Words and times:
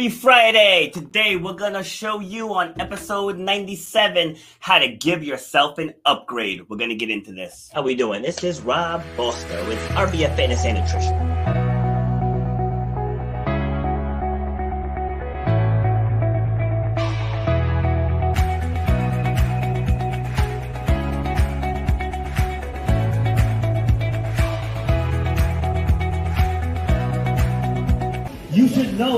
Happy 0.00 0.08
Friday! 0.08 0.90
Today 0.94 1.36
we're 1.36 1.52
gonna 1.52 1.84
show 1.84 2.20
you 2.20 2.54
on 2.54 2.72
episode 2.80 3.36
97 3.36 4.34
how 4.58 4.78
to 4.78 4.88
give 4.88 5.22
yourself 5.22 5.76
an 5.76 5.92
upgrade. 6.06 6.66
We're 6.70 6.78
gonna 6.78 6.94
get 6.94 7.10
into 7.10 7.32
this. 7.32 7.68
How 7.74 7.82
we 7.82 7.94
doing? 7.94 8.22
This 8.22 8.42
is 8.42 8.62
Rob 8.62 9.04
Foster 9.14 9.62
with 9.66 9.78
RBF 9.90 10.34
Fitness 10.36 10.64
and 10.64 10.78
Nutrition. 10.78 11.29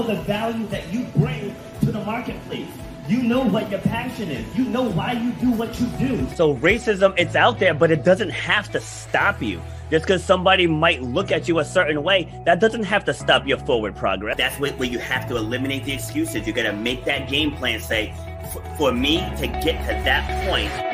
Know 0.03 0.15
the 0.15 0.23
value 0.23 0.67
that 0.67 0.93
you 0.93 1.05
bring 1.17 1.55
to 1.81 1.93
the 1.93 2.05
marketplace. 2.05 2.69
You 3.09 3.23
know 3.23 3.43
what 3.43 3.71
your 3.71 3.81
passion 3.81 4.31
is. 4.31 4.57
You 4.57 4.65
know 4.65 4.89
why 4.91 5.13
you 5.13 5.33
do 5.33 5.51
what 5.51 5.79
you 5.81 5.87
do. 5.99 6.27
So 6.37 6.55
racism, 6.57 7.15
it's 7.19 7.35
out 7.35 7.59
there, 7.59 7.75
but 7.75 7.91
it 7.91 8.05
doesn't 8.05 8.31
have 8.31 8.71
to 8.73 8.81
stop 8.81 9.43
you. 9.43 9.61
Just 9.91 10.07
because 10.07 10.25
somebody 10.25 10.67
might 10.67 11.03
look 11.03 11.33
at 11.33 11.49
you 11.49 11.59
a 11.59 11.65
certain 11.65 12.03
way, 12.03 12.33
that 12.47 12.61
doesn't 12.61 12.85
have 12.85 13.05
to 13.07 13.13
stop 13.13 13.47
your 13.47 13.59
forward 13.59 13.95
progress. 13.95 14.39
That's 14.39 14.59
where, 14.59 14.73
where 14.73 14.89
you 14.89 14.99
have 15.01 15.29
to 15.29 15.37
eliminate 15.37 15.85
the 15.85 15.93
excuses. 15.93 16.47
You 16.47 16.53
got 16.53 16.63
to 16.63 16.73
make 16.73 17.05
that 17.05 17.29
game 17.29 17.53
plan. 17.53 17.81
Say, 17.81 18.15
for 18.79 18.93
me 18.93 19.19
to 19.39 19.47
get 19.47 19.81
to 19.87 19.93
that 20.05 20.49
point, 20.49 20.92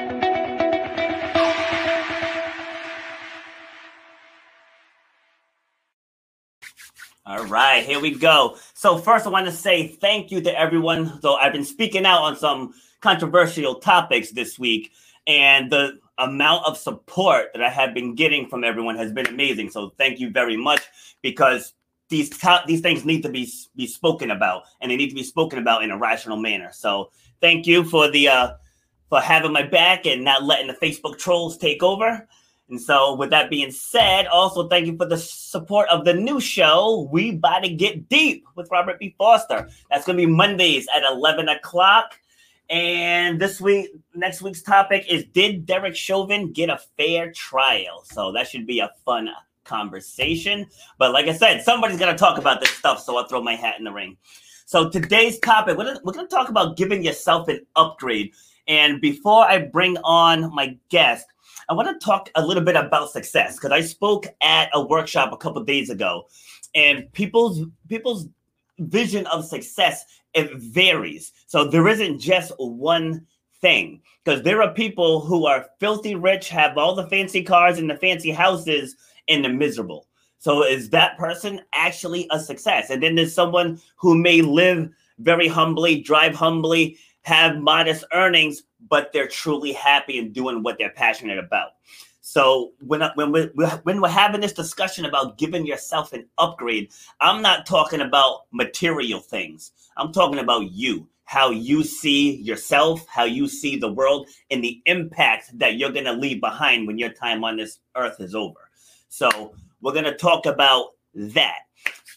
All 7.29 7.45
right, 7.45 7.85
here 7.85 8.01
we 8.01 8.15
go. 8.15 8.57
So 8.73 8.97
first, 8.97 9.27
I 9.27 9.29
want 9.29 9.45
to 9.45 9.53
say 9.53 9.87
thank 9.87 10.31
you 10.31 10.41
to 10.41 10.59
everyone. 10.59 11.21
So 11.21 11.35
I've 11.35 11.53
been 11.53 11.63
speaking 11.63 12.07
out 12.07 12.23
on 12.23 12.37
some 12.37 12.73
controversial 13.03 13.75
topics 13.75 14.31
this 14.31 14.59
week, 14.59 14.93
and 15.27 15.71
the 15.71 15.99
amount 16.17 16.65
of 16.65 16.79
support 16.79 17.49
that 17.53 17.63
I 17.63 17.69
have 17.69 17.93
been 17.93 18.15
getting 18.15 18.49
from 18.49 18.65
everyone 18.65 18.97
has 18.97 19.13
been 19.13 19.27
amazing. 19.27 19.69
So 19.69 19.91
thank 19.99 20.19
you 20.19 20.31
very 20.31 20.57
much 20.57 20.81
because 21.21 21.75
these 22.09 22.31
top, 22.31 22.65
these 22.65 22.81
things 22.81 23.05
need 23.05 23.21
to 23.25 23.29
be 23.29 23.47
be 23.77 23.87
spoken 23.87 24.31
about, 24.31 24.63
and 24.81 24.91
they 24.91 24.97
need 24.97 25.11
to 25.11 25.15
be 25.15 25.23
spoken 25.23 25.59
about 25.59 25.85
in 25.85 25.91
a 25.91 25.99
rational 25.99 26.39
manner. 26.39 26.71
So 26.73 27.11
thank 27.43 27.67
you 27.67 27.85
for 27.85 28.11
the 28.11 28.29
uh, 28.29 28.53
for 29.11 29.21
having 29.21 29.53
my 29.53 29.65
back 29.65 30.07
and 30.07 30.25
not 30.25 30.45
letting 30.45 30.69
the 30.69 30.73
Facebook 30.73 31.19
trolls 31.19 31.59
take 31.59 31.83
over. 31.83 32.27
And 32.71 32.81
so, 32.81 33.15
with 33.15 33.31
that 33.31 33.49
being 33.49 33.71
said, 33.71 34.27
also 34.27 34.69
thank 34.69 34.87
you 34.87 34.97
for 34.97 35.07
the 35.07 35.17
support 35.17 35.89
of 35.89 36.05
the 36.05 36.13
new 36.13 36.39
show, 36.39 37.09
We 37.11 37.31
About 37.31 37.61
to 37.61 37.71
Get 37.71 38.11
Deep 38.11 38.45
with 38.57 38.71
Robert 38.71 38.99
B. 38.99 39.15
Foster. 39.17 39.71
That's 39.91 40.05
going 40.05 40.19
to 40.19 40.27
be 40.27 40.31
Mondays 40.31 40.87
at 40.95 41.03
11 41.03 41.49
o'clock. 41.49 42.21
And 42.69 43.41
this 43.41 43.59
week, 43.59 43.89
next 44.15 44.43
week's 44.43 44.61
topic 44.61 45.07
is 45.09 45.25
Did 45.33 45.65
Derek 45.65 45.97
Chauvin 45.97 46.53
get 46.53 46.69
a 46.69 46.79
fair 46.99 47.33
trial? 47.33 48.05
So, 48.05 48.33
that 48.33 48.49
should 48.49 48.67
be 48.67 48.81
a 48.81 48.91
fun 49.07 49.31
conversation. 49.65 50.67
But 50.99 51.13
like 51.13 51.27
I 51.27 51.33
said, 51.33 51.63
somebody's 51.63 51.99
going 51.99 52.15
to 52.15 52.19
talk 52.19 52.37
about 52.37 52.61
this 52.61 52.71
stuff. 52.71 53.01
So, 53.01 53.17
I'll 53.17 53.27
throw 53.29 53.43
my 53.43 53.55
hat 53.55 53.77
in 53.79 53.85
the 53.85 53.93
ring. 53.93 54.19
So, 54.67 54.91
today's 54.91 55.39
topic, 55.39 55.79
we're 55.79 55.95
going 56.05 56.29
to 56.29 56.35
talk 56.37 56.51
about 56.51 56.77
giving 56.77 57.03
yourself 57.03 57.49
an 57.49 57.65
upgrade. 57.77 58.35
And 58.67 59.01
before 59.01 59.47
I 59.47 59.61
bring 59.61 59.97
on 60.05 60.55
my 60.55 60.77
guest, 60.91 61.25
I 61.69 61.75
want 61.75 61.89
to 61.89 62.05
talk 62.05 62.31
a 62.35 62.45
little 62.45 62.63
bit 62.63 62.77
about 62.77 63.11
success 63.11 63.57
because 63.57 63.73
I 63.73 63.83
spoke 63.83 64.27
at 64.41 64.71
a 64.73 64.85
workshop 64.85 65.33
a 65.33 65.37
couple 65.37 65.63
days 65.65 65.91
ago, 65.91 66.27
and 66.75 67.13
people's 67.13 67.63
people's 67.89 68.27
vision 68.79 69.27
of 69.27 69.45
success 69.45 70.05
it 70.35 70.55
varies. 70.57 71.33
So 71.47 71.65
there 71.69 71.89
isn't 71.89 72.21
just 72.21 72.53
one 72.59 73.27
thing 73.61 74.01
because 74.25 74.43
there 74.43 74.63
are 74.63 74.73
people 74.73 75.21
who 75.21 75.47
are 75.47 75.67
filthy 75.81 76.15
rich, 76.15 76.49
have 76.49 76.79
all 76.79 76.95
the 76.95 77.09
fancy 77.09 77.43
cars 77.43 77.79
and 77.79 77.91
the 77.91 77.97
fancy 77.97 78.31
houses, 78.31 78.97
and 79.29 79.45
they're 79.45 79.53
miserable. 79.53 80.07
So 80.39 80.65
is 80.65 80.91
that 80.91 81.19
person 81.19 81.61
actually 81.75 82.29
a 82.31 82.39
success? 82.39 82.91
And 82.91 83.03
then 83.03 83.17
there's 83.17 83.35
someone 83.35 83.81
who 83.97 84.17
may 84.17 84.41
live 84.41 84.89
very 85.19 85.49
humbly, 85.49 86.01
drive 86.01 86.35
humbly, 86.35 86.97
have 87.23 87.59
modest 87.59 88.05
earnings, 88.13 88.63
but 88.89 89.13
they're 89.13 89.29
truly 89.29 89.73
happy 89.73 90.19
and 90.19 90.33
doing 90.33 90.63
what 90.63 90.79
they're 90.79 90.91
passionate 90.91 91.39
about. 91.39 91.73
So 92.21 92.73
when 92.81 93.03
when 93.15 93.33
we 93.33 93.45
when 93.85 94.03
we're 94.03 94.09
having 94.09 94.43
this 94.43 94.53
discussion 94.53 95.07
about 95.07 95.39
giving 95.39 95.67
yourself 95.67 96.13
an 96.13 96.27
upgrade, 96.37 96.91
I'm 97.21 97.41
not 97.41 97.65
talking 97.65 98.03
about 98.03 98.43
material 98.53 99.21
things. 99.21 99.73
I'm 99.97 100.13
talking 100.13 100.39
about 100.39 100.71
you, 100.71 101.09
how 101.25 101.51
you 101.51 101.83
see 101.83 102.37
yourself, 102.37 103.07
how 103.09 103.25
you 103.25 103.49
see 103.49 103.77
the 103.77 103.91
world, 103.91 104.29
and 104.51 104.63
the 104.63 104.83
impact 104.85 105.59
that 105.59 105.77
you're 105.77 105.93
going 105.93 106.05
to 106.05 106.13
leave 106.13 106.41
behind 106.41 106.87
when 106.87 106.99
your 106.99 107.13
time 107.13 107.45
on 107.45 107.57
this 107.57 107.79
earth 107.97 108.21
is 108.21 108.35
over. 108.35 108.69
So 109.09 109.55
we're 109.81 109.93
going 109.93 110.05
to 110.05 110.15
talk 110.15 110.45
about 110.47 110.91
that. 111.15 111.61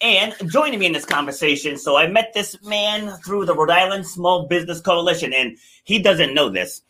And 0.01 0.33
joining 0.47 0.79
me 0.79 0.87
in 0.87 0.93
this 0.93 1.05
conversation, 1.05 1.77
so 1.77 1.95
I 1.95 2.07
met 2.07 2.33
this 2.33 2.59
man 2.63 3.15
through 3.17 3.45
the 3.45 3.53
Rhode 3.53 3.69
Island 3.69 4.07
Small 4.07 4.47
Business 4.47 4.81
Coalition, 4.81 5.31
and 5.31 5.57
he 5.83 5.99
doesn't 5.99 6.33
know 6.33 6.49
this, 6.49 6.81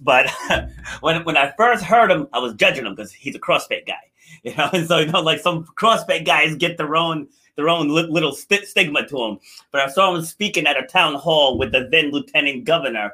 but 0.00 0.30
when 1.00 1.24
when 1.24 1.36
I 1.36 1.52
first 1.56 1.82
heard 1.82 2.08
him, 2.08 2.28
I 2.32 2.38
was 2.38 2.54
judging 2.54 2.86
him 2.86 2.94
because 2.94 3.12
he's 3.12 3.34
a 3.34 3.40
CrossFit 3.40 3.84
guy, 3.84 4.00
you 4.44 4.54
know, 4.54 4.70
and 4.72 4.86
so 4.86 5.00
you 5.00 5.06
know, 5.06 5.20
like 5.20 5.40
some 5.40 5.64
CrossFit 5.76 6.24
guys 6.24 6.54
get 6.54 6.76
their 6.76 6.94
own 6.94 7.26
their 7.56 7.68
own 7.68 7.88
little 7.88 8.32
st- 8.32 8.68
stigma 8.68 9.08
to 9.08 9.16
them. 9.16 9.38
But 9.72 9.80
I 9.80 9.88
saw 9.88 10.14
him 10.14 10.22
speaking 10.22 10.68
at 10.68 10.82
a 10.82 10.86
town 10.86 11.14
hall 11.14 11.58
with 11.58 11.72
the 11.72 11.88
then 11.90 12.12
Lieutenant 12.12 12.64
Governor, 12.64 13.12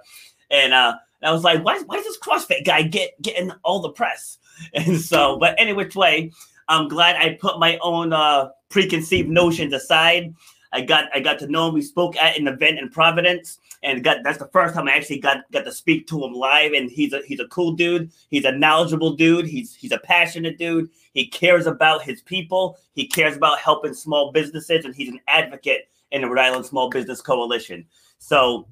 and 0.50 0.74
uh, 0.74 0.96
I 1.22 1.32
was 1.32 1.42
like, 1.42 1.64
why, 1.64 1.80
why 1.86 1.96
does 1.96 2.04
this 2.04 2.18
CrossFit 2.18 2.66
guy 2.66 2.82
get 2.82 3.20
getting 3.22 3.52
all 3.64 3.80
the 3.80 3.90
press? 3.90 4.36
And 4.74 5.00
so, 5.00 5.38
but 5.38 5.54
any 5.56 5.72
which 5.72 5.94
way, 5.94 6.32
I'm 6.66 6.88
glad 6.88 7.14
I 7.14 7.38
put 7.40 7.60
my 7.60 7.78
own 7.80 8.12
uh, 8.12 8.48
preconceived 8.68 9.28
notions 9.28 9.72
aside. 9.72 10.34
I 10.72 10.82
got 10.82 11.08
I 11.14 11.20
got 11.20 11.38
to 11.40 11.46
know 11.46 11.68
him. 11.68 11.74
We 11.74 11.82
spoke 11.82 12.16
at 12.16 12.38
an 12.38 12.46
event 12.46 12.78
in 12.78 12.90
Providence, 12.90 13.58
and 13.82 14.04
got 14.04 14.18
that's 14.22 14.38
the 14.38 14.48
first 14.48 14.74
time 14.74 14.88
I 14.88 14.92
actually 14.92 15.20
got 15.20 15.50
got 15.50 15.64
to 15.64 15.72
speak 15.72 16.06
to 16.08 16.22
him 16.22 16.32
live. 16.32 16.72
And 16.72 16.90
he's 16.90 17.12
a 17.12 17.22
he's 17.26 17.40
a 17.40 17.48
cool 17.48 17.72
dude. 17.72 18.10
He's 18.28 18.44
a 18.44 18.52
knowledgeable 18.52 19.14
dude. 19.14 19.46
He's 19.46 19.74
he's 19.74 19.92
a 19.92 19.98
passionate 19.98 20.58
dude. 20.58 20.90
He 21.14 21.26
cares 21.26 21.66
about 21.66 22.02
his 22.02 22.20
people. 22.22 22.78
He 22.94 23.06
cares 23.06 23.36
about 23.36 23.58
helping 23.58 23.94
small 23.94 24.30
businesses, 24.32 24.84
and 24.84 24.94
he's 24.94 25.08
an 25.08 25.20
advocate 25.26 25.88
in 26.12 26.22
the 26.22 26.28
Rhode 26.28 26.40
Island 26.40 26.66
Small 26.66 26.90
Business 26.90 27.20
Coalition. 27.20 27.86
So, 28.18 28.66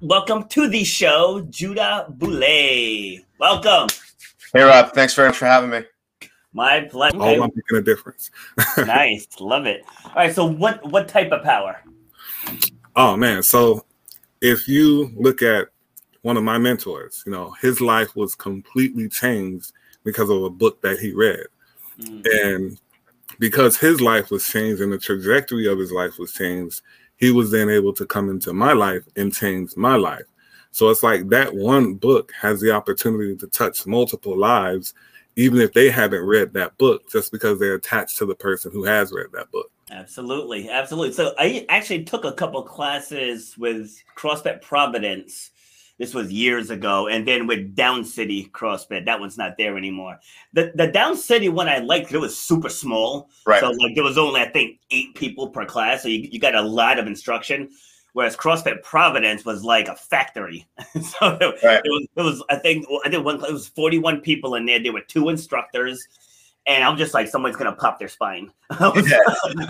welcome 0.00 0.48
to 0.48 0.68
the 0.68 0.84
show, 0.84 1.46
Judah 1.50 2.06
Boulay. 2.08 3.24
Welcome. 3.38 3.88
Hey 4.52 4.62
Rob, 4.62 4.92
thanks 4.92 5.14
very 5.14 5.28
much 5.28 5.38
for 5.38 5.46
having 5.46 5.70
me. 5.70 5.82
My 6.52 6.80
pleasure. 6.80 7.16
All 7.16 7.42
I'm 7.42 7.50
making 7.54 7.78
a 7.78 7.82
difference. 7.82 8.30
nice, 8.78 9.26
love 9.40 9.66
it. 9.66 9.84
All 10.04 10.12
right, 10.16 10.34
so 10.34 10.44
what 10.44 10.84
what 10.90 11.08
type 11.08 11.32
of 11.32 11.42
power? 11.42 11.82
Oh 12.94 13.16
man, 13.16 13.42
so 13.42 13.84
if 14.40 14.68
you 14.68 15.10
look 15.16 15.40
at 15.40 15.68
one 16.22 16.36
of 16.36 16.44
my 16.44 16.58
mentors, 16.58 17.22
you 17.26 17.32
know, 17.32 17.52
his 17.60 17.80
life 17.80 18.14
was 18.14 18.34
completely 18.34 19.08
changed 19.08 19.72
because 20.04 20.30
of 20.30 20.42
a 20.42 20.50
book 20.50 20.80
that 20.82 20.98
he 20.98 21.12
read. 21.12 21.46
Mm-hmm. 21.98 22.20
And 22.46 22.80
because 23.38 23.76
his 23.76 24.00
life 24.00 24.30
was 24.30 24.46
changed 24.46 24.82
and 24.82 24.92
the 24.92 24.98
trajectory 24.98 25.66
of 25.66 25.78
his 25.78 25.92
life 25.92 26.18
was 26.18 26.32
changed, 26.32 26.82
he 27.16 27.30
was 27.30 27.50
then 27.50 27.70
able 27.70 27.92
to 27.94 28.06
come 28.06 28.28
into 28.28 28.52
my 28.52 28.72
life 28.72 29.04
and 29.16 29.34
change 29.34 29.76
my 29.76 29.96
life. 29.96 30.26
So 30.70 30.88
it's 30.88 31.02
like 31.02 31.28
that 31.28 31.54
one 31.54 31.94
book 31.94 32.32
has 32.40 32.60
the 32.60 32.72
opportunity 32.72 33.36
to 33.36 33.46
touch 33.46 33.86
multiple 33.86 34.36
lives, 34.36 34.94
even 35.36 35.60
if 35.60 35.72
they 35.72 35.90
haven't 35.90 36.24
read 36.24 36.52
that 36.54 36.76
book, 36.78 37.08
just 37.10 37.32
because 37.32 37.58
they're 37.58 37.74
attached 37.74 38.18
to 38.18 38.26
the 38.26 38.34
person 38.34 38.72
who 38.72 38.84
has 38.84 39.12
read 39.12 39.28
that 39.32 39.50
book. 39.50 39.70
Absolutely, 39.90 40.70
absolutely. 40.70 41.12
So 41.12 41.34
I 41.38 41.66
actually 41.68 42.04
took 42.04 42.24
a 42.24 42.32
couple 42.32 42.62
classes 42.62 43.56
with 43.58 44.02
CrossFit 44.16 44.62
Providence. 44.62 45.50
This 45.98 46.14
was 46.14 46.32
years 46.32 46.70
ago, 46.70 47.06
and 47.08 47.28
then 47.28 47.46
with 47.46 47.76
Down 47.76 48.04
City 48.04 48.50
CrossFit, 48.52 49.04
that 49.04 49.20
one's 49.20 49.38
not 49.38 49.56
there 49.58 49.76
anymore. 49.76 50.18
The 50.52 50.72
the 50.74 50.88
Down 50.88 51.16
City 51.16 51.48
one 51.48 51.68
I 51.68 51.78
liked. 51.78 52.12
It 52.12 52.18
was 52.18 52.36
super 52.36 52.70
small, 52.70 53.28
Right. 53.46 53.60
So 53.60 53.70
like 53.70 53.94
there 53.94 54.02
was 54.02 54.18
only 54.18 54.40
I 54.40 54.48
think 54.48 54.80
eight 54.90 55.14
people 55.14 55.50
per 55.50 55.66
class, 55.66 56.02
so 56.02 56.08
you, 56.08 56.28
you 56.32 56.40
got 56.40 56.54
a 56.54 56.62
lot 56.62 56.98
of 56.98 57.06
instruction. 57.06 57.68
Whereas 58.14 58.36
CrossFit 58.36 58.82
Providence 58.82 59.44
was 59.44 59.64
like 59.64 59.88
a 59.88 59.96
factory, 59.96 60.66
so 61.02 61.38
it, 61.40 61.62
Right. 61.64 61.80
it 61.82 61.88
was 61.88 62.06
it 62.16 62.22
was 62.22 62.44
I 62.50 62.56
think 62.56 62.84
I 63.04 63.08
did 63.08 63.24
one. 63.24 63.36
It 63.44 63.52
was 63.52 63.68
forty 63.68 63.98
one 63.98 64.20
people 64.20 64.54
in 64.56 64.66
there. 64.66 64.82
There 64.82 64.92
were 64.92 65.00
two 65.00 65.30
instructors, 65.30 66.06
and 66.66 66.84
I'm 66.84 66.98
just 66.98 67.14
like 67.14 67.28
someone's 67.28 67.56
gonna 67.56 67.72
pop 67.72 67.98
their 67.98 68.08
spine. 68.08 68.50
I 68.70 68.88
was, 68.90 69.10
Yeah. 69.10 69.18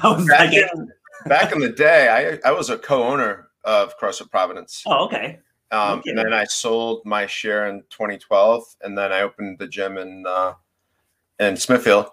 I 0.03 0.09
was 0.17 0.27
Back 0.27 0.41
like, 0.53 0.55
in, 0.55 0.93
back 1.27 1.53
in 1.53 1.61
the 1.61 1.69
day, 1.71 2.39
I, 2.45 2.49
I 2.49 2.53
was 2.53 2.69
a 2.71 2.79
co-owner 2.79 3.49
of 3.65 3.97
CrossFit 3.99 4.29
Providence. 4.31 4.83
oh 4.87 5.05
okay, 5.05 5.39
Um, 5.71 6.01
okay. 6.01 6.11
and 6.11 6.19
then 6.19 6.33
I 6.33 6.43
sold 6.45 7.03
my 7.07 7.27
share 7.27 7.69
in 7.69 7.83
2012, 7.91 8.65
and 8.83 8.99
then 8.99 9.13
I 9.13 9.21
opened 9.21 9.59
the 9.61 9.69
gym 9.69 9.99
in 9.99 10.25
uh, 10.27 10.55
in 11.39 11.57
Smithfield. 11.57 12.07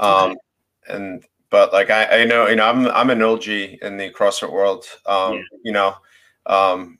Um, 0.00 0.34
and 0.88 1.24
but 1.50 1.72
like 1.72 1.90
I, 1.90 2.22
I 2.22 2.24
know, 2.24 2.46
you 2.46 2.56
know, 2.56 2.66
I'm 2.66 2.86
I'm 2.88 3.10
an 3.10 3.22
OG 3.22 3.48
in 3.48 3.96
the 3.96 4.10
CrossFit 4.10 4.52
world. 4.52 4.84
Um, 5.06 5.34
Yeah. 5.34 5.42
You 5.64 5.72
know, 5.72 5.94
um, 6.46 6.98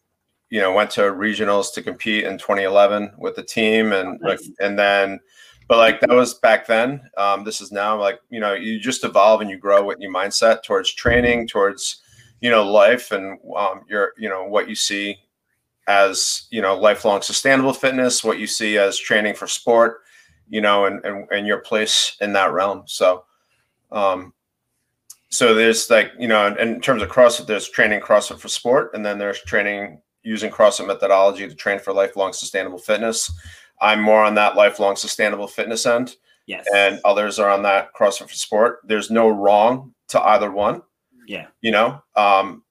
you 0.50 0.60
know, 0.60 0.72
went 0.72 0.90
to 0.92 1.02
regionals 1.02 1.72
to 1.74 1.82
compete 1.82 2.24
in 2.24 2.38
2011 2.38 3.12
with 3.18 3.36
the 3.36 3.42
team, 3.42 3.92
and 3.92 4.18
like, 4.22 4.40
and 4.60 4.78
then, 4.78 5.20
but 5.68 5.76
like 5.76 6.00
that 6.00 6.10
was 6.10 6.34
back 6.34 6.66
then. 6.66 7.02
Um, 7.16 7.44
this 7.44 7.60
is 7.60 7.70
now 7.72 7.98
like 8.00 8.20
you 8.30 8.40
know, 8.40 8.54
you 8.54 8.80
just 8.80 9.04
evolve 9.04 9.40
and 9.40 9.50
you 9.50 9.58
grow 9.58 9.84
with 9.84 9.98
your 10.00 10.12
mindset 10.12 10.62
towards 10.62 10.92
training, 10.94 11.48
towards 11.48 12.02
you 12.40 12.50
know 12.50 12.64
life, 12.70 13.12
and 13.12 13.38
um, 13.56 13.82
your 13.88 14.12
you 14.16 14.28
know 14.28 14.44
what 14.44 14.68
you 14.68 14.74
see 14.74 15.18
as 15.88 16.46
you 16.50 16.60
know 16.60 16.78
lifelong 16.78 17.22
sustainable 17.22 17.72
fitness 17.72 18.22
what 18.22 18.38
you 18.38 18.46
see 18.46 18.76
as 18.76 18.98
training 18.98 19.34
for 19.34 19.46
sport 19.46 20.02
you 20.48 20.60
know 20.60 20.84
and 20.84 21.02
and, 21.04 21.26
and 21.32 21.46
your 21.46 21.58
place 21.58 22.14
in 22.20 22.34
that 22.34 22.52
realm 22.52 22.82
so 22.86 23.24
um 23.90 24.32
so 25.30 25.54
there's 25.54 25.90
like 25.90 26.12
you 26.18 26.28
know 26.28 26.46
in, 26.46 26.56
in 26.58 26.80
terms 26.80 27.02
of 27.02 27.08
crossfit 27.08 27.46
there's 27.46 27.68
training 27.68 28.00
crossfit 28.00 28.38
for 28.38 28.48
sport 28.48 28.90
and 28.94 29.04
then 29.04 29.18
there's 29.18 29.40
training 29.42 30.00
using 30.22 30.50
crossfit 30.50 30.86
methodology 30.86 31.48
to 31.48 31.54
train 31.54 31.78
for 31.78 31.92
lifelong 31.92 32.32
sustainable 32.32 32.78
fitness. 32.78 33.30
I'm 33.80 34.00
more 34.00 34.24
on 34.24 34.34
that 34.34 34.56
lifelong 34.56 34.96
sustainable 34.96 35.46
fitness 35.46 35.86
end. 35.86 36.16
Yes, 36.46 36.66
and 36.74 37.00
others 37.04 37.38
are 37.38 37.50
on 37.50 37.62
that 37.64 37.94
crossfit 37.94 38.28
for 38.28 38.34
sport. 38.34 38.80
There's 38.84 39.10
no 39.10 39.28
wrong 39.28 39.94
to 40.08 40.20
either 40.20 40.50
one. 40.50 40.82
Yeah, 41.26 41.48
you 41.60 41.72
know 41.72 42.02
um 42.16 42.62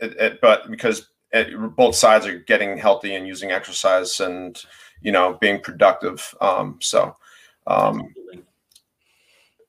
it, 0.00 0.16
it, 0.18 0.40
but 0.40 0.70
because 0.70 1.08
it, 1.32 1.54
both 1.76 1.94
sides 1.94 2.26
are 2.26 2.38
getting 2.38 2.76
healthy 2.78 3.14
and 3.14 3.26
using 3.26 3.50
exercise 3.50 4.20
and 4.20 4.60
you 5.02 5.12
know 5.12 5.36
being 5.40 5.60
productive 5.60 6.34
um 6.40 6.78
so 6.80 7.14
um 7.66 8.00
absolutely. 8.00 8.25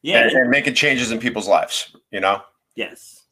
Yeah, 0.01 0.23
and, 0.23 0.31
and 0.31 0.49
making 0.49 0.73
changes 0.75 1.11
in 1.11 1.19
people's 1.19 1.47
lives 1.47 1.95
you 2.11 2.19
know 2.19 2.41
yes, 2.75 3.23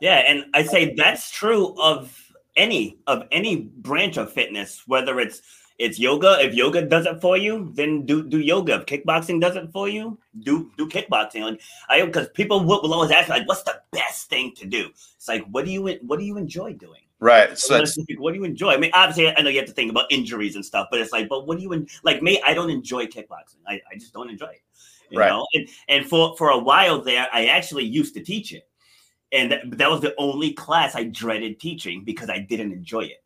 yeah, 0.00 0.24
and 0.26 0.44
I 0.54 0.62
say 0.62 0.94
that's 0.94 1.30
true 1.30 1.74
of 1.80 2.16
any 2.56 2.98
of 3.06 3.24
any 3.30 3.56
branch 3.56 4.16
of 4.16 4.32
fitness, 4.32 4.82
whether 4.86 5.20
it's 5.20 5.42
it's 5.78 5.98
yoga. 5.98 6.36
If 6.40 6.54
yoga 6.54 6.82
does 6.82 7.06
it 7.06 7.20
for 7.20 7.36
you, 7.36 7.70
then 7.74 8.04
do 8.06 8.22
do 8.22 8.38
yoga. 8.40 8.74
If 8.80 8.86
kickboxing 8.86 9.40
does 9.40 9.56
it 9.56 9.70
for 9.72 9.88
you, 9.88 10.18
do 10.40 10.70
do 10.76 10.88
kickboxing. 10.88 11.42
Like 11.42 11.60
I 11.88 12.04
because 12.04 12.28
people 12.30 12.64
will, 12.64 12.82
will 12.82 12.92
always 12.94 13.10
ask 13.10 13.28
like, 13.28 13.46
what's 13.48 13.62
the 13.62 13.80
best 13.92 14.28
thing 14.28 14.52
to 14.56 14.66
do? 14.66 14.88
It's 15.16 15.28
like, 15.28 15.44
what 15.50 15.64
do 15.64 15.70
you 15.70 15.86
what 16.02 16.18
do 16.18 16.24
you 16.24 16.36
enjoy 16.36 16.74
doing? 16.74 17.02
right 17.22 17.58
so 17.58 17.78
What 17.78 17.84
do 17.94 18.04
you- 18.08 18.20
what 18.20 18.32
do 18.32 18.38
you 18.38 18.44
enjoy? 18.44 18.72
I 18.72 18.78
mean, 18.78 18.90
obviously, 18.94 19.28
I 19.28 19.42
know 19.42 19.50
you 19.50 19.58
have 19.58 19.68
to 19.68 19.74
think 19.74 19.90
about 19.90 20.10
injuries 20.10 20.54
and 20.56 20.64
stuff, 20.64 20.88
but 20.90 21.00
it's 21.00 21.12
like, 21.12 21.28
but 21.28 21.46
what 21.46 21.58
do 21.58 21.62
you 21.62 21.86
like? 22.02 22.22
Me, 22.22 22.40
I 22.44 22.54
don't 22.54 22.70
enjoy 22.70 23.06
kickboxing. 23.06 23.60
I, 23.66 23.80
I 23.90 23.94
just 23.96 24.14
don't 24.14 24.30
enjoy 24.30 24.46
it. 24.46 24.62
You 25.10 25.18
Right. 25.18 25.28
know, 25.28 25.46
and, 25.54 25.68
and 25.88 26.06
for 26.06 26.36
for 26.36 26.50
a 26.50 26.58
while 26.58 27.00
there, 27.00 27.26
I 27.32 27.46
actually 27.46 27.84
used 27.84 28.14
to 28.14 28.22
teach 28.22 28.52
it, 28.52 28.68
and 29.32 29.50
that, 29.52 29.62
that 29.78 29.90
was 29.90 30.00
the 30.00 30.14
only 30.18 30.52
class 30.52 30.94
I 30.94 31.04
dreaded 31.04 31.60
teaching 31.60 32.04
because 32.04 32.30
I 32.30 32.38
didn't 32.38 32.72
enjoy 32.72 33.04
it. 33.04 33.24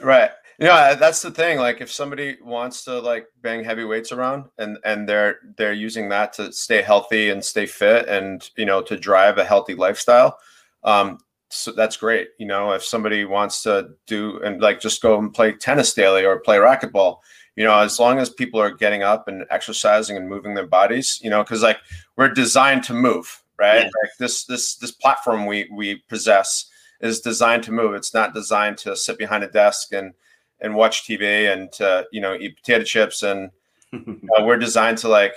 right 0.00 0.30
yeah 0.58 0.94
that's 0.94 1.22
the 1.22 1.30
thing 1.30 1.58
like 1.58 1.80
if 1.80 1.90
somebody 1.90 2.36
wants 2.42 2.84
to 2.84 2.98
like 3.00 3.26
bang 3.40 3.62
heavy 3.64 3.84
weights 3.84 4.12
around 4.12 4.44
and 4.58 4.76
and 4.84 5.08
they're 5.08 5.36
they're 5.56 5.72
using 5.72 6.08
that 6.08 6.32
to 6.32 6.52
stay 6.52 6.82
healthy 6.82 7.30
and 7.30 7.44
stay 7.44 7.66
fit 7.66 8.08
and 8.08 8.50
you 8.56 8.64
know 8.64 8.82
to 8.82 8.96
drive 8.96 9.38
a 9.38 9.44
healthy 9.44 9.74
lifestyle 9.74 10.38
um 10.84 11.18
so 11.50 11.70
that's 11.72 11.96
great 11.96 12.28
you 12.38 12.46
know 12.46 12.72
if 12.72 12.84
somebody 12.84 13.24
wants 13.24 13.62
to 13.62 13.90
do 14.06 14.40
and 14.42 14.60
like 14.60 14.80
just 14.80 15.02
go 15.02 15.18
and 15.18 15.32
play 15.34 15.52
tennis 15.52 15.94
daily 15.94 16.24
or 16.24 16.40
play 16.40 16.56
racquetball 16.56 17.18
you 17.56 17.64
know 17.64 17.78
as 17.78 17.98
long 17.98 18.18
as 18.18 18.30
people 18.30 18.60
are 18.60 18.70
getting 18.70 19.02
up 19.02 19.28
and 19.28 19.44
exercising 19.50 20.16
and 20.16 20.28
moving 20.28 20.54
their 20.54 20.66
bodies 20.66 21.20
you 21.22 21.30
know 21.30 21.42
because 21.42 21.62
like 21.62 21.78
we're 22.16 22.28
designed 22.28 22.82
to 22.84 22.94
move 22.94 23.42
right 23.58 23.82
Yeah. 23.84 23.90
like 24.02 24.10
this 24.18 24.44
this 24.44 24.76
this 24.76 24.90
platform 24.90 25.46
we 25.46 25.68
we 25.72 25.96
possess 26.08 26.66
is 27.00 27.20
designed 27.20 27.62
to 27.64 27.72
move 27.72 27.94
it's 27.94 28.14
not 28.14 28.34
designed 28.34 28.78
to 28.78 28.96
sit 28.96 29.18
behind 29.18 29.44
a 29.44 29.48
desk 29.48 29.92
and 29.92 30.12
and 30.60 30.74
watch 30.74 31.04
tv 31.06 31.52
and 31.52 31.70
to 31.72 32.06
you 32.12 32.20
know 32.20 32.34
eat 32.34 32.56
potato 32.56 32.84
chips 32.84 33.22
and 33.22 33.50
uh, 33.94 34.42
we're 34.44 34.56
designed 34.56 34.96
to 34.98 35.08
like 35.08 35.34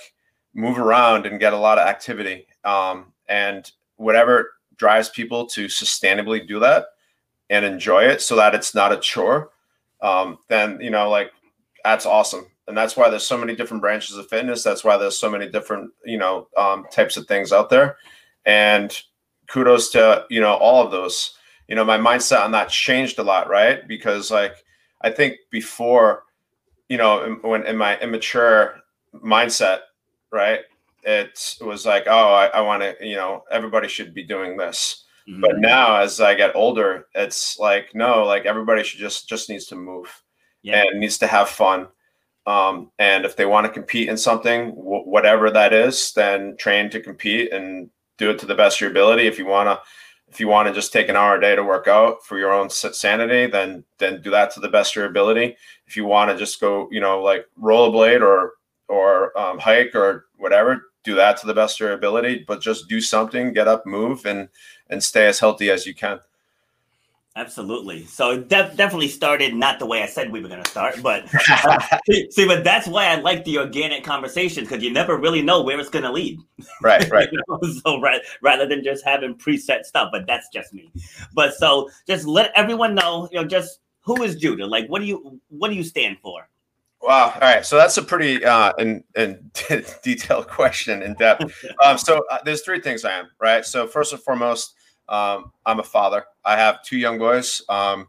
move 0.54 0.80
around 0.80 1.26
and 1.26 1.40
get 1.42 1.52
a 1.54 1.58
lot 1.58 1.78
of 1.78 1.86
activity 1.88 2.48
um, 2.64 3.12
and 3.28 3.72
whatever 3.98 4.52
drives 4.78 5.10
people 5.10 5.46
to 5.46 5.66
sustainably 5.66 6.48
do 6.48 6.60
that 6.60 6.86
and 7.50 7.66
enjoy 7.66 8.04
it 8.04 8.22
so 8.22 8.36
that 8.38 8.56
it's 8.56 8.74
not 8.74 8.94
a 8.94 8.98
chore 8.98 9.50
um, 10.02 10.38
then 10.48 10.80
you 10.80 10.90
know 10.90 11.10
like 11.10 11.32
that's 11.86 12.06
awesome. 12.06 12.46
And 12.68 12.76
that's 12.76 12.98
why 12.98 13.10
there's 13.10 13.28
so 13.28 13.38
many 13.38 13.56
different 13.56 13.82
branches 13.82 14.18
of 14.18 14.28
fitness. 14.28 14.64
That's 14.64 14.84
why 14.84 14.98
there's 14.98 15.20
so 15.20 15.30
many 15.30 15.50
different 15.50 15.92
you 16.04 16.18
know 16.18 16.48
um, 16.58 16.86
types 16.92 17.16
of 17.16 17.28
things 17.28 17.54
out 17.54 17.70
there. 17.70 17.98
And 18.46 18.98
kudos 19.48 19.90
to 19.92 20.26
you 20.30 20.42
know 20.42 20.56
all 20.56 20.84
of 20.84 20.92
those. 20.92 21.38
You 21.68 21.76
know 21.76 21.86
my 21.86 21.98
mindset 21.98 22.44
on 22.44 22.52
that 22.52 22.70
changed 22.70 23.20
a 23.20 23.24
lot 23.24 23.50
right? 23.50 23.88
Because 23.88 24.32
like 24.32 24.56
i 25.02 25.10
think 25.10 25.38
before 25.52 26.24
you 26.90 26.98
know 26.98 27.24
in- 27.24 27.50
when 27.50 27.66
in 27.66 27.78
my 27.78 27.98
immature 28.00 28.80
mindset 29.14 29.80
right 30.32 30.62
it 31.04 31.56
was 31.62 31.86
like 31.86 32.04
oh 32.08 32.34
i, 32.34 32.48
I 32.48 32.62
want 32.62 32.82
to 32.82 32.96
you 33.02 33.16
know 33.16 33.44
everybody 33.52 33.88
should 33.88 34.14
be 34.14 34.24
doing 34.24 34.58
this. 34.58 35.04
Mm-hmm. 35.30 35.42
but 35.42 35.58
now 35.58 35.96
as 35.98 36.22
i 36.22 36.36
get 36.36 36.56
older 36.56 37.08
it's 37.16 37.58
like 37.58 37.96
no 37.96 38.24
like 38.26 38.46
everybody 38.46 38.84
should 38.84 39.00
just 39.00 39.28
just 39.28 39.50
needs 39.50 39.66
to 39.68 39.76
move 39.76 40.22
Yeah. 40.66 40.84
and 40.84 41.00
needs 41.00 41.18
to 41.20 41.28
have 41.28 41.50
fun. 41.50 41.88
Um, 42.48 42.92
and 43.00 43.26
if 43.26 43.36
they 43.36 43.46
want 43.46 43.66
to 43.66 43.72
compete 43.74 44.10
in 44.10 44.18
something 44.18 44.70
wh- 44.70 45.08
whatever 45.08 45.50
that 45.50 45.74
is 45.74 46.14
then 46.14 46.56
train 46.58 46.90
to 46.92 47.00
compete 47.00 47.52
and 47.52 47.90
do 48.18 48.30
it 48.30 48.40
to 48.40 48.46
the 48.46 48.56
best 48.56 48.78
of 48.78 48.82
your 48.82 48.92
ability. 48.92 49.26
If 49.28 49.40
you 49.40 49.46
want 49.46 49.68
to 49.68 49.82
if 50.28 50.40
you 50.40 50.48
want 50.48 50.68
to 50.68 50.74
just 50.74 50.92
take 50.92 51.08
an 51.08 51.16
hour 51.16 51.38
a 51.38 51.42
day 51.42 51.56
to 51.56 51.64
work 51.64 51.88
out 51.88 52.26
for 52.26 52.38
your 52.38 52.52
own 52.54 52.70
sanity 52.70 53.48
then 53.48 53.84
then 53.98 54.22
do 54.22 54.30
that 54.32 54.52
to 54.52 54.60
the 54.60 54.70
best 54.70 54.92
of 54.92 54.98
your 54.98 55.06
ability. 55.06 55.58
If 55.88 55.98
you 55.98 56.06
want 56.06 56.30
to 56.32 56.38
just 56.38 56.60
go 56.62 56.88
you 56.92 57.00
know 57.00 57.22
like 57.22 57.46
rollerblade 57.60 58.22
or 58.22 58.54
or 58.88 59.38
um, 59.40 59.58
hike 59.58 59.96
or 59.96 60.26
whatever 60.38 60.92
do 61.04 61.16
that 61.16 61.38
to 61.38 61.48
the 61.48 61.54
best 61.54 61.80
of 61.80 61.86
your 61.86 61.94
ability 61.94 62.44
but 62.48 62.62
just 62.62 62.88
do 62.88 63.02
something 63.02 63.54
get 63.54 63.68
up 63.68 63.86
move 63.86 64.26
and 64.26 64.50
and 64.90 65.04
stay 65.04 65.26
as 65.28 65.40
healthy 65.40 65.72
as 65.72 65.86
you 65.86 65.96
can 65.96 66.20
Absolutely. 67.38 68.06
So 68.06 68.32
it 68.32 68.48
def- 68.48 68.78
definitely 68.78 69.10
started 69.10 69.54
not 69.54 69.78
the 69.78 69.86
way 69.86 70.02
I 70.02 70.06
said 70.06 70.32
we 70.32 70.40
were 70.40 70.48
going 70.48 70.64
to 70.64 70.70
start, 70.70 71.02
but 71.04 71.28
see, 72.10 72.32
see, 72.32 72.48
but 72.48 72.64
that's 72.64 72.88
why 72.88 73.08
I 73.08 73.16
like 73.16 73.44
the 73.44 73.58
organic 73.58 74.06
conversations 74.06 74.70
because 74.70 74.82
you 74.82 74.90
never 74.90 75.18
really 75.18 75.42
know 75.42 75.62
where 75.62 75.78
it's 75.78 75.90
going 75.90 76.06
to 76.06 76.12
lead. 76.14 76.40
right 76.82 77.10
right 77.12 77.28
You 77.32 77.40
know? 77.50 77.60
So 77.84 78.00
ra- 78.00 78.20
rather 78.42 78.66
than 78.66 78.86
just 78.86 79.04
having 79.04 79.36
preset 79.36 79.84
stuff, 79.84 80.10
but 80.14 80.26
that's 80.26 80.48
just 80.54 80.74
me. 80.74 80.90
But 81.34 81.54
so 81.56 81.90
just 82.08 82.26
let 82.26 82.54
everyone 82.56 82.96
know, 82.96 83.28
you 83.34 83.42
know, 83.42 83.46
just 83.46 83.80
who 84.00 84.24
is 84.24 84.38
Judah? 84.38 84.66
Like, 84.66 84.88
what 84.88 85.02
do 85.02 85.06
you 85.06 85.42
what 85.50 85.70
do 85.70 85.76
you 85.76 85.84
stand 85.84 86.18
for? 86.22 86.48
Wow. 87.02 87.34
All 87.36 87.42
right. 87.42 87.66
So 87.66 87.76
that's 87.76 87.98
a 87.98 88.02
pretty 88.02 88.46
uh, 88.46 88.72
in, 88.80 89.04
in 89.16 89.52
detailed 90.04 90.48
question, 90.48 91.04
in 91.04 91.16
depth. 91.16 91.54
Um, 91.84 91.98
so 91.98 92.24
uh, 92.32 92.40
there's 92.46 92.62
three 92.62 92.80
things 92.80 93.04
I 93.04 93.12
am, 93.20 93.30
right? 93.40 93.66
So 93.66 93.88
first 93.88 94.14
and 94.14 94.22
foremost, 94.22 94.75
um, 95.10 95.52
I'm 95.66 95.80
a 95.80 95.84
father. 95.84 96.26
I 96.44 96.58
have 96.58 96.84
two 96.84 96.98
young 96.98 97.18
boys, 97.18 97.62
um, 97.70 98.08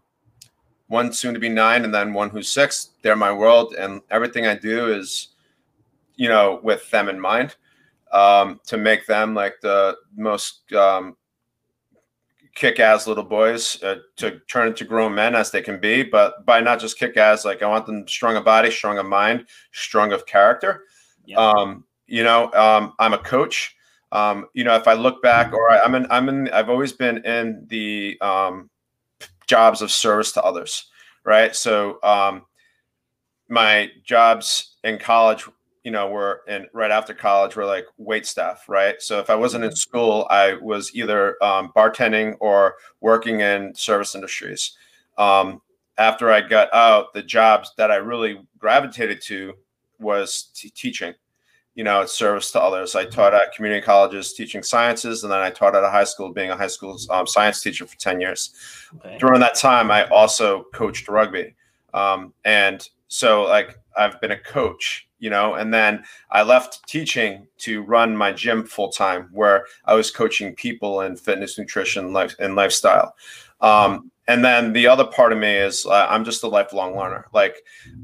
one 0.89 1.13
soon 1.13 1.35
to 1.35 1.41
be 1.41 1.49
nine, 1.49 1.85
and 1.85 1.95
then 1.95 2.13
one 2.13 2.31
who's 2.31 2.51
six. 2.51 2.91
They're 3.03 3.17
my 3.17 3.33
world, 3.33 3.75
and 3.75 4.01
everything 4.11 4.47
I 4.47 4.55
do 4.55 4.93
is, 4.93 5.29
you 6.15 6.29
know, 6.29 6.61
with 6.63 6.91
them 6.91 7.09
in 7.09 7.21
mind, 7.21 7.57
um, 8.13 8.61
to 8.67 8.77
make 8.77 9.07
them 9.07 9.35
like 9.35 9.55
the 9.63 9.97
most 10.17 10.73
um, 10.73 11.17
kick 12.57 12.81
ass 12.81 13.07
little 13.07 13.23
boys 13.23 13.81
uh, 13.83 13.97
to 14.17 14.41
turn 14.49 14.69
into 14.69 14.85
grown 14.85 15.15
men 15.15 15.35
as 15.35 15.51
they 15.51 15.61
can 15.61 15.79
be, 15.79 16.03
but 16.03 16.45
by 16.47 16.59
not 16.59 16.81
just 16.81 16.99
kick 16.99 17.17
ass, 17.17 17.45
like 17.45 17.63
I 17.63 17.69
want 17.69 17.87
them 17.87 18.09
strong 18.09 18.37
of 18.37 18.45
body, 18.45 18.71
strong 18.71 18.99
of 18.99 19.07
mind, 19.07 19.47
strong 19.73 20.13
of 20.13 20.27
character. 20.27 20.85
Yep. 21.27 21.39
Um, 21.39 21.85
you 22.07 22.25
know, 22.25 22.51
um, 22.53 22.95
I'm 22.99 23.13
a 23.13 23.19
coach. 23.19 23.77
Um, 24.13 24.47
you 24.55 24.65
know, 24.65 24.75
if 24.75 24.89
I 24.89 24.95
look 24.95 25.23
back, 25.23 25.53
or 25.53 25.71
I, 25.71 25.85
am 25.85 25.95
in, 25.95 26.07
I'm 26.11 26.29
in, 26.29 26.49
I've 26.51 26.71
always 26.71 26.93
been 26.93 27.25
in 27.25 27.67
the 27.69 28.19
um, 28.21 28.71
jobs 29.47 29.83
of 29.83 29.91
service 29.91 30.33
to 30.33 30.43
others, 30.43 30.87
right? 31.25 31.55
So 31.55 31.99
um, 32.03 32.43
my 33.49 33.91
jobs 34.05 34.77
in 34.85 34.99
college 34.99 35.45
you 35.87 35.93
know, 35.93 36.09
were 36.09 36.41
in 36.49 36.67
right 36.73 36.91
after 36.91 37.15
college 37.15 37.55
were 37.55 37.65
like 37.65 37.87
wait 37.97 38.27
staff, 38.27 38.69
right? 38.69 39.01
So 39.01 39.21
if 39.21 39.31
I 39.31 39.37
wasn't 39.37 39.63
in 39.63 39.71
school, 39.71 40.27
I 40.29 40.55
was 40.55 40.93
either 40.97 41.41
um, 41.41 41.71
bartending 41.77 42.35
or 42.41 42.75
working 43.01 43.39
in 43.39 43.73
service 43.73 44.17
industries. 44.17 44.73
Um, 45.17 45.63
after 45.97 46.33
I 46.33 46.41
got 46.41 46.75
out, 46.75 47.15
the 47.15 47.23
jobs 47.23 47.71
that 47.79 47.93
I 47.93 47.97
really 47.97 48.41
gravitated 48.59 49.21
to 49.27 49.53
was 50.01 50.51
t- 50.57 50.71
teaching. 50.71 51.15
You 51.77 51.85
know, 51.85 52.01
it's 52.01 52.13
service 52.13 52.51
to 52.53 52.61
others. 52.61 52.97
I 52.97 53.05
taught 53.05 53.35
at 53.35 53.55
community 53.55 53.85
colleges 53.85 54.33
teaching 54.33 54.63
sciences, 54.63 55.23
and 55.23 55.33
then 55.33 55.41
I 55.41 55.51
taught 55.51 55.77
at 55.77 55.85
a 55.85 55.91
high 55.91 56.05
school, 56.05 56.33
being 56.33 56.51
a 56.51 56.57
high 56.57 56.67
school 56.67 56.99
um, 57.11 57.27
science 57.27 57.63
teacher 57.63 57.87
for 57.87 57.97
ten 57.99 58.21
years. 58.21 58.53
Okay. 58.97 59.17
During 59.19 59.41
that 59.41 59.55
time, 59.55 59.91
I 59.91 60.09
also 60.09 60.65
coached 60.75 61.09
rugby, 61.09 61.55
um, 61.95 62.33
and 62.45 62.89
so 63.09 63.45
like 63.45 63.79
I've 63.97 64.21
been 64.21 64.33
a 64.33 64.39
coach 64.39 65.07
you 65.19 65.31
know 65.31 65.55
and 65.55 65.73
then 65.73 66.05
i 66.31 66.43
left 66.43 66.87
teaching 66.89 67.47
to 67.59 67.83
run 67.83 68.17
my 68.17 68.33
gym 68.33 68.65
full 68.65 68.91
time 68.91 69.29
where 69.33 69.67
i 69.85 69.95
was 69.95 70.11
coaching 70.11 70.55
people 70.55 71.03
in 71.03 71.17
fitness 71.17 71.59
nutrition 71.59 72.13
life 72.13 72.35
and 72.39 72.55
lifestyle 72.55 73.15
um, 73.61 74.11
and 74.29 74.45
then 74.45 74.73
the 74.73 74.87
other 74.87 75.05
part 75.05 75.33
of 75.33 75.39
me 75.39 75.55
is 75.55 75.87
uh, 75.87 76.07
i'm 76.09 76.25
just 76.25 76.43
a 76.43 76.49
lifelong 76.49 76.97
learner 76.97 77.27
like 77.33 77.57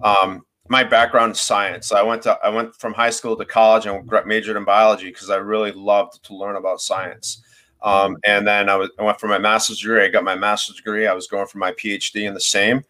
um, 0.03 0.45
my 0.73 0.83
background 0.83 1.33
is 1.33 1.41
science. 1.43 1.93
I 1.93 2.03
went 2.03 2.23
to 2.23 2.39
i 2.43 2.49
went 2.49 2.75
from 2.75 2.95
high 2.95 3.11
school 3.11 3.37
to 3.37 3.45
college 3.45 3.85
and 3.85 4.11
majored 4.25 4.57
in 4.57 4.65
biology 4.65 5.09
because 5.11 5.29
i 5.29 5.37
really 5.37 5.71
loved 5.71 6.25
to 6.25 6.35
learn 6.35 6.57
about 6.57 6.81
science. 6.81 7.43
Um, 7.83 8.17
and 8.25 8.47
then 8.47 8.71
I, 8.71 8.77
was, 8.77 8.91
I 8.99 9.03
went 9.03 9.21
for 9.21 9.27
my 9.27 9.39
master's 9.39 9.81
degree. 9.81 10.03
I 10.03 10.09
got 10.09 10.25
my 10.25 10.37
master's 10.37 10.77
degree. 10.77 11.07
I 11.07 11.13
was 11.13 11.27
going 11.27 11.47
for 11.47 11.59
my 11.59 11.73
phd 11.73 12.15
in 12.15 12.33
the 12.33 12.41
same 12.41 12.83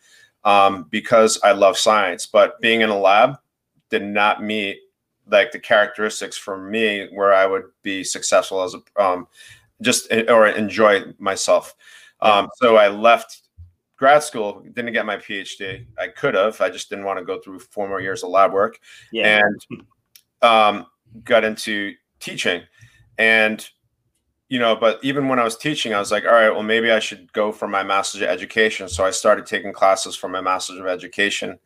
um, 0.44 0.86
because 0.90 1.40
i 1.42 1.50
love 1.50 1.76
science. 1.76 2.24
But 2.24 2.60
being 2.60 2.82
in 2.82 2.88
a 2.88 2.98
lab 2.98 3.38
did 3.90 4.04
not 4.04 4.44
meet 4.44 4.78
like 5.28 5.50
the 5.50 5.58
characteristics 5.58 6.38
for 6.38 6.56
me 6.56 7.08
where 7.12 7.34
I 7.34 7.46
would 7.46 7.64
be 7.82 8.04
successful 8.04 8.62
as 8.62 8.74
a 8.74 9.02
um, 9.02 9.26
just 9.80 10.12
or 10.28 10.46
enjoy 10.46 11.02
myself. 11.18 11.74
Um, 12.20 12.48
so 12.60 12.76
I 12.76 12.86
left 12.86 13.41
grad 14.02 14.20
school, 14.20 14.64
didn't 14.72 14.92
get 14.92 15.06
my 15.06 15.16
PhD. 15.16 15.86
I 15.96 16.08
could 16.08 16.34
have, 16.34 16.60
I 16.60 16.70
just 16.70 16.90
didn't 16.90 17.04
want 17.04 17.20
to 17.20 17.24
go 17.24 17.38
through 17.38 17.60
four 17.60 17.86
more 17.88 18.00
years 18.00 18.24
of 18.24 18.30
lab 18.30 18.52
work, 18.52 18.80
yeah. 19.12 19.38
and 19.38 19.84
um, 20.42 20.86
got 21.22 21.44
into 21.44 21.94
teaching. 22.18 22.62
And 23.16 23.64
you 24.48 24.58
know, 24.58 24.74
but 24.74 24.98
even 25.04 25.28
when 25.28 25.38
I 25.38 25.44
was 25.44 25.56
teaching, 25.56 25.94
I 25.94 26.00
was 26.00 26.10
like, 26.10 26.24
all 26.24 26.32
right, 26.32 26.50
well, 26.50 26.64
maybe 26.64 26.90
I 26.90 26.98
should 26.98 27.32
go 27.32 27.52
for 27.52 27.68
my 27.68 27.84
master's 27.84 28.22
of 28.22 28.28
education. 28.28 28.88
So 28.88 29.04
I 29.04 29.12
started 29.12 29.46
taking 29.46 29.72
classes 29.72 30.16
for 30.16 30.28
my 30.28 30.40
master's 30.40 30.80
of 30.80 30.88
education, 30.88 31.60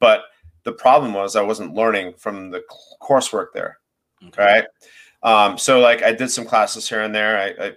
but 0.00 0.22
the 0.62 0.72
problem 0.72 1.12
was 1.12 1.36
I 1.36 1.42
wasn't 1.42 1.74
learning 1.74 2.14
from 2.16 2.50
the 2.50 2.62
coursework 3.02 3.48
there. 3.52 3.76
Okay. 4.28 4.42
Right. 4.42 4.64
Um, 5.22 5.58
so 5.58 5.80
like 5.80 6.02
I 6.02 6.12
did 6.12 6.30
some 6.30 6.46
classes 6.46 6.88
here 6.88 7.02
and 7.02 7.14
there. 7.14 7.36
I, 7.38 7.66
I, 7.66 7.72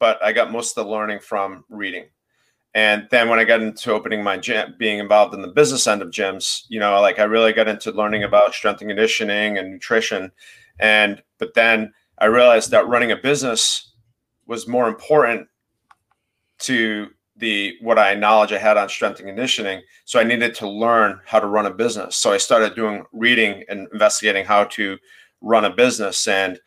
but 0.00 0.20
I 0.20 0.32
got 0.32 0.50
most 0.50 0.76
of 0.76 0.84
the 0.84 0.90
learning 0.90 1.20
from 1.20 1.64
reading. 1.68 2.06
And 2.74 3.06
then 3.10 3.28
when 3.28 3.38
I 3.38 3.44
got 3.44 3.62
into 3.62 3.92
opening 3.92 4.22
my 4.24 4.36
gym, 4.36 4.74
being 4.78 4.98
involved 4.98 5.32
in 5.32 5.42
the 5.42 5.48
business 5.48 5.86
end 5.86 6.02
of 6.02 6.10
gyms, 6.10 6.64
you 6.68 6.80
know, 6.80 7.00
like 7.00 7.20
I 7.20 7.24
really 7.24 7.52
got 7.52 7.68
into 7.68 7.92
learning 7.92 8.24
about 8.24 8.52
strength 8.52 8.80
and 8.80 8.90
conditioning 8.90 9.56
and 9.56 9.72
nutrition. 9.72 10.32
And 10.80 11.22
but 11.38 11.54
then 11.54 11.92
I 12.18 12.26
realized 12.26 12.72
that 12.72 12.88
running 12.88 13.12
a 13.12 13.16
business 13.16 13.92
was 14.46 14.66
more 14.66 14.88
important 14.88 15.46
to 16.60 17.08
the 17.36 17.76
what 17.80 17.98
I 17.98 18.14
knowledge 18.14 18.52
I 18.52 18.58
had 18.58 18.76
on 18.76 18.88
strength 18.88 19.20
and 19.20 19.28
conditioning. 19.28 19.82
So 20.04 20.18
I 20.18 20.24
needed 20.24 20.54
to 20.56 20.68
learn 20.68 21.20
how 21.24 21.40
to 21.40 21.46
run 21.46 21.66
a 21.66 21.70
business. 21.70 22.16
So 22.16 22.32
I 22.32 22.38
started 22.38 22.74
doing 22.74 23.04
reading 23.12 23.64
and 23.68 23.88
investigating 23.92 24.44
how 24.44 24.64
to 24.64 24.98
run 25.40 25.64
a 25.64 25.70
business. 25.70 26.26
And 26.26 26.58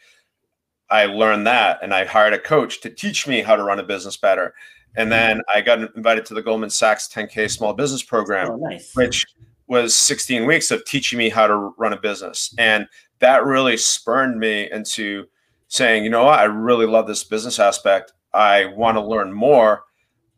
I 0.89 1.05
learned 1.05 1.47
that 1.47 1.79
and 1.81 1.93
I 1.93 2.05
hired 2.05 2.33
a 2.33 2.39
coach 2.39 2.81
to 2.81 2.89
teach 2.89 3.27
me 3.27 3.41
how 3.41 3.55
to 3.55 3.63
run 3.63 3.79
a 3.79 3.83
business 3.83 4.17
better. 4.17 4.53
And 4.95 5.11
mm-hmm. 5.11 5.37
then 5.37 5.41
I 5.53 5.61
got 5.61 5.95
invited 5.95 6.25
to 6.27 6.33
the 6.33 6.41
Goldman 6.41 6.69
Sachs 6.69 7.07
10K 7.07 7.49
small 7.49 7.73
business 7.73 8.03
program, 8.03 8.51
oh, 8.51 8.55
nice. 8.55 8.95
which 8.95 9.25
was 9.67 9.95
16 9.95 10.45
weeks 10.45 10.71
of 10.71 10.85
teaching 10.85 11.17
me 11.17 11.29
how 11.29 11.45
to 11.45 11.55
run 11.77 11.93
a 11.93 11.99
business. 11.99 12.53
And 12.57 12.87
that 13.19 13.45
really 13.45 13.77
spurned 13.77 14.39
me 14.39 14.71
into 14.71 15.25
saying, 15.67 16.03
you 16.03 16.09
know 16.09 16.23
what, 16.23 16.39
I 16.39 16.45
really 16.45 16.85
love 16.85 17.07
this 17.07 17.23
business 17.23 17.59
aspect. 17.59 18.13
I 18.33 18.65
want 18.65 18.97
to 18.97 19.01
learn 19.03 19.33
more 19.33 19.83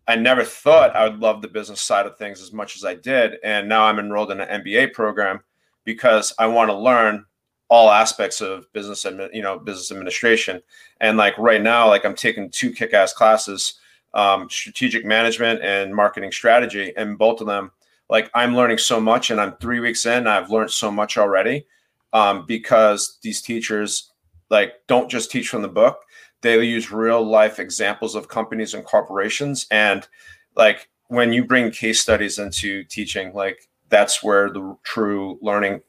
I 0.10 0.16
never 0.16 0.44
thought 0.44 0.96
I 0.96 1.08
would 1.08 1.20
love 1.20 1.44
the 1.44 1.48
business 1.48 1.82
side 1.82 2.08
of 2.08 2.18
things 2.18 2.42
as 2.42 2.52
much 2.52 2.76
as 2.76 2.84
I 2.84 2.96
did. 2.96 3.38
And 3.44 3.70
now 3.70 3.84
I'm 3.84 4.00
enrolled 4.00 4.32
in 4.32 4.42
an 4.42 4.64
MBA 4.64 4.92
program 4.92 5.40
because 5.86 6.34
I 6.40 6.48
want 6.48 6.72
to 6.72 6.76
learn 6.76 7.26
all 7.68 7.92
aspects 7.92 8.42
of 8.42 8.66
business 8.74 9.06
and 9.06 9.30
you 9.32 9.44
know 9.44 9.60
business 9.60 9.92
administration. 9.92 10.64
And 11.00 11.16
like 11.16 11.38
right 11.38 11.62
now, 11.62 11.88
like 11.88 12.06
I'm 12.06 12.16
taking 12.16 12.50
two 12.50 12.72
kick-ass 12.72 13.14
classes, 13.14 13.76
um, 14.14 14.50
strategic 14.50 15.06
management 15.06 15.62
and 15.62 15.96
marketing 15.96 16.32
strategy, 16.32 16.94
and 16.98 17.18
both 17.18 17.42
of 17.42 17.48
them, 17.48 17.72
like 18.10 18.30
I'm 18.34 18.56
learning 18.56 18.80
so 18.80 19.00
much. 19.00 19.30
And 19.32 19.40
I'm 19.40 19.56
three 19.58 19.80
weeks 19.80 20.06
in, 20.06 20.28
I've 20.28 20.50
learned 20.50 20.72
so 20.72 20.92
much 20.92 21.18
already 21.18 21.66
um, 22.14 22.46
because 22.46 23.18
these 23.22 23.42
teachers 23.42 24.12
like 24.50 24.74
don't 24.88 25.10
just 25.10 25.32
teach 25.32 25.50
from 25.50 25.62
the 25.62 25.68
book. 25.68 26.02
They 26.42 26.64
use 26.64 26.92
real 26.92 27.24
life 27.24 27.60
examples 27.60 28.16
of 28.16 28.28
companies 28.28 28.74
and 28.74 28.84
corporations. 28.84 29.68
And 29.72 30.08
like 30.56 30.90
when 31.08 31.34
you 31.34 31.46
bring 31.46 31.72
case 31.72 32.00
studies 32.00 32.40
into 32.40 32.84
teaching 32.86 33.34
like 33.34 33.68
that's 33.90 34.24
where 34.24 34.50
the 34.52 34.78
true 34.84 35.38
learning 35.42 35.82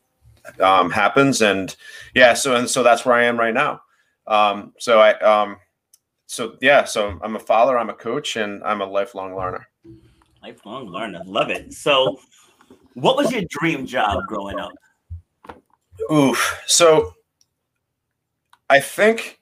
um, 0.60 0.90
happens. 0.90 1.42
And 1.42 1.74
yeah 2.14 2.34
so 2.34 2.56
and 2.56 2.68
so 2.68 2.82
that's 2.82 3.04
where 3.04 3.14
i 3.16 3.24
am 3.24 3.38
right 3.38 3.54
now. 3.54 3.82
Um, 4.26 4.74
so 4.78 5.00
i 5.00 5.12
um, 5.20 5.56
so 6.30 6.56
yeah 6.60 6.84
so 6.84 7.18
i'm 7.22 7.36
a 7.36 7.40
father 7.40 7.78
i'm 7.78 7.90
a 7.90 7.94
coach 7.94 8.36
and 8.36 8.62
i'm 8.64 8.80
a 8.80 8.84
lifelong 8.84 9.34
learner 9.34 9.66
lifelong 10.42 10.86
learner 10.86 11.22
love 11.24 11.50
it 11.50 11.72
so 11.72 12.18
what 12.94 13.16
was 13.16 13.32
your 13.32 13.42
dream 13.48 13.86
job 13.86 14.22
growing 14.26 14.58
up 14.58 14.72
oof 16.12 16.62
so 16.66 17.14
i 18.68 18.78
think 18.80 19.40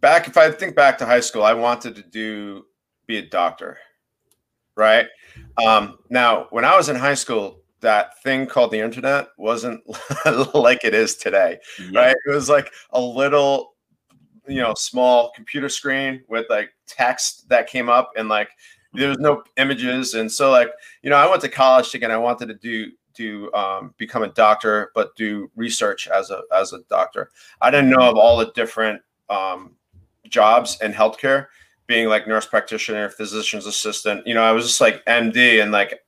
back 0.00 0.26
if 0.26 0.36
I 0.36 0.50
think 0.50 0.74
back 0.74 0.98
to 0.98 1.06
high 1.06 1.20
school, 1.20 1.42
I 1.42 1.54
wanted 1.54 1.94
to 1.96 2.02
do 2.02 2.66
be 3.06 3.18
a 3.18 3.26
doctor, 3.26 3.78
right? 4.76 5.06
Um, 5.64 5.98
now, 6.08 6.46
when 6.50 6.64
I 6.64 6.76
was 6.76 6.88
in 6.88 6.96
high 6.96 7.14
school, 7.14 7.60
that 7.80 8.22
thing 8.22 8.46
called 8.46 8.72
the 8.72 8.80
internet 8.80 9.28
wasn't 9.38 9.82
like 10.54 10.84
it 10.84 10.94
is 10.94 11.16
today, 11.16 11.58
yeah. 11.90 12.00
right? 12.00 12.16
It 12.26 12.30
was 12.30 12.48
like 12.48 12.72
a 12.90 13.00
little, 13.00 13.69
you 14.46 14.60
know, 14.60 14.74
small 14.74 15.30
computer 15.34 15.68
screen 15.68 16.22
with 16.28 16.46
like 16.50 16.70
text 16.86 17.48
that 17.48 17.66
came 17.66 17.88
up 17.88 18.12
and 18.16 18.28
like 18.28 18.50
there 18.92 19.08
was 19.08 19.18
no 19.18 19.44
images, 19.56 20.14
and 20.14 20.30
so 20.30 20.50
like 20.50 20.70
you 21.02 21.10
know, 21.10 21.16
I 21.16 21.28
went 21.28 21.42
to 21.42 21.48
college 21.48 21.94
again. 21.94 22.10
I 22.10 22.16
wanted 22.16 22.46
to 22.46 22.54
do 22.54 22.90
do 23.14 23.52
um, 23.52 23.94
become 23.98 24.22
a 24.22 24.28
doctor, 24.28 24.90
but 24.94 25.14
do 25.16 25.50
research 25.56 26.08
as 26.08 26.30
a 26.30 26.42
as 26.54 26.72
a 26.72 26.80
doctor. 26.88 27.30
I 27.60 27.70
didn't 27.70 27.90
know 27.90 28.08
of 28.08 28.16
all 28.16 28.36
the 28.38 28.50
different 28.52 29.02
um, 29.28 29.76
jobs 30.28 30.78
in 30.80 30.92
healthcare, 30.92 31.46
being 31.86 32.08
like 32.08 32.26
nurse 32.26 32.46
practitioner, 32.46 33.08
physician's 33.10 33.66
assistant. 33.66 34.26
You 34.26 34.34
know, 34.34 34.42
I 34.42 34.52
was 34.52 34.66
just 34.66 34.80
like 34.80 35.04
MD 35.06 35.62
and 35.62 35.72
like 35.72 36.00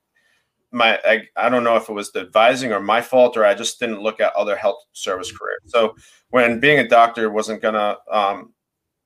my 0.73 0.99
I, 1.05 1.27
I 1.37 1.49
don't 1.49 1.63
know 1.63 1.75
if 1.75 1.89
it 1.89 1.93
was 1.93 2.11
the 2.11 2.21
advising 2.21 2.73
or 2.73 2.79
my 2.79 3.01
fault 3.01 3.37
or 3.37 3.45
I 3.45 3.53
just 3.53 3.79
didn't 3.79 4.01
look 4.01 4.19
at 4.19 4.35
other 4.35 4.55
health 4.55 4.83
service 4.93 5.31
careers. 5.31 5.61
So 5.65 5.95
when 6.29 6.59
being 6.59 6.79
a 6.79 6.87
doctor 6.87 7.29
wasn't 7.29 7.61
gonna 7.61 7.97
um 8.11 8.53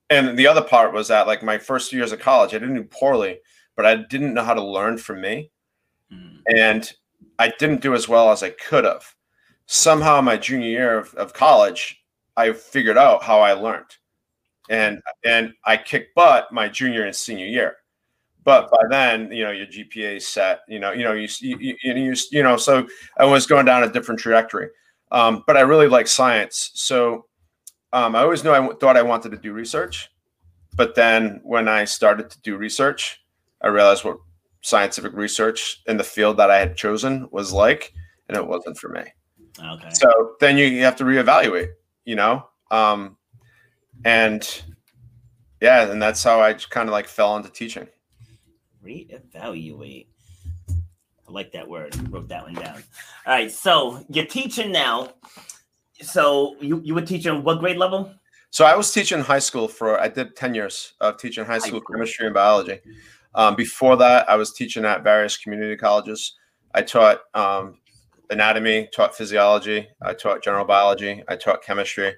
and 0.10 0.38
the 0.38 0.48
other 0.48 0.62
part 0.62 0.94
was 0.94 1.10
that 1.10 1.28
like 1.28 1.44
my 1.44 1.58
first 1.58 1.92
years 1.92 2.12
of 2.12 2.20
college, 2.20 2.54
I 2.54 2.60
didn't 2.60 2.76
do 2.76 2.84
poorly, 2.84 3.40
but 3.76 3.86
I 3.86 3.96
didn't 3.96 4.34
know 4.34 4.44
how 4.44 4.54
to 4.54 4.64
learn 4.64 4.98
from 4.98 5.22
me. 5.22 5.52
Mm. 6.12 6.40
And 6.56 6.94
I 7.38 7.54
didn't 7.60 7.82
do 7.82 7.94
as 7.94 8.08
well 8.08 8.32
as 8.32 8.42
I 8.42 8.52
could 8.52 8.86
have. 8.86 9.14
Somehow 9.66 10.22
my 10.22 10.38
junior 10.38 10.70
year 10.70 10.98
of, 10.98 11.14
of 11.16 11.34
college, 11.34 12.02
I 12.38 12.54
figured 12.54 12.98
out 12.98 13.22
how 13.22 13.42
I 13.42 13.52
learned 13.52 13.98
and 14.70 15.02
and 15.24 15.54
I 15.66 15.78
kicked 15.78 16.16
butt 16.16 16.52
my 16.52 16.70
junior 16.70 17.06
and 17.06 17.16
senior 17.16 17.46
year. 17.46 17.78
But 18.48 18.72
by 18.72 18.77
then, 18.89 19.30
you 19.30 19.44
know, 19.44 19.51
your 19.51 19.68
GPA 19.68 20.16
is 20.16 20.25
set. 20.25 20.62
You 20.70 20.80
know, 20.80 20.94
you 20.94 21.04
know, 21.04 21.12
you 21.12 21.27
you, 21.42 21.75
you, 21.84 22.16
you 22.32 22.42
know, 22.42 22.56
so 22.56 22.88
I 23.18 23.25
was 23.25 23.46
going 23.46 23.66
down 23.66 23.84
a 23.84 23.92
different 23.92 24.22
trajectory. 24.22 24.70
Um, 25.12 25.44
but 25.46 25.58
I 25.58 25.62
really 25.62 25.89
like 25.89 26.08
science, 26.08 26.72
so 26.74 27.25
um, 27.92 28.16
I 28.16 28.22
always 28.22 28.46
knew 28.46 28.51
I 28.51 28.60
w- 28.60 28.77
thought 28.80 28.96
I 28.96 29.01
wanted 29.01 29.32
to 29.32 29.38
do 29.38 29.51
research. 29.51 30.10
but 30.77 30.96
then 30.96 31.42
when 31.44 31.68
I 31.68 31.84
started 31.86 32.30
to 32.30 32.39
do 32.42 32.56
research, 32.56 33.20
I 33.62 33.68
realized 33.68 34.06
what 34.06 34.18
scientific 34.62 35.12
research 35.13 35.82
in 35.88 35.98
the 35.98 36.04
field 36.04 36.38
that 36.38 36.50
I 36.50 36.60
had 36.60 36.77
chosen 36.77 37.27
was 37.32 37.51
like, 37.51 37.94
and 38.30 38.38
it 38.38 38.48
wasn't 38.48 38.77
for 38.77 38.89
me. 38.89 39.04
Okay. 39.60 39.89
So 39.92 40.36
then 40.39 40.58
you, 40.58 40.66
you 40.66 40.84
have 40.84 40.96
to 40.98 41.04
reevaluate, 41.04 41.70
you 42.06 42.16
know? 42.16 42.48
Um, 42.72 43.18
and 44.06 44.63
yeah, 45.60 45.92
and 45.92 46.01
that's 46.01 46.24
how 46.24 46.42
I 46.42 46.54
kind 46.54 46.88
of 46.88 46.94
like 46.94 47.08
fell 47.08 47.36
into 47.36 47.50
teaching. 47.50 47.88
Reevaluate. 48.88 50.08
I 50.70 51.32
like 51.32 51.51
that 51.51 51.67
word. 51.67 51.96
Wrote 52.10 52.29
that 52.29 52.44
one 52.44 52.53
down. 52.53 52.84
All 53.25 53.34
right. 53.34 53.51
So 53.51 54.06
you're 54.10 54.25
teaching 54.25 54.72
now. 54.72 55.13
So 56.01 56.56
you, 56.62 56.79
you 56.84 56.94
were 56.96 57.01
teaching 57.01 57.44
what 57.44 57.60
grade 57.60 57.77
level? 57.77 58.13
So 58.50 58.65
I 58.65 58.75
was 58.75 58.91
teaching 58.91 59.20
high 59.20 59.39
school 59.39 59.67
for 59.67 60.00
I 60.00 60.08
did 60.08 60.36
10 60.36 60.53
years 60.53 60.94
of 61.01 61.17
teaching 61.17 61.44
high 61.44 61.58
school 61.58 61.82
chemistry 61.82 62.27
and 62.27 62.34
biology. 62.34 62.79
Um, 63.36 63.56
before 63.56 63.98
that, 63.98 64.29
I 64.29 64.36
was 64.36 64.53
teaching 64.53 64.86
at 64.86 65.03
various 65.03 65.38
community 65.38 65.75
colleges. 65.75 66.36
I 66.74 66.82
taught 66.82 67.22
um, 67.34 67.79
anatomy, 68.29 68.89
taught 68.94 69.15
physiology, 69.15 69.88
I 70.01 70.13
taught 70.13 70.44
general 70.44 70.65
biology, 70.65 71.24
I 71.27 71.36
taught 71.36 71.62
chemistry. 71.62 72.15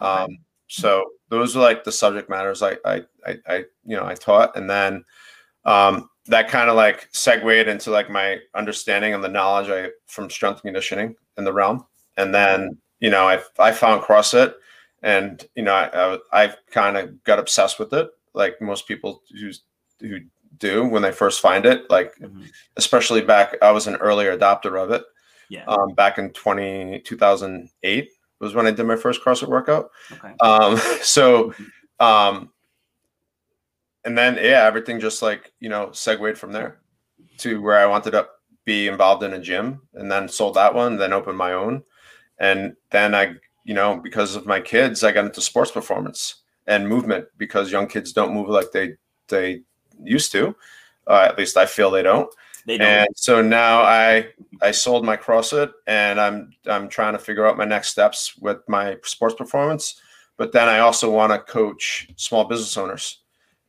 Um, 0.00 0.38
so 0.66 1.04
those 1.28 1.56
are 1.56 1.60
like 1.60 1.84
the 1.84 1.92
subject 1.92 2.30
matters 2.30 2.62
I, 2.62 2.76
I, 2.84 3.02
I, 3.26 3.36
I 3.46 3.56
you 3.84 3.96
know, 3.96 4.06
I 4.06 4.14
taught, 4.14 4.56
and 4.56 4.68
then 4.68 5.04
um, 5.64 6.08
that 6.26 6.48
kind 6.48 6.70
of 6.70 6.76
like 6.76 7.08
segued 7.12 7.68
into 7.68 7.90
like 7.90 8.10
my 8.10 8.38
understanding 8.54 9.14
and 9.14 9.22
the 9.24 9.28
knowledge 9.28 9.68
I 9.68 9.90
from 10.06 10.30
strength 10.30 10.62
conditioning 10.62 11.16
in 11.38 11.44
the 11.44 11.52
realm, 11.52 11.86
and 12.16 12.34
then 12.34 12.78
you 13.00 13.10
know 13.10 13.28
I 13.28 13.40
I 13.58 13.72
found 13.72 14.02
CrossFit, 14.02 14.54
and 15.02 15.44
you 15.54 15.62
know 15.62 15.74
I 15.74 16.14
I, 16.32 16.44
I 16.44 16.54
kind 16.70 16.96
of 16.96 17.22
got 17.24 17.38
obsessed 17.38 17.78
with 17.78 17.92
it, 17.92 18.08
like 18.34 18.60
most 18.60 18.86
people 18.86 19.22
who 19.38 19.50
who 20.00 20.20
do 20.58 20.84
when 20.84 21.02
they 21.02 21.12
first 21.12 21.40
find 21.40 21.64
it, 21.64 21.88
like 21.90 22.14
Mhm. 22.18 22.48
especially 22.76 23.22
back 23.22 23.56
I 23.62 23.70
was 23.70 23.86
an 23.86 23.96
early 23.96 24.26
adopter 24.26 24.82
of 24.82 24.90
it 24.90 25.04
Yeah. 25.48 25.64
um, 25.66 25.94
back 25.94 26.18
in 26.18 26.30
20, 26.32 27.00
2008 27.00 28.10
was 28.40 28.54
when 28.54 28.66
I 28.66 28.70
did 28.70 28.84
my 28.86 28.96
first 28.96 29.22
CrossFit 29.22 29.48
workout. 29.48 29.90
Okay. 30.12 30.34
Um, 30.40 30.76
so, 31.02 31.54
um, 31.98 32.50
and 34.04 34.16
then 34.16 34.36
yeah, 34.36 34.64
everything 34.64 35.00
just 35.00 35.22
like 35.22 35.52
you 35.60 35.68
know 35.68 35.90
segued 35.92 36.38
from 36.38 36.52
there 36.52 36.78
to 37.38 37.60
where 37.60 37.78
I 37.78 37.86
wanted 37.86 38.12
to 38.12 38.28
be 38.64 38.88
involved 38.88 39.22
in 39.22 39.32
a 39.32 39.40
gym, 39.40 39.82
and 39.94 40.10
then 40.10 40.28
sold 40.28 40.54
that 40.54 40.74
one, 40.74 40.96
then 40.96 41.12
opened 41.12 41.38
my 41.38 41.52
own, 41.52 41.82
and 42.38 42.76
then 42.90 43.14
I 43.14 43.34
you 43.64 43.74
know 43.74 43.96
because 43.96 44.36
of 44.36 44.46
my 44.46 44.60
kids, 44.60 45.04
I 45.04 45.12
got 45.12 45.24
into 45.24 45.40
sports 45.40 45.70
performance 45.70 46.36
and 46.66 46.88
movement 46.88 47.26
because 47.36 47.72
young 47.72 47.86
kids 47.86 48.12
don't 48.12 48.34
move 48.34 48.48
like 48.48 48.72
they 48.72 48.94
they 49.28 49.62
used 50.02 50.32
to. 50.32 50.54
Uh, 51.06 51.26
at 51.28 51.38
least 51.38 51.56
I 51.56 51.66
feel 51.66 51.90
they 51.90 52.02
don't 52.02 52.32
They 52.66 52.78
don't. 52.78 52.86
and 52.86 53.08
so 53.16 53.42
now 53.42 53.82
I 53.82 54.28
I 54.62 54.70
sold 54.70 55.04
my 55.04 55.16
CrossFit 55.16 55.72
and 55.86 56.20
I'm 56.20 56.52
I'm 56.66 56.88
trying 56.88 57.14
to 57.14 57.18
figure 57.18 57.46
out 57.46 57.56
my 57.56 57.64
next 57.64 57.88
steps 57.88 58.36
with 58.38 58.58
my 58.68 58.96
sports 59.02 59.34
performance. 59.34 60.00
But 60.36 60.52
then 60.52 60.68
I 60.68 60.78
also 60.78 61.10
want 61.10 61.32
to 61.32 61.38
coach 61.38 62.08
small 62.16 62.44
business 62.44 62.76
owners 62.76 63.18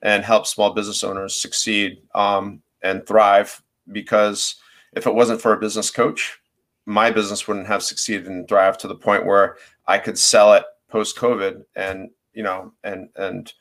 and 0.02 0.24
help 0.24 0.48
small 0.48 0.74
business 0.74 1.04
owners 1.04 1.36
succeed 1.36 2.02
um, 2.16 2.62
and 2.82 3.06
thrive. 3.06 3.62
Because 3.92 4.56
if 4.94 5.08
it 5.08 5.14
wasn't 5.14 5.42
for 5.42 5.54
a 5.54 5.60
business 5.60 5.90
coach, 5.90 6.40
my 6.86 7.12
business 7.12 7.48
wouldn't 7.48 7.68
have 7.68 7.84
succeeded 7.84 8.28
and 8.28 8.48
thrived 8.48 8.80
to 8.82 8.88
the 8.88 8.96
point 8.96 9.26
where 9.26 9.58
I 9.88 9.98
could 9.98 10.18
sell 10.18 10.54
it 10.54 10.66
post 10.90 11.18
COVID 11.18 11.64
and 11.76 12.10
you 12.34 12.44
know 12.44 12.74
and 12.84 13.10
and 13.16 13.52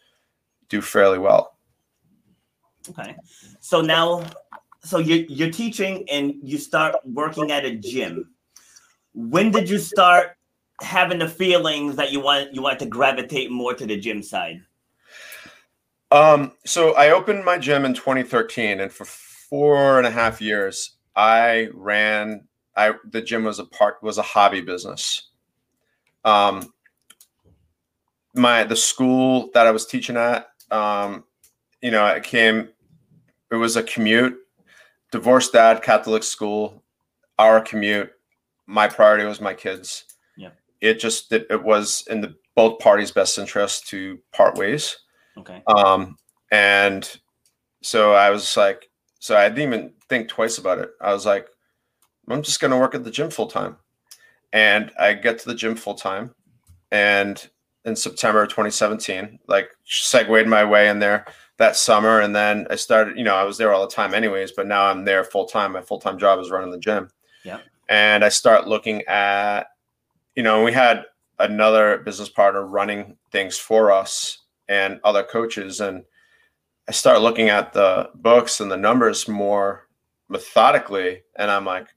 do 0.69 0.81
fairly 0.81 1.19
well. 1.19 1.57
Okay. 2.89 3.15
So 3.61 3.81
now, 3.81 4.25
so 4.83 4.99
you're, 4.99 5.27
you're 5.29 5.51
teaching 5.51 6.09
and 6.11 6.35
you 6.43 6.59
start 6.59 6.97
working 7.05 7.51
at 7.51 7.65
a 7.65 7.77
gym. 7.77 8.31
When 9.13 9.51
did 9.51 9.69
you 9.69 9.79
start 9.79 10.37
having 10.81 11.19
the 11.19 11.29
feelings 11.29 11.97
that 11.97 12.11
you 12.11 12.21
want 12.21 12.55
you 12.55 12.63
want 12.63 12.79
to 12.79 12.87
gravitate 12.87 13.51
more 13.51 13.75
to 13.75 13.87
the 13.87 13.99
gym 13.99 14.23
side? 14.23 14.63
Um, 16.11 16.53
so 16.65 16.95
I 16.95 17.11
opened 17.11 17.45
my 17.45 17.59
gym 17.59 17.85
in 17.85 17.95
2013, 17.95 18.81
and 18.81 18.93
for 18.93 19.05
four 19.05 19.99
and 19.99 20.07
a 20.07 20.11
half 20.11 20.41
years, 20.41 20.97
I 21.15 21.69
ran. 21.75 22.47
I 22.77 22.95
the 23.11 23.21
gym 23.21 23.45
was 23.45 23.59
a 23.59 23.65
part 23.65 24.03
was 24.03 24.19
a 24.19 24.23
hobby 24.23 24.61
business. 24.61 25.29
Um, 26.25 26.73
my 28.35 28.65
the 28.65 28.77
school 28.77 29.51
that 29.55 29.67
I 29.67 29.71
was 29.71 29.87
teaching 29.87 30.17
at, 30.17 30.49
um, 30.71 31.25
you 31.81 31.91
know, 31.91 32.07
it 32.07 32.23
came. 32.23 32.69
It 33.51 33.57
was 33.57 33.77
a 33.77 33.83
commute. 33.83 34.37
Divorced 35.13 35.53
dad, 35.53 35.83
Catholic 35.83 36.23
school, 36.23 36.85
our 37.39 37.61
commute. 37.61 38.13
My 38.67 38.87
priority 38.87 39.25
was 39.25 39.41
my 39.41 39.55
kids. 39.55 40.05
Yeah. 40.37 40.51
It 40.81 41.01
just 41.01 41.33
it, 41.33 41.47
it 41.51 41.63
was 41.63 42.05
in 42.09 42.21
the 42.21 42.37
both 42.55 42.79
parties' 42.79 43.11
best 43.11 43.39
interest 43.39 43.89
to 43.89 44.19
part 44.33 44.57
ways. 44.57 44.97
Okay. 45.41 45.63
Um, 45.67 46.17
and 46.53 47.09
so 47.83 48.13
I 48.13 48.31
was 48.31 48.57
like, 48.57 48.89
so 49.19 49.37
I 49.37 49.49
didn't 49.49 49.73
even 49.73 49.93
think 50.09 50.29
twice 50.29 50.59
about 50.59 50.79
it. 50.79 50.91
I 51.01 51.13
was 51.13 51.27
like, 51.27 51.49
I'm 52.29 52.43
just 52.43 52.61
going 52.61 52.71
to 52.71 52.79
work 52.79 52.95
at 52.95 53.05
the 53.05 53.11
gym 53.11 53.31
full 53.31 53.47
time. 53.47 53.77
And 54.53 54.91
I 54.99 55.15
get 55.15 55.39
to 55.41 55.49
the 55.49 55.55
gym 55.55 55.77
full 55.77 55.95
time. 55.95 56.35
And 56.91 57.49
in 57.85 57.97
September 57.97 58.47
2017, 58.47 59.39
like 59.47 59.71
segued 59.85 60.47
my 60.47 60.65
way 60.65 60.89
in 60.89 60.99
there 60.99 61.27
that 61.59 61.77
summer. 61.77 62.21
And 62.21 62.35
then 62.35 62.67
I 62.71 62.77
started, 62.77 63.17
you 63.17 63.25
know, 63.25 63.35
I 63.35 63.45
was 63.45 63.59
there 63.59 63.73
all 63.73 63.87
the 63.87 63.95
time 63.95 64.15
anyways, 64.15 64.53
but 64.53 64.67
now 64.67 64.85
I'm 64.85 65.05
there 65.05 65.25
full 65.25 65.47
time. 65.47 65.73
My 65.73 65.83
full 65.83 66.01
time 66.01 66.19
job 66.19 66.41
is 66.41 66.51
running 66.51 66.71
the 66.71 66.79
gym. 66.79 67.11
Yeah. 67.45 67.61
And 67.89 68.25
I 68.25 68.29
start 68.29 68.67
looking 68.67 69.03
at, 69.03 69.69
you 70.35 70.43
know, 70.43 70.63
we 70.63 70.73
had 70.73 71.05
another 71.39 71.99
business 71.99 72.29
partner 72.29 72.67
running 72.67 73.17
things 73.31 73.57
for 73.57 73.91
us 73.91 74.40
and 74.71 74.99
other 75.05 75.23
coaches 75.25 75.81
and 75.81 76.03
i 76.89 76.93
start 76.93 77.21
looking 77.21 77.49
at 77.51 77.73
the 77.75 78.09
books 78.15 78.61
and 78.61 78.71
the 78.71 78.77
numbers 78.77 79.29
more 79.29 79.87
methodically 80.31 81.23
and 81.37 81.51
i'm 81.51 81.65
like 81.67 81.89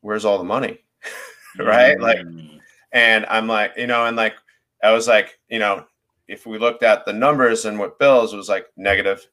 where's 0.00 0.24
all 0.24 0.38
the 0.38 0.44
money? 0.44 0.78
Right? 1.58 1.98
Like 2.00 2.18
Mm. 2.18 2.60
and 2.92 3.26
i'm 3.26 3.46
like 3.48 3.72
you 3.76 3.86
know 3.86 4.06
and 4.06 4.16
like 4.16 4.34
i 4.82 4.90
was 4.92 5.06
like 5.08 5.38
you 5.48 5.58
know 5.58 5.84
if 6.28 6.46
we 6.46 6.58
looked 6.58 6.82
at 6.84 7.04
the 7.04 7.12
numbers 7.12 7.64
and 7.64 7.76
what 7.78 7.98
bills 7.98 8.32
it 8.32 8.36
was 8.36 8.48
like 8.48 8.66
negative 8.76 9.26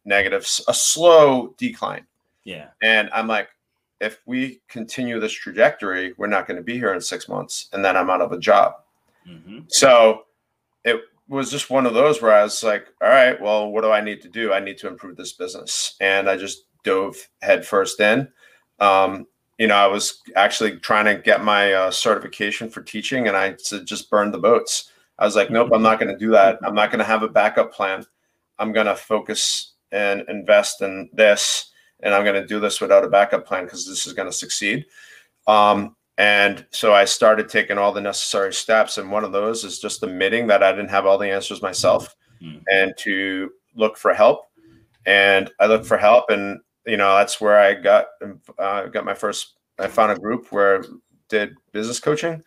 a 0.67 0.73
slow 0.73 1.53
decline. 1.57 2.05
Yeah. 2.43 2.69
and 2.81 3.09
i'm 3.13 3.27
like 3.27 3.49
if 4.01 4.19
we 4.25 4.61
continue 4.67 5.19
this 5.19 5.31
trajectory 5.31 6.13
we're 6.17 6.27
not 6.27 6.47
going 6.47 6.57
to 6.57 6.63
be 6.63 6.73
here 6.77 6.93
in 6.93 7.01
six 7.01 7.27
months 7.29 7.69
and 7.73 7.83
then 7.85 7.95
i'm 7.95 8.09
out 8.09 8.21
of 8.21 8.31
a 8.31 8.39
job. 8.39 8.73
Hmm 9.25 9.59
so 9.67 10.23
it 10.85 11.01
was 11.27 11.51
just 11.51 11.69
one 11.69 11.85
of 11.85 11.93
those 11.93 12.21
where 12.21 12.33
I 12.33 12.43
was 12.43 12.63
like, 12.63 12.87
all 13.01 13.09
right, 13.09 13.39
well, 13.39 13.69
what 13.69 13.81
do 13.81 13.91
I 13.91 14.01
need 14.01 14.21
to 14.21 14.29
do? 14.29 14.53
I 14.53 14.59
need 14.59 14.77
to 14.79 14.87
improve 14.87 15.17
this 15.17 15.33
business. 15.33 15.95
And 15.99 16.29
I 16.29 16.37
just 16.37 16.63
dove 16.83 17.17
headfirst 17.41 17.99
in. 17.99 18.29
Um, 18.79 19.27
you 19.57 19.67
know, 19.67 19.75
I 19.75 19.87
was 19.87 20.21
actually 20.35 20.77
trying 20.77 21.05
to 21.05 21.21
get 21.21 21.43
my 21.43 21.73
uh, 21.73 21.91
certification 21.91 22.69
for 22.69 22.81
teaching 22.81 23.27
and 23.27 23.35
I 23.35 23.49
s- 23.49 23.73
just 23.83 24.09
burned 24.09 24.33
the 24.33 24.39
boats. 24.39 24.91
I 25.19 25.25
was 25.25 25.35
like, 25.35 25.49
nope, 25.49 25.71
I'm 25.73 25.81
not 25.81 25.99
going 25.99 26.11
to 26.11 26.17
do 26.17 26.31
that. 26.31 26.59
I'm 26.63 26.75
not 26.75 26.91
going 26.91 26.99
to 26.99 27.05
have 27.05 27.23
a 27.23 27.27
backup 27.27 27.73
plan. 27.73 28.05
I'm 28.59 28.71
going 28.71 28.85
to 28.85 28.95
focus 28.95 29.73
and 29.91 30.23
invest 30.29 30.81
in 30.81 31.09
this. 31.11 31.71
And 32.01 32.13
I'm 32.13 32.23
going 32.23 32.39
to 32.39 32.47
do 32.47 32.59
this 32.59 32.79
without 32.79 33.03
a 33.03 33.09
backup 33.09 33.45
plan 33.45 33.65
because 33.65 33.85
this 33.85 34.05
is 34.05 34.13
going 34.13 34.29
to 34.29 34.33
succeed. 34.33 34.85
Um, 35.47 35.95
and 36.17 36.65
so 36.71 36.93
I 36.93 37.05
started 37.05 37.47
taking 37.47 37.77
all 37.77 37.91
the 37.91 38.01
necessary 38.01 38.53
steps. 38.53 38.97
And 38.97 39.11
one 39.11 39.23
of 39.23 39.31
those 39.31 39.63
is 39.63 39.79
just 39.79 40.01
admitting 40.03 40.47
that 40.47 40.63
I 40.63 40.71
didn't 40.71 40.89
have 40.89 41.05
all 41.05 41.17
the 41.17 41.29
answers 41.29 41.61
myself 41.61 42.15
Mhm. 42.41 42.63
and 42.71 42.93
to 42.99 43.51
look 43.75 43.97
for 43.97 44.13
help. 44.13 44.45
And 45.05 45.51
I 45.59 45.67
looked 45.67 45.85
for 45.85 45.97
help. 45.97 46.29
And, 46.29 46.59
you 46.85 46.97
know, 46.97 47.15
that's 47.15 47.39
where 47.39 47.59
I 47.59 47.75
got, 47.75 48.07
uh, 48.57 48.87
got 48.87 49.05
my 49.05 49.13
first, 49.13 49.59
I 49.77 49.87
found 49.87 50.11
a 50.11 50.19
group 50.19 50.51
where 50.51 50.81
I 50.81 50.87
did 51.29 51.55
business 51.71 51.99
coaching 51.99 52.43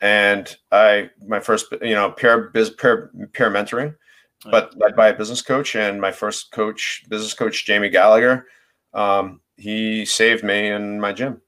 and 0.00 0.56
I, 0.72 1.10
my 1.26 1.38
first, 1.38 1.66
you 1.80 1.94
know, 1.94 2.10
peer, 2.10 2.50
biz, 2.52 2.70
peer, 2.70 3.12
peer 3.32 3.50
mentoring, 3.50 3.94
but 4.50 4.76
led 4.76 4.96
by 4.96 5.08
a 5.08 5.14
business 5.16 5.42
coach 5.42 5.76
and 5.76 6.00
my 6.00 6.10
first 6.10 6.50
coach, 6.50 7.04
business 7.08 7.34
coach, 7.34 7.64
Jamie 7.64 7.88
Gallagher. 7.88 8.46
Um, 8.94 9.40
he 9.56 10.04
saved 10.04 10.42
me 10.42 10.68
in 10.68 11.00
my 11.00 11.12
gym 11.12 11.40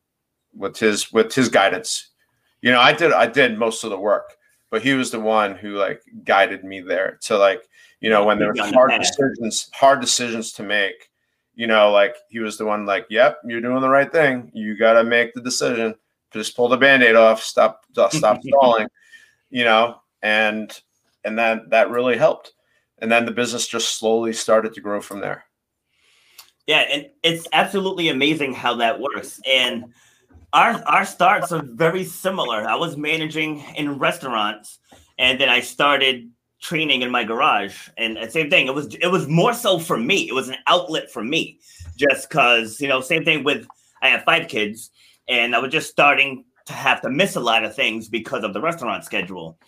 with 0.57 0.79
his 0.79 1.13
with 1.13 1.35
his 1.35 1.49
guidance. 1.49 2.09
You 2.63 2.71
know, 2.73 2.81
I 2.81 2.93
did 2.93 3.13
I 3.13 3.27
did 3.27 3.59
most 3.59 3.85
of 3.85 3.91
the 3.91 3.99
work, 3.99 4.37
but 4.71 4.83
he 4.83 4.95
was 4.95 5.11
the 5.11 5.21
one 5.21 5.55
who 5.55 5.77
like 5.77 6.03
guided 6.25 6.65
me 6.65 6.81
there 6.81 7.19
to 7.23 7.37
like, 7.37 7.69
you 8.01 8.11
know, 8.11 8.25
when 8.25 8.39
there 8.39 8.49
were 8.49 8.73
hard 8.73 8.93
decisions, 9.01 9.71
hard 9.73 10.01
decisions 10.01 10.53
to 10.53 10.63
make, 10.63 11.11
you 11.55 11.67
know, 11.67 11.91
like 11.91 12.17
he 12.29 12.41
was 12.41 12.57
the 12.57 12.65
one 12.65 12.87
like, 12.87 13.07
yep, 13.11 13.39
you're 13.45 13.61
doing 13.61 13.81
the 13.81 13.89
right 13.89 14.11
thing. 14.11 14.51
You 14.55 14.77
got 14.79 14.95
to 14.95 15.05
make 15.05 15.35
the 15.35 15.43
decision. 15.43 15.95
Just 16.33 16.57
pull 16.57 16.69
the 16.69 16.77
band-aid 16.77 17.15
off, 17.15 17.43
stop 17.43 17.85
stop 17.93 18.43
stalling, 18.43 18.89
you 19.51 19.65
know, 19.65 20.01
and 20.23 20.77
and 21.25 21.39
then 21.39 21.67
that 21.69 21.91
really 21.91 22.17
helped. 22.17 22.53
and 22.99 23.11
then 23.13 23.27
the 23.27 23.33
business 23.33 23.69
just 23.69 23.99
slowly 23.99 24.33
started 24.33 24.73
to 24.75 24.81
grow 24.81 25.01
from 25.01 25.21
there. 25.21 25.45
Yeah, 26.67 26.85
and 26.91 27.11
it's 27.23 27.47
absolutely 27.53 28.09
amazing 28.09 28.55
how 28.55 28.75
that 28.77 28.99
works. 28.99 29.41
And 29.47 29.93
our 30.55 30.83
our 30.87 31.05
starts 31.05 31.53
are 31.53 31.63
very 31.63 32.05
similar. 32.05 32.67
I 32.67 32.77
was 32.77 32.97
managing 32.97 33.63
in 33.77 33.99
restaurants, 33.99 34.79
and 35.19 35.39
then 35.39 35.49
I 35.49 35.61
started 35.61 36.31
training 36.63 37.03
in 37.03 37.11
my 37.11 37.25
garage. 37.25 37.89
And 37.99 38.17
same 38.31 38.49
thing. 38.49 38.69
It 38.69 38.75
was 38.75 38.95
it 38.95 39.09
was 39.09 39.29
more 39.29 39.53
so 39.53 39.79
for 39.79 39.99
me. 39.99 40.29
It 40.29 40.33
was 40.33 40.49
an 40.49 40.57
outlet 40.69 41.11
for 41.11 41.23
me, 41.25 41.59
just 41.97 42.29
because 42.29 42.81
you 42.81 42.89
know. 42.89 43.01
Same 43.01 43.25
thing 43.25 43.43
with 43.43 43.67
I 44.01 44.09
have 44.09 44.23
five 44.23 44.49
kids, 44.49 44.91
and 45.29 45.57
I 45.57 45.59
was 45.59 45.73
just 45.73 45.91
starting 45.91 46.45
to 46.67 46.73
have 46.73 47.03
to 47.03 47.11
miss 47.11 47.35
a 47.35 47.41
lot 47.41 47.65
of 47.65 47.75
things 47.75 48.09
because 48.09 48.45
of 48.45 48.55
the 48.55 48.61
restaurant 48.61 49.05
schedule, 49.05 49.59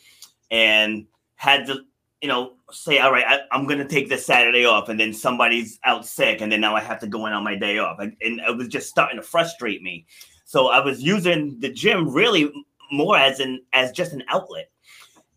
and 0.50 1.06
had 1.34 1.66
to 1.66 1.80
you 2.22 2.28
know, 2.28 2.54
say, 2.72 2.98
all 2.98 3.12
right, 3.12 3.26
I, 3.26 3.56
am 3.56 3.66
going 3.66 3.78
to 3.78 3.86
take 3.86 4.08
this 4.08 4.24
Saturday 4.24 4.64
off, 4.64 4.88
and 4.88 4.98
then 4.98 5.12
somebody's 5.12 5.78
out 5.84 6.06
sick, 6.06 6.40
and 6.40 6.50
then 6.50 6.62
now 6.62 6.74
I 6.74 6.80
have 6.80 6.98
to 7.00 7.06
go 7.06 7.26
in 7.26 7.34
on 7.34 7.44
my 7.44 7.54
day 7.54 7.78
off, 7.78 7.98
and, 7.98 8.16
and 8.22 8.40
it 8.40 8.56
was 8.56 8.68
just 8.68 8.88
starting 8.88 9.18
to 9.18 9.22
frustrate 9.22 9.82
me. 9.82 10.06
So 10.46 10.68
I 10.68 10.78
was 10.78 11.02
using 11.02 11.58
the 11.58 11.68
gym 11.68 12.08
really 12.08 12.50
more 12.92 13.18
as 13.18 13.40
an 13.40 13.62
as 13.72 13.90
just 13.90 14.12
an 14.12 14.22
outlet, 14.28 14.70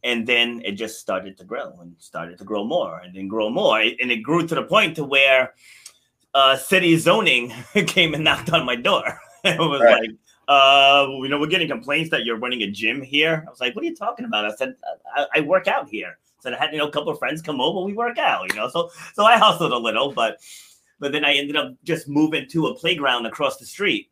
and 0.03 0.25
then 0.25 0.61
it 0.63 0.73
just 0.73 0.99
started 0.99 1.35
to 1.39 1.43
grow 1.43 1.77
and 1.81 1.95
started 1.97 2.37
to 2.37 2.43
grow 2.43 2.63
more, 2.63 2.99
and 2.99 3.15
then 3.15 3.27
grow 3.27 3.49
more, 3.49 3.79
and 3.79 4.11
it 4.11 4.23
grew 4.23 4.47
to 4.47 4.55
the 4.55 4.63
point 4.63 4.95
to 4.95 5.03
where 5.03 5.55
uh, 6.35 6.55
city 6.55 6.95
zoning 6.95 7.51
came 7.87 8.13
and 8.13 8.23
knocked 8.23 8.53
on 8.53 8.65
my 8.65 8.75
door. 8.75 9.19
it 9.43 9.59
was 9.59 9.81
right. 9.81 10.01
like, 10.01 10.11
uh, 10.47 11.07
you 11.09 11.27
know, 11.27 11.39
we're 11.39 11.47
getting 11.47 11.67
complaints 11.67 12.11
that 12.11 12.23
you're 12.23 12.37
running 12.37 12.61
a 12.61 12.69
gym 12.69 13.01
here. 13.01 13.43
I 13.47 13.49
was 13.49 13.59
like, 13.59 13.75
what 13.75 13.83
are 13.83 13.87
you 13.87 13.95
talking 13.95 14.25
about? 14.25 14.45
I 14.45 14.55
said, 14.55 14.75
I, 15.15 15.25
I 15.37 15.41
work 15.41 15.67
out 15.67 15.89
here. 15.89 16.19
So 16.41 16.53
I 16.53 16.55
had 16.55 16.71
you 16.71 16.77
know 16.77 16.87
a 16.87 16.91
couple 16.91 17.11
of 17.11 17.17
friends 17.19 17.41
come 17.41 17.59
over, 17.59 17.81
we 17.81 17.93
work 17.93 18.19
out, 18.19 18.47
you 18.47 18.55
know. 18.55 18.69
So 18.69 18.91
so 19.15 19.25
I 19.25 19.37
hustled 19.37 19.71
a 19.71 19.77
little, 19.77 20.11
but 20.13 20.37
but 20.99 21.11
then 21.11 21.25
I 21.25 21.33
ended 21.33 21.55
up 21.55 21.73
just 21.83 22.07
moving 22.07 22.47
to 22.49 22.67
a 22.67 22.75
playground 22.75 23.25
across 23.25 23.57
the 23.57 23.65
street. 23.65 24.11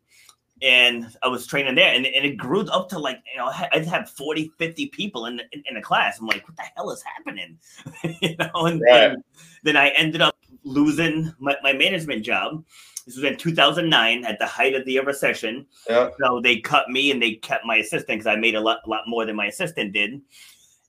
And 0.60 1.06
I 1.22 1.28
was 1.28 1.46
training 1.46 1.76
there, 1.76 1.94
and, 1.94 2.04
and 2.06 2.24
it 2.24 2.36
grew 2.36 2.62
up 2.62 2.88
to 2.90 2.98
like, 2.98 3.22
you 3.32 3.38
know, 3.38 3.46
I 3.46 3.78
had 3.78 4.08
40, 4.08 4.50
50 4.58 4.86
people 4.86 5.26
in 5.26 5.36
the, 5.36 5.44
in, 5.52 5.62
in 5.68 5.74
the 5.76 5.82
class. 5.82 6.18
I'm 6.18 6.26
like, 6.26 6.46
what 6.48 6.56
the 6.56 6.64
hell 6.76 6.90
is 6.90 7.02
happening? 7.02 7.58
you 8.20 8.36
know, 8.36 8.66
and, 8.66 8.80
right. 8.80 9.12
and 9.12 9.24
then 9.62 9.76
I 9.76 9.88
ended 9.90 10.20
up 10.20 10.36
losing 10.64 11.32
my, 11.38 11.56
my 11.62 11.72
management 11.72 12.24
job. 12.24 12.64
This 13.06 13.16
was 13.16 13.24
in 13.24 13.36
2009 13.36 14.24
at 14.26 14.38
the 14.38 14.46
height 14.46 14.74
of 14.74 14.84
the 14.84 15.00
recession. 15.00 15.66
Yeah. 15.88 16.10
So 16.20 16.40
they 16.40 16.60
cut 16.60 16.90
me 16.90 17.10
and 17.10 17.22
they 17.22 17.34
kept 17.34 17.64
my 17.64 17.76
assistant 17.76 18.18
because 18.18 18.26
I 18.26 18.36
made 18.36 18.54
a 18.54 18.60
lot, 18.60 18.80
a 18.84 18.90
lot 18.90 19.04
more 19.06 19.24
than 19.24 19.36
my 19.36 19.46
assistant 19.46 19.92
did. 19.92 20.20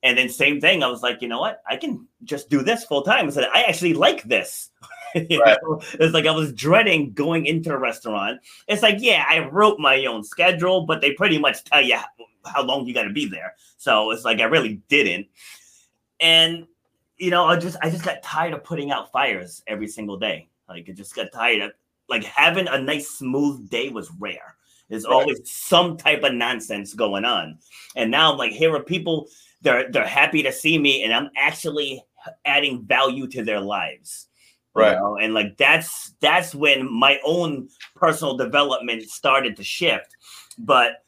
And 0.04 0.18
then 0.18 0.30
same 0.30 0.62
thing, 0.62 0.84
I 0.84 0.88
was 0.88 1.02
like, 1.02 1.22
you 1.22 1.28
know 1.28 1.40
what? 1.40 1.62
I 1.68 1.78
can 1.78 2.08
just 2.24 2.50
do 2.50 2.62
this 2.62 2.86
full 2.86 3.02
time. 3.02 3.28
I 3.28 3.30
said, 3.30 3.48
I 3.54 3.64
actually 3.64 3.94
like 3.94 4.24
this. 4.24 4.70
right. 5.16 5.58
It's 5.94 6.14
like 6.14 6.26
I 6.26 6.32
was 6.32 6.54
dreading 6.54 7.14
going 7.14 7.46
into 7.46 7.72
a 7.72 7.78
restaurant. 7.78 8.42
It's 8.68 8.82
like, 8.82 8.98
yeah, 9.00 9.26
I 9.28 9.40
wrote 9.40 9.80
my 9.80 10.06
own 10.06 10.24
schedule, 10.24 10.86
but 10.86 11.02
they 11.02 11.14
pretty 11.14 11.38
much 11.38 11.64
tell 11.64 11.82
you 11.82 11.98
how 12.46 12.64
long 12.64 12.86
you 12.86 12.94
got 12.94 13.04
to 13.04 13.14
be 13.14 13.28
there. 13.28 13.56
So 13.78 14.12
it's 14.12 14.26
like 14.26 14.40
I 14.40 14.46
really 14.46 14.82
didn't. 14.88 15.28
And 16.20 16.68
you 17.18 17.32
know, 17.32 17.46
I 17.46 17.58
just 17.58 17.78
I 17.82 17.90
just 17.90 18.06
got 18.06 18.24
tired 18.24 18.54
of 18.54 18.64
putting 18.64 18.92
out 18.92 19.12
fires 19.12 19.64
every 19.68 19.88
single 19.88 20.18
day. 20.18 20.50
Like 20.68 20.88
it 20.88 20.94
just 20.94 21.16
got 21.16 21.32
tired 21.34 21.62
of 21.62 21.72
like 22.08 22.24
having 22.24 22.68
a 22.68 22.82
nice 22.82 23.10
smooth 23.10 23.70
day 23.70 23.90
was 23.90 24.10
rare. 24.20 24.56
There's 24.90 25.06
right. 25.06 25.14
always 25.14 25.42
some 25.44 25.98
type 25.98 26.24
of 26.24 26.34
nonsense 26.34 26.94
going 26.94 27.26
on. 27.26 27.60
And 27.96 28.10
now 28.10 28.32
I'm 28.32 28.38
like, 28.38 28.52
here 28.52 28.76
are 28.76 28.84
people 28.84 29.28
they're 29.62 29.92
they're 29.92 30.08
happy 30.08 30.44
to 30.44 30.52
see 30.52 30.78
me 30.78 31.04
and 31.04 31.14
i'm 31.14 31.30
actually 31.38 32.04
adding 32.46 32.84
value 32.84 33.28
to 33.28 33.44
their 33.44 33.60
lives 33.60 34.28
right 34.80 34.98
know? 34.98 35.18
and 35.18 35.34
like 35.34 35.58
that's 35.58 36.14
that's 36.20 36.54
when 36.54 36.92
my 36.92 37.20
own 37.26 37.68
personal 37.96 38.36
development 38.36 39.04
started 39.04 39.56
to 39.56 39.64
shift 39.64 40.16
but 40.58 41.04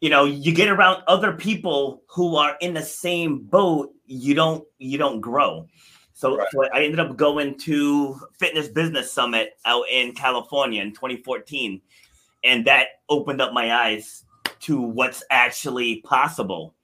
you 0.00 0.10
know 0.10 0.24
you 0.24 0.52
get 0.52 0.68
around 0.68 1.02
other 1.06 1.32
people 1.32 2.02
who 2.08 2.36
are 2.36 2.56
in 2.60 2.74
the 2.74 2.82
same 2.82 3.38
boat 3.38 3.92
you 4.06 4.34
don't 4.34 4.64
you 4.78 4.98
don't 4.98 5.20
grow 5.20 5.66
so, 6.12 6.36
right. 6.36 6.48
so 6.50 6.64
i 6.72 6.82
ended 6.82 7.00
up 7.00 7.16
going 7.16 7.56
to 7.58 8.18
fitness 8.38 8.68
business 8.68 9.12
summit 9.12 9.50
out 9.64 9.84
in 9.90 10.12
california 10.12 10.82
in 10.82 10.92
2014 10.92 11.80
and 12.44 12.64
that 12.64 12.86
opened 13.08 13.40
up 13.40 13.52
my 13.52 13.74
eyes 13.74 14.24
to 14.60 14.80
what's 14.80 15.22
actually 15.30 16.00
possible 16.02 16.74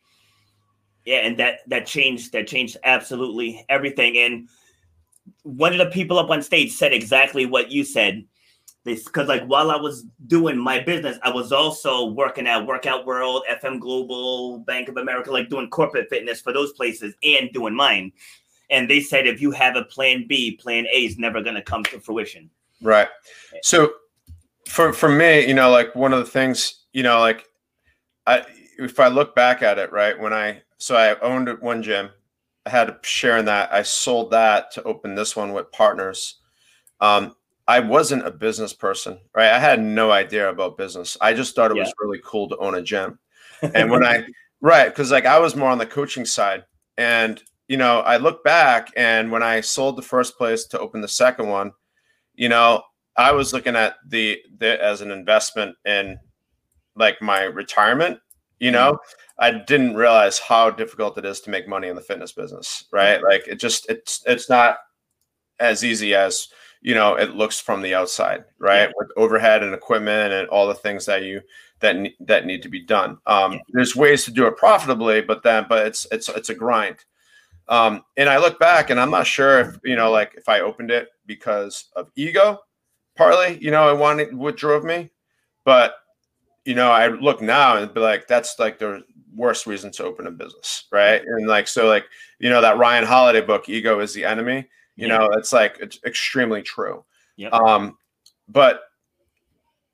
yeah, 1.04 1.18
and 1.18 1.36
that 1.38 1.60
that 1.66 1.86
changed 1.86 2.32
that 2.32 2.46
changed 2.46 2.76
absolutely 2.84 3.64
everything. 3.68 4.16
And 4.18 4.48
one 5.42 5.72
of 5.72 5.78
the 5.78 5.86
people 5.86 6.18
up 6.18 6.30
on 6.30 6.42
stage 6.42 6.72
said 6.72 6.92
exactly 6.92 7.46
what 7.46 7.70
you 7.70 7.84
said. 7.84 8.24
This 8.84 9.04
Because 9.04 9.28
like 9.28 9.44
while 9.44 9.70
I 9.70 9.76
was 9.76 10.04
doing 10.26 10.58
my 10.58 10.80
business, 10.80 11.18
I 11.22 11.30
was 11.30 11.52
also 11.52 12.06
working 12.06 12.48
at 12.48 12.66
Workout 12.66 13.06
World, 13.06 13.44
FM 13.50 13.78
Global, 13.78 14.58
Bank 14.58 14.88
of 14.88 14.96
America, 14.96 15.30
like 15.30 15.48
doing 15.48 15.70
corporate 15.70 16.08
fitness 16.10 16.40
for 16.40 16.52
those 16.52 16.72
places 16.72 17.14
and 17.22 17.52
doing 17.52 17.74
mine. 17.74 18.12
And 18.70 18.90
they 18.90 19.00
said 19.00 19.26
if 19.26 19.40
you 19.40 19.52
have 19.52 19.76
a 19.76 19.84
plan 19.84 20.26
B, 20.28 20.56
plan 20.56 20.86
A 20.92 21.04
is 21.04 21.16
never 21.16 21.42
going 21.42 21.54
to 21.54 21.62
come 21.62 21.84
to 21.84 22.00
fruition. 22.00 22.50
Right. 22.80 23.08
So 23.62 23.92
for 24.66 24.92
for 24.92 25.08
me, 25.08 25.46
you 25.46 25.54
know, 25.54 25.70
like 25.70 25.94
one 25.94 26.12
of 26.12 26.18
the 26.18 26.30
things, 26.30 26.84
you 26.92 27.04
know, 27.04 27.20
like 27.20 27.46
I 28.26 28.44
if 28.78 28.98
I 28.98 29.08
look 29.08 29.34
back 29.34 29.62
at 29.62 29.78
it, 29.78 29.92
right, 29.92 30.18
when 30.18 30.32
I 30.32 30.62
so 30.78 30.96
I 30.96 31.18
owned 31.20 31.48
one 31.60 31.82
gym. 31.82 32.10
I 32.66 32.70
had 32.70 32.88
a 32.88 32.98
share 33.02 33.38
in 33.38 33.46
that. 33.46 33.72
I 33.72 33.82
sold 33.82 34.30
that 34.30 34.70
to 34.72 34.82
open 34.84 35.14
this 35.14 35.34
one 35.34 35.52
with 35.52 35.72
partners. 35.72 36.40
Um, 37.00 37.34
I 37.66 37.80
wasn't 37.80 38.26
a 38.26 38.30
business 38.30 38.72
person, 38.72 39.18
right? 39.34 39.50
I 39.50 39.58
had 39.58 39.80
no 39.80 40.10
idea 40.10 40.48
about 40.48 40.76
business. 40.76 41.16
I 41.20 41.32
just 41.32 41.54
thought 41.54 41.70
it 41.70 41.76
yeah. 41.76 41.84
was 41.84 41.94
really 42.00 42.20
cool 42.24 42.48
to 42.48 42.56
own 42.58 42.74
a 42.74 42.82
gym. 42.82 43.18
And 43.74 43.92
when 43.92 44.04
I, 44.04 44.24
right, 44.60 44.88
because 44.88 45.12
like 45.12 45.24
I 45.24 45.38
was 45.38 45.54
more 45.54 45.70
on 45.70 45.78
the 45.78 45.86
coaching 45.86 46.24
side. 46.24 46.64
And, 46.98 47.40
you 47.68 47.76
know, 47.76 48.00
I 48.00 48.16
look 48.16 48.42
back 48.42 48.92
and 48.96 49.30
when 49.30 49.44
I 49.44 49.60
sold 49.60 49.96
the 49.96 50.02
first 50.02 50.36
place 50.36 50.64
to 50.66 50.80
open 50.80 51.00
the 51.00 51.06
second 51.06 51.46
one, 51.46 51.70
you 52.34 52.48
know, 52.48 52.82
I 53.16 53.30
was 53.30 53.52
looking 53.52 53.76
at 53.76 53.94
the, 54.08 54.40
the 54.58 54.82
as 54.82 55.00
an 55.00 55.12
investment 55.12 55.76
in 55.84 56.18
like 56.96 57.22
my 57.22 57.42
retirement, 57.42 58.18
you 58.62 58.70
know. 58.70 58.98
I 59.38 59.50
didn't 59.50 59.96
realize 59.96 60.38
how 60.38 60.70
difficult 60.70 61.18
it 61.18 61.24
is 61.24 61.40
to 61.40 61.50
make 61.50 61.66
money 61.66 61.88
in 61.88 61.96
the 61.96 62.02
fitness 62.02 62.32
business, 62.32 62.84
right? 62.92 63.20
Like 63.22 63.48
it 63.48 63.56
just 63.58 63.90
it's 63.90 64.22
it's 64.26 64.48
not 64.48 64.76
as 65.58 65.84
easy 65.84 66.14
as 66.14 66.46
you 66.80 66.94
know 66.94 67.16
it 67.16 67.34
looks 67.34 67.58
from 67.58 67.82
the 67.82 67.94
outside, 67.94 68.44
right? 68.60 68.88
Yeah. 68.88 68.92
With 68.96 69.08
overhead 69.16 69.64
and 69.64 69.74
equipment 69.74 70.32
and 70.32 70.48
all 70.48 70.68
the 70.68 70.74
things 70.74 71.06
that 71.06 71.24
you 71.24 71.40
that 71.80 71.96
that 72.20 72.46
need 72.46 72.62
to 72.62 72.68
be 72.68 72.84
done. 72.84 73.18
Um, 73.26 73.54
yeah. 73.54 73.58
There's 73.70 73.96
ways 73.96 74.24
to 74.26 74.30
do 74.30 74.46
it 74.46 74.56
profitably, 74.56 75.22
but 75.22 75.42
then 75.42 75.66
but 75.68 75.86
it's 75.86 76.06
it's 76.12 76.28
it's 76.28 76.50
a 76.50 76.54
grind. 76.54 77.04
Um, 77.68 78.04
and 78.16 78.28
I 78.28 78.38
look 78.38 78.60
back 78.60 78.90
and 78.90 79.00
I'm 79.00 79.10
not 79.10 79.26
sure 79.26 79.60
if 79.60 79.78
you 79.82 79.96
know 79.96 80.12
like 80.12 80.34
if 80.36 80.48
I 80.48 80.60
opened 80.60 80.92
it 80.92 81.08
because 81.26 81.86
of 81.96 82.10
ego, 82.14 82.60
partly, 83.16 83.58
you 83.60 83.72
know, 83.72 83.88
I 83.88 83.92
wanted 83.92 84.34
what 84.34 84.56
drove 84.56 84.84
me, 84.84 85.10
but 85.64 85.94
you 86.64 86.74
know, 86.74 86.90
I 86.90 87.08
look 87.08 87.42
now 87.42 87.76
and 87.76 87.92
be 87.92 88.00
like, 88.00 88.28
that's 88.28 88.58
like 88.58 88.78
the 88.78 89.02
worst 89.34 89.66
reason 89.66 89.90
to 89.92 90.04
open 90.04 90.26
a 90.26 90.30
business, 90.30 90.84
right? 90.90 91.22
And 91.24 91.46
like 91.46 91.68
so, 91.68 91.86
like 91.86 92.04
you 92.38 92.50
know 92.50 92.60
that 92.60 92.78
Ryan 92.78 93.04
Holiday 93.04 93.40
book, 93.40 93.68
"Ego 93.68 94.00
is 94.00 94.14
the 94.14 94.24
Enemy." 94.24 94.68
You 94.96 95.08
yeah. 95.08 95.18
know, 95.18 95.30
it's 95.32 95.52
like 95.52 95.78
it's 95.80 95.98
extremely 96.04 96.62
true. 96.62 97.04
Yep. 97.36 97.52
Um, 97.52 97.98
but 98.48 98.82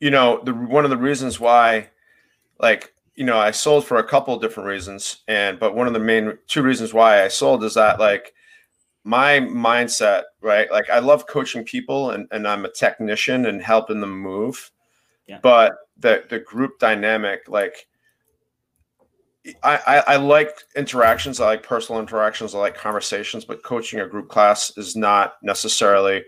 you 0.00 0.10
know, 0.10 0.40
the 0.44 0.52
one 0.52 0.84
of 0.84 0.90
the 0.90 0.96
reasons 0.96 1.40
why, 1.40 1.88
like 2.58 2.92
you 3.14 3.24
know, 3.24 3.38
I 3.38 3.50
sold 3.50 3.84
for 3.84 3.98
a 3.98 4.04
couple 4.04 4.34
of 4.34 4.40
different 4.40 4.68
reasons, 4.68 5.18
and 5.28 5.58
but 5.58 5.74
one 5.74 5.86
of 5.86 5.92
the 5.92 5.98
main 6.00 6.38
two 6.46 6.62
reasons 6.62 6.92
why 6.92 7.24
I 7.24 7.28
sold 7.28 7.64
is 7.64 7.74
that 7.74 7.98
like 7.98 8.34
my 9.04 9.40
mindset, 9.40 10.24
right? 10.40 10.70
Like 10.70 10.90
I 10.90 10.98
love 10.98 11.26
coaching 11.26 11.64
people, 11.64 12.10
and 12.10 12.28
and 12.30 12.46
I'm 12.46 12.64
a 12.64 12.70
technician 12.70 13.46
and 13.46 13.62
helping 13.62 14.00
them 14.00 14.18
move. 14.18 14.70
Yeah. 15.26 15.38
But 15.42 15.74
the 15.98 16.24
the 16.28 16.38
group 16.38 16.78
dynamic, 16.78 17.42
like 17.48 17.86
I, 19.62 19.76
I, 19.86 19.98
I 20.14 20.16
like 20.16 20.50
interactions. 20.76 21.40
I 21.40 21.46
like 21.46 21.62
personal 21.62 22.00
interactions. 22.00 22.54
I 22.54 22.58
like 22.58 22.76
conversations, 22.76 23.44
but 23.44 23.62
coaching 23.62 24.00
a 24.00 24.06
group 24.06 24.28
class 24.28 24.76
is 24.76 24.96
not 24.96 25.34
necessarily 25.42 26.24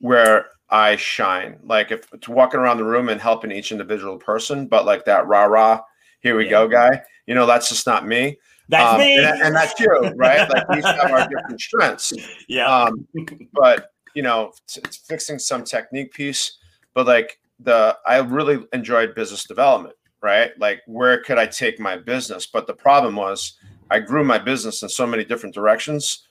where 0.00 0.46
I 0.70 0.96
shine. 0.96 1.58
Like 1.62 1.90
if 1.90 2.08
to 2.20 2.32
walking 2.32 2.60
around 2.60 2.78
the 2.78 2.84
room 2.84 3.08
and 3.08 3.20
helping 3.20 3.52
each 3.52 3.72
individual 3.72 4.18
person, 4.18 4.66
but 4.66 4.86
like 4.86 5.04
that 5.04 5.26
rah 5.26 5.44
rah, 5.44 5.80
here 6.20 6.36
we 6.36 6.44
yeah. 6.44 6.50
go, 6.50 6.68
guy. 6.68 7.02
You 7.26 7.34
know, 7.34 7.46
that's 7.46 7.68
just 7.68 7.86
not 7.86 8.06
me. 8.06 8.38
That's 8.68 8.94
um, 8.94 9.00
me, 9.00 9.18
and, 9.18 9.42
and, 9.42 9.54
that's 9.54 9.78
you, 9.78 9.90
right? 10.16 10.48
like 10.48 10.68
we 10.70 10.80
have 10.82 11.10
our 11.10 11.28
different 11.28 11.60
strengths. 11.60 12.14
Yeah. 12.48 12.66
Um, 12.66 13.06
but 13.52 13.90
you 14.14 14.22
know, 14.22 14.52
it's 14.76 14.96
fixing 14.96 15.38
some 15.38 15.64
technique 15.64 16.12
piece, 16.12 16.58
but 16.94 17.06
like 17.06 17.38
the 17.60 17.96
I 18.06 18.18
really 18.18 18.66
enjoyed 18.72 19.14
business 19.14 19.44
development 19.44 19.94
right? 20.24 20.58
Like, 20.58 20.80
where 20.86 21.22
could 21.22 21.36
I 21.36 21.46
take 21.46 21.78
my 21.78 21.98
business? 21.98 22.46
But 22.46 22.66
the 22.66 22.72
problem 22.72 23.14
was, 23.14 23.58
I 23.90 24.00
grew 24.00 24.24
my 24.24 24.38
business 24.38 24.82
in 24.82 24.88
so 24.88 25.06
many 25.06 25.22
different 25.22 25.54
directions, 25.54 26.26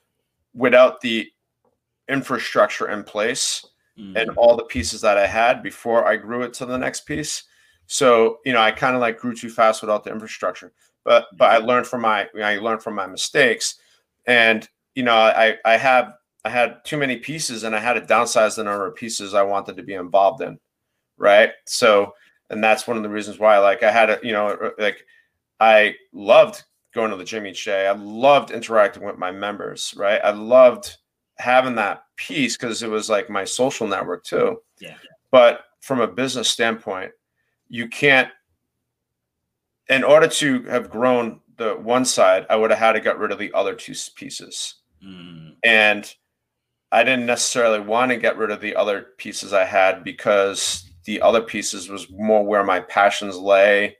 without 0.56 1.00
the 1.02 1.32
infrastructure 2.10 2.90
in 2.90 3.04
place 3.04 3.64
Mhm. 4.00 4.20
and 4.20 4.30
all 4.32 4.56
the 4.58 4.66
pieces 4.66 5.02
that 5.02 5.20
I 5.20 5.28
had 5.28 5.62
before 5.62 6.08
I 6.08 6.16
grew 6.16 6.42
it 6.42 6.54
to 6.56 6.66
the 6.66 6.78
next 6.78 7.02
piece. 7.02 7.44
So, 7.86 8.40
you 8.46 8.54
know, 8.54 8.62
I 8.62 8.72
kind 8.72 8.96
of 8.96 9.02
like 9.02 9.20
grew 9.20 9.36
too 9.36 9.50
fast 9.52 9.82
without 9.82 10.04
the 10.04 10.12
infrastructure. 10.12 10.74
But 11.04 11.28
but 11.38 11.52
I 11.52 11.58
learned 11.58 11.86
from 11.86 12.02
my 12.02 12.28
I 12.42 12.58
learned 12.58 12.82
from 12.82 12.96
my 12.96 13.06
mistakes. 13.06 13.76
And, 14.26 14.68
you 14.96 15.04
know, 15.04 15.16
I 15.16 15.60
I 15.66 15.78
have 15.78 16.14
I 16.44 16.50
had 16.50 16.84
too 16.84 16.98
many 16.98 17.18
pieces 17.18 17.64
and 17.64 17.76
I 17.76 17.80
had 17.80 17.94
to 17.94 18.02
downsize 18.02 18.56
the 18.56 18.64
number 18.64 18.88
of 18.88 18.96
pieces 18.96 19.36
I 19.36 19.44
wanted 19.44 19.78
to 19.78 19.84
be 19.84 19.94
involved 19.94 20.42
in. 20.42 20.60
Right. 21.18 21.52
So 21.66 22.14
and 22.50 22.64
that's 22.64 22.88
one 22.88 22.98
of 22.98 23.04
the 23.04 23.10
reasons 23.10 23.40
why 23.40 23.58
like 23.60 23.84
I 23.84 23.92
had 23.92 24.10
a, 24.10 24.20
you 24.22 24.32
know, 24.32 24.72
like 24.78 25.06
I 25.60 25.96
loved 26.12 26.64
going 26.94 27.10
to 27.12 27.18
the 27.18 27.24
gym 27.24 27.48
each 27.48 27.66
day. 27.66 27.88
I 27.88 27.94
loved 27.94 28.52
interacting 28.52 29.04
with 29.04 29.18
my 29.18 29.32
members, 29.32 29.94
right? 29.98 30.22
I 30.24 30.32
loved 30.32 30.98
having 31.38 31.76
that 31.76 32.04
piece 32.16 32.56
because 32.56 32.84
it 32.84 32.90
was 32.90 33.10
like 33.10 33.30
my 33.30 33.44
social 33.44 33.88
network 33.88 34.24
too. 34.24 34.62
Yeah. 34.80 34.96
But 35.32 35.62
from 35.82 36.00
a 36.02 36.08
business 36.08 36.50
standpoint, 36.50 37.12
you 37.70 37.88
can't. 37.88 38.30
In 39.90 40.04
order 40.04 40.28
to 40.28 40.64
have 40.64 40.90
grown 40.90 41.42
the 41.58 41.74
one 41.74 42.06
side, 42.06 42.46
I 42.50 42.56
would 42.56 42.70
have 42.70 42.80
had 42.80 42.94
to 42.94 43.02
get 43.02 43.18
rid 43.18 43.32
of 43.32 43.40
the 43.40 43.52
other 43.54 43.76
two 43.76 43.94
pieces, 44.16 44.76
Mm. 45.04 45.56
and 45.64 46.16
I 46.92 47.04
didn't 47.04 47.26
necessarily 47.26 47.80
want 47.80 48.12
to 48.12 48.18
get 48.18 48.38
rid 48.38 48.52
of 48.52 48.62
the 48.62 48.76
other 48.76 49.08
pieces 49.18 49.52
I 49.52 49.66
had 49.66 50.04
because 50.04 50.90
the 51.06 51.22
other 51.22 51.42
pieces 51.42 51.90
was 51.90 52.10
more 52.10 52.46
where 52.46 52.64
my 52.64 52.80
passions 52.80 53.38
lay 53.38 53.98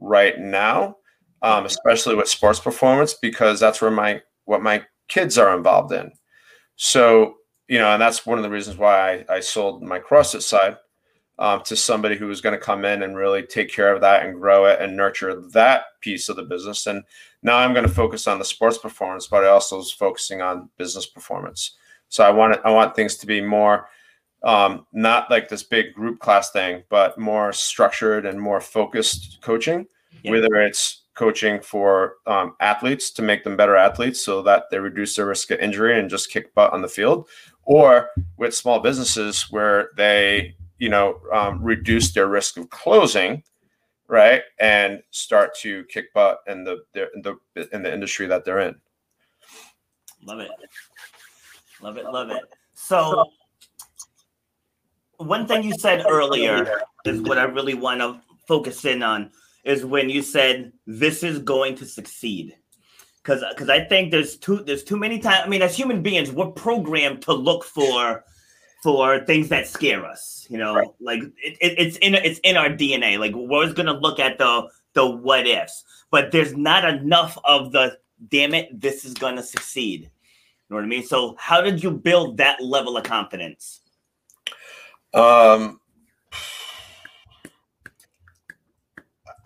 right 0.00 0.38
now, 0.38 0.96
um, 1.42 1.66
especially 1.66 2.14
with 2.14 2.28
sports 2.28 2.60
performance 2.60 3.14
because 3.14 3.60
that's 3.60 3.80
where 3.80 3.90
my 3.90 4.20
what 4.44 4.62
my 4.62 4.82
kids 5.08 5.38
are 5.38 5.56
involved 5.56 5.92
in. 5.92 6.10
So 6.76 7.36
you 7.68 7.78
know, 7.78 7.92
and 7.92 8.02
that's 8.02 8.26
one 8.26 8.36
of 8.36 8.42
the 8.42 8.50
reasons 8.50 8.78
why 8.78 9.24
I, 9.28 9.36
I 9.36 9.40
sold 9.40 9.80
my 9.82 10.00
CrossFit 10.00 10.42
side 10.42 10.76
um, 11.38 11.62
to 11.62 11.76
somebody 11.76 12.16
who 12.16 12.26
was 12.26 12.40
going 12.40 12.52
to 12.52 12.64
come 12.64 12.84
in 12.84 13.04
and 13.04 13.16
really 13.16 13.42
take 13.42 13.72
care 13.72 13.94
of 13.94 14.00
that 14.00 14.26
and 14.26 14.40
grow 14.40 14.66
it 14.66 14.80
and 14.80 14.96
nurture 14.96 15.40
that 15.52 15.84
piece 16.00 16.28
of 16.28 16.34
the 16.34 16.42
business. 16.42 16.88
And 16.88 17.04
now 17.42 17.56
I'm 17.56 17.72
going 17.72 17.86
to 17.86 17.92
focus 17.92 18.26
on 18.26 18.38
the 18.38 18.44
sports 18.44 18.76
performance, 18.76 19.28
but 19.28 19.44
I 19.44 19.48
also 19.48 19.76
was 19.76 19.92
focusing 19.92 20.42
on 20.42 20.68
business 20.78 21.06
performance. 21.06 21.76
So 22.08 22.24
I 22.24 22.30
want 22.30 22.56
it, 22.56 22.60
I 22.64 22.70
want 22.70 22.96
things 22.96 23.16
to 23.16 23.26
be 23.26 23.40
more 23.40 23.88
um, 24.42 24.86
not 24.92 25.30
like 25.30 25.48
this 25.48 25.62
big 25.62 25.94
group 25.94 26.18
class 26.20 26.50
thing, 26.50 26.82
but 26.88 27.18
more 27.18 27.52
structured 27.52 28.26
and 28.26 28.40
more 28.40 28.60
focused 28.60 29.38
coaching. 29.42 29.86
Yeah. 30.22 30.32
Whether 30.32 30.54
it's 30.56 31.02
coaching 31.14 31.60
for 31.60 32.14
um, 32.26 32.54
athletes 32.60 33.10
to 33.12 33.22
make 33.22 33.44
them 33.44 33.56
better 33.56 33.76
athletes, 33.76 34.24
so 34.24 34.42
that 34.42 34.64
they 34.70 34.78
reduce 34.78 35.16
their 35.16 35.26
risk 35.26 35.50
of 35.50 35.60
injury 35.60 35.98
and 35.98 36.10
just 36.10 36.30
kick 36.30 36.54
butt 36.54 36.72
on 36.72 36.82
the 36.82 36.88
field, 36.88 37.28
or 37.64 38.10
with 38.36 38.54
small 38.54 38.80
businesses 38.80 39.46
where 39.50 39.90
they 39.96 40.54
you 40.78 40.88
know 40.88 41.20
um, 41.32 41.62
reduce 41.62 42.12
their 42.12 42.28
risk 42.28 42.56
of 42.56 42.70
closing 42.70 43.42
right 44.08 44.42
and 44.58 45.00
start 45.10 45.54
to 45.54 45.84
kick 45.84 46.12
butt 46.12 46.40
in 46.48 46.64
the, 46.64 46.82
in 47.14 47.22
the 47.22 47.36
in 47.72 47.82
the 47.82 47.92
industry 47.92 48.26
that 48.26 48.44
they're 48.44 48.60
in 48.60 48.74
Love 50.22 50.40
it. 50.40 50.50
Love 51.80 51.96
it. 51.96 52.04
Love 52.04 52.30
it. 52.30 52.42
So, 52.74 53.30
one 55.20 55.46
thing 55.46 55.62
you 55.62 55.74
said 55.78 56.04
earlier 56.08 56.80
is 57.04 57.20
what 57.22 57.38
I 57.38 57.44
really 57.44 57.74
want 57.74 58.00
to 58.00 58.20
focus 58.48 58.84
in 58.84 59.02
on 59.02 59.30
is 59.64 59.84
when 59.84 60.08
you 60.08 60.22
said 60.22 60.72
this 60.86 61.22
is 61.22 61.38
going 61.38 61.76
to 61.76 61.86
succeed. 61.86 62.56
Because 63.22 63.44
because 63.50 63.68
I 63.68 63.84
think 63.84 64.10
there's 64.10 64.36
too 64.38 64.56
there's 64.64 64.82
too 64.82 64.96
many 64.96 65.18
times. 65.18 65.42
I 65.44 65.48
mean, 65.48 65.60
as 65.62 65.76
human 65.76 66.02
beings, 66.02 66.32
we're 66.32 66.50
programmed 66.52 67.20
to 67.22 67.34
look 67.34 67.64
for 67.64 68.24
for 68.82 69.20
things 69.26 69.50
that 69.50 69.68
scare 69.68 70.06
us. 70.06 70.46
You 70.48 70.56
know, 70.56 70.74
Right. 70.74 70.88
like 71.00 71.20
it, 71.44 71.58
it, 71.60 71.78
it's 71.78 71.96
in 71.98 72.14
it's 72.14 72.40
in 72.40 72.56
our 72.56 72.70
DNA. 72.70 73.18
Like 73.18 73.34
we're 73.34 73.58
always 73.58 73.74
gonna 73.74 73.92
look 73.98 74.18
at 74.18 74.38
the 74.38 74.68
the 74.94 75.04
what 75.06 75.46
ifs, 75.46 75.84
but 76.10 76.32
there's 76.32 76.56
not 76.56 76.84
enough 76.86 77.36
of 77.44 77.72
the 77.72 77.98
damn 78.28 78.54
it, 78.54 78.80
this 78.80 79.04
is 79.04 79.12
gonna 79.14 79.42
succeed. 79.42 80.02
You 80.04 80.08
know 80.70 80.76
what 80.76 80.84
I 80.84 80.88
mean? 80.88 81.04
So 81.04 81.36
how 81.38 81.60
did 81.60 81.82
you 81.82 81.90
build 81.90 82.38
that 82.38 82.62
level 82.62 82.96
of 82.96 83.04
confidence? 83.04 83.79
Um 85.14 85.80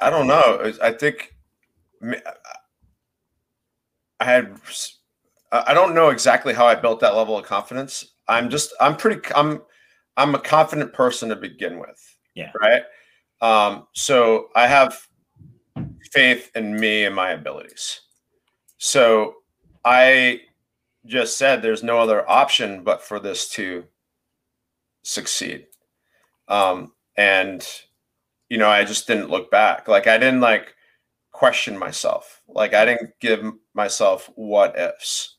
i 0.00 0.11
don't 0.11 0.27
know. 0.27 0.72
I 0.83 0.92
think 0.92 1.35
i 4.20 4.24
had 4.24 4.55
i 5.53 5.72
don't 5.74 5.94
know 5.94 6.11
exactly 6.11 6.53
how 6.55 6.66
i 6.66 6.74
built 6.74 7.00
that 7.00 7.16
level 7.16 7.38
of 7.38 7.44
confidence. 7.46 8.05
I'm 8.29 8.50
just 8.50 8.72
i'm 8.81 8.96
pretty 8.96 9.20
i'm 9.35 9.62
i'm 10.16 10.35
a 10.35 10.38
confident 10.38 10.92
person 10.92 11.29
to 11.31 11.37
begin 11.37 11.79
with 11.79 12.16
Yeah. 12.35 12.53
right? 12.61 12.83
Um 13.40 13.87
so 13.94 14.48
i 14.55 14.66
have 14.66 14.98
faith 16.12 16.50
in 16.55 16.79
me 16.79 17.05
and 17.05 17.14
my 17.14 17.31
abilities. 17.31 18.00
So 18.79 19.35
i 19.85 20.40
just 21.07 21.37
said 21.38 21.61
there's 21.62 21.83
no 21.83 21.98
other 21.98 22.29
option 22.29 22.83
but 22.85 23.03
for 23.03 23.18
this 23.20 23.48
to 23.50 23.85
succeed. 25.05 25.67
Um 26.49 26.93
and 27.17 27.64
you 28.49 28.59
know 28.59 28.69
i 28.69 28.85
just 28.85 29.07
didn't 29.07 29.31
look 29.31 29.51
back. 29.51 29.87
Like 29.87 30.09
i 30.09 30.19
didn't 30.19 30.40
like 30.40 30.75
question 31.31 31.79
myself. 31.79 32.43
Like 32.49 32.75
i 32.75 32.85
didn't 32.85 33.12
give 33.21 33.45
myself 33.75 34.31
what 34.35 34.77
ifs 34.79 35.37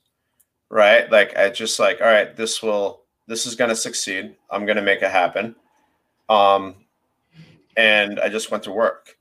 right? 0.69 1.11
Like 1.11 1.35
i 1.37 1.49
just 1.49 1.79
like 1.79 1.99
all 1.99 2.07
right 2.07 2.35
this 2.37 2.63
will 2.63 3.03
this 3.27 3.45
is 3.45 3.55
going 3.55 3.69
to 3.69 3.75
succeed. 3.75 4.35
I'm 4.49 4.65
going 4.65 4.77
to 4.77 4.81
make 4.83 5.01
it 5.01 5.11
happen. 5.11 5.55
Um 6.29 6.75
and 7.77 8.19
i 8.21 8.29
just 8.29 8.51
went 8.51 8.63
to 8.63 8.71
work. 8.71 9.17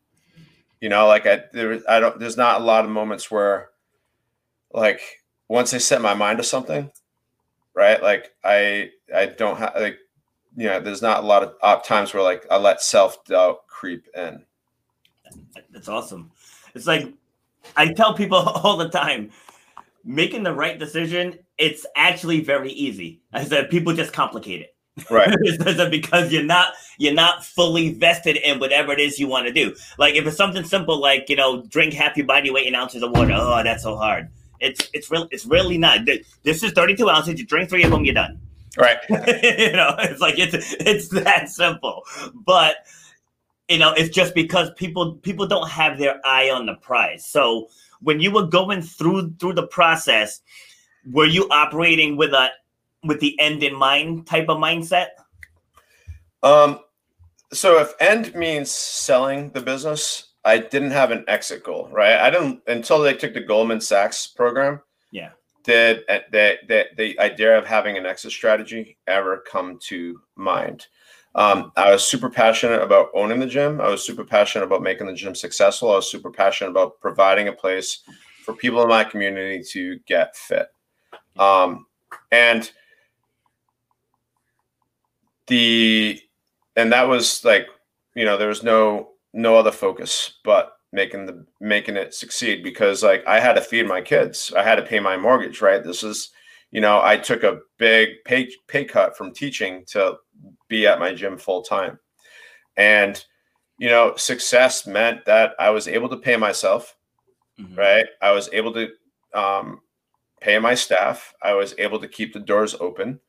You 0.80 0.90
know 0.90 1.06
like 1.08 1.26
i 1.26 1.42
there 1.52 1.80
i 1.88 1.98
don't 2.00 2.20
there's 2.20 2.36
not 2.36 2.60
a 2.60 2.64
lot 2.64 2.84
of 2.84 2.90
moments 2.90 3.30
where 3.30 3.70
like 4.72 5.00
once 5.48 5.72
i 5.72 5.78
set 5.78 6.02
my 6.02 6.14
mind 6.14 6.38
to 6.38 6.44
something 6.44 6.90
right? 7.74 8.02
Like 8.02 8.32
i 8.44 8.90
i 9.14 9.26
don't 9.26 9.58
have 9.58 9.72
like 9.76 9.98
you 10.56 10.66
know 10.66 10.80
there's 10.80 11.02
not 11.02 11.24
a 11.24 11.26
lot 11.26 11.54
of 11.62 11.84
times 11.84 12.14
where 12.14 12.22
like 12.22 12.46
i 12.50 12.56
let 12.56 12.80
self-doubt 12.80 13.66
creep 13.66 14.06
in 14.16 14.44
That's 15.70 15.88
awesome. 15.88 16.30
It's 16.74 16.86
like 16.86 17.12
I 17.76 17.92
tell 17.92 18.14
people 18.14 18.38
all 18.38 18.76
the 18.76 18.88
time, 18.88 19.30
making 20.04 20.42
the 20.42 20.52
right 20.52 20.78
decision, 20.78 21.38
it's 21.58 21.86
actually 21.96 22.40
very 22.40 22.72
easy. 22.72 23.20
I 23.32 23.44
said 23.44 23.70
people 23.70 23.92
just 23.92 24.12
complicate 24.12 24.60
it. 24.62 24.70
right 25.10 25.28
because 25.90 26.32
you're 26.32 26.44
not 26.44 26.74
you're 26.98 27.12
not 27.12 27.44
fully 27.44 27.92
vested 27.94 28.36
in 28.36 28.60
whatever 28.60 28.92
it 28.92 29.00
is 29.00 29.18
you 29.18 29.26
want 29.26 29.46
to 29.46 29.52
do. 29.52 29.74
Like 29.98 30.14
if 30.14 30.24
it's 30.26 30.36
something 30.36 30.64
simple 30.64 31.00
like 31.00 31.28
you 31.28 31.36
know 31.36 31.62
drink 31.62 31.94
half 31.94 32.16
your 32.16 32.26
body 32.26 32.50
weight 32.50 32.66
in 32.66 32.74
ounces 32.74 33.02
of 33.02 33.10
water. 33.10 33.34
Oh, 33.34 33.60
that's 33.64 33.82
so 33.82 33.96
hard. 33.96 34.28
It's 34.60 34.88
it's 34.94 35.10
real. 35.10 35.26
It's 35.32 35.46
really 35.46 35.78
not. 35.78 36.06
This 36.44 36.62
is 36.62 36.72
32 36.72 37.10
ounces. 37.10 37.40
You 37.40 37.46
drink 37.46 37.68
three 37.68 37.82
of 37.82 37.90
them, 37.90 38.04
you're 38.04 38.14
done. 38.14 38.40
Right 38.76 38.98
you 39.08 39.72
know, 39.72 39.94
it's 39.98 40.20
like 40.20 40.38
it's 40.38 40.74
it's 40.80 41.08
that 41.08 41.48
simple. 41.48 42.02
But 42.34 42.76
you 43.68 43.78
know, 43.78 43.92
it's 43.92 44.14
just 44.14 44.34
because 44.34 44.70
people 44.76 45.14
people 45.16 45.46
don't 45.46 45.70
have 45.70 45.98
their 45.98 46.20
eye 46.24 46.50
on 46.50 46.66
the 46.66 46.74
prize. 46.74 47.26
So 47.26 47.68
when 48.00 48.20
you 48.20 48.30
were 48.30 48.46
going 48.46 48.82
through 48.82 49.34
through 49.40 49.54
the 49.54 49.66
process, 49.66 50.40
were 51.10 51.26
you 51.26 51.48
operating 51.50 52.16
with 52.16 52.32
a 52.32 52.50
with 53.02 53.20
the 53.20 53.38
end 53.40 53.62
in 53.62 53.74
mind 53.74 54.26
type 54.26 54.48
of 54.48 54.58
mindset? 54.58 55.08
um 56.44 56.78
so 57.52 57.80
if 57.80 57.94
end 58.00 58.34
means 58.34 58.70
selling 58.70 59.50
the 59.50 59.60
business 59.60 60.34
i 60.44 60.58
didn't 60.58 60.90
have 60.90 61.10
an 61.10 61.24
exit 61.26 61.64
goal 61.64 61.88
right 61.90 62.18
i 62.20 62.30
didn't 62.30 62.60
until 62.66 63.00
they 63.00 63.14
took 63.14 63.34
the 63.34 63.40
goldman 63.40 63.80
sachs 63.80 64.26
program 64.26 64.80
Yeah. 65.10 65.30
Did 65.64 66.04
uh, 66.08 66.20
the, 66.30 66.58
the, 66.68 66.84
the 66.96 67.18
idea 67.20 67.58
of 67.58 67.66
having 67.66 67.96
an 67.96 68.06
exit 68.06 68.30
strategy 68.30 68.96
ever 69.06 69.42
come 69.50 69.78
to 69.82 70.20
mind. 70.36 70.86
Um, 71.36 71.72
i 71.76 71.90
was 71.90 72.06
super 72.06 72.30
passionate 72.30 72.80
about 72.80 73.08
owning 73.12 73.40
the 73.40 73.46
gym. 73.46 73.80
I 73.80 73.88
was 73.88 74.06
super 74.06 74.24
passionate 74.24 74.66
about 74.66 74.82
making 74.82 75.08
the 75.08 75.14
gym 75.14 75.34
successful. 75.34 75.90
I 75.90 75.96
was 75.96 76.10
super 76.10 76.30
passionate 76.30 76.70
about 76.70 77.00
providing 77.00 77.48
a 77.48 77.52
place 77.52 78.00
for 78.44 78.54
people 78.54 78.82
in 78.82 78.88
my 78.88 79.02
community 79.02 79.64
to 79.70 79.98
get 80.06 80.36
fit. 80.36 80.68
Um, 81.36 81.86
and 82.30 82.70
the 85.46 86.20
and 86.76 86.92
that 86.92 87.08
was 87.08 87.44
like 87.44 87.66
you 88.14 88.24
know 88.24 88.36
there 88.36 88.48
was 88.48 88.62
no 88.62 89.10
no 89.32 89.56
other 89.56 89.72
focus 89.72 90.38
but 90.44 90.73
making 90.94 91.26
the 91.26 91.44
making 91.60 91.96
it 91.96 92.14
succeed 92.14 92.62
because 92.64 93.02
like 93.02 93.26
i 93.26 93.40
had 93.40 93.54
to 93.54 93.60
feed 93.60 93.86
my 93.86 94.00
kids 94.00 94.52
i 94.56 94.62
had 94.62 94.76
to 94.76 94.82
pay 94.82 95.00
my 95.00 95.16
mortgage 95.16 95.60
right 95.60 95.84
this 95.84 96.02
is 96.02 96.30
you 96.70 96.80
know 96.80 97.00
i 97.02 97.16
took 97.16 97.42
a 97.42 97.58
big 97.78 98.10
pay 98.24 98.48
pay 98.68 98.84
cut 98.84 99.16
from 99.16 99.32
teaching 99.34 99.84
to 99.86 100.16
be 100.68 100.86
at 100.86 101.00
my 101.00 101.12
gym 101.12 101.36
full 101.36 101.62
time 101.62 101.98
and 102.76 103.24
you 103.78 103.88
know 103.88 104.14
success 104.16 104.86
meant 104.86 105.24
that 105.26 105.52
i 105.58 105.70
was 105.70 105.88
able 105.88 106.08
to 106.08 106.16
pay 106.16 106.36
myself 106.36 106.96
Mhm. 107.60 107.76
right 107.78 108.06
i 108.22 108.32
was 108.32 108.48
able 108.52 108.72
to 108.74 108.88
um, 109.34 109.80
pay 110.40 110.58
my 110.58 110.74
staff. 110.74 111.34
I 111.42 111.54
was 111.54 111.74
able 111.78 111.98
to 112.00 112.08
keep 112.08 112.32
the 112.32 112.40
doors 112.40 112.74
open, 112.78 113.20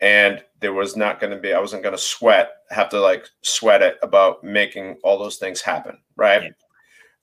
and 0.00 0.42
there 0.60 0.72
was 0.72 0.96
not 0.96 1.20
going 1.20 1.32
to 1.32 1.38
be. 1.38 1.52
I 1.52 1.60
wasn't 1.60 1.82
going 1.82 1.94
to 1.94 2.00
sweat, 2.02 2.50
have 2.70 2.88
to 2.90 3.00
like 3.00 3.26
sweat 3.42 3.82
it 3.82 3.98
about 4.02 4.42
making 4.44 4.98
all 5.04 5.18
those 5.18 5.36
things 5.36 5.60
happen, 5.60 5.98
right? 6.16 6.42
Yeah. 6.44 6.50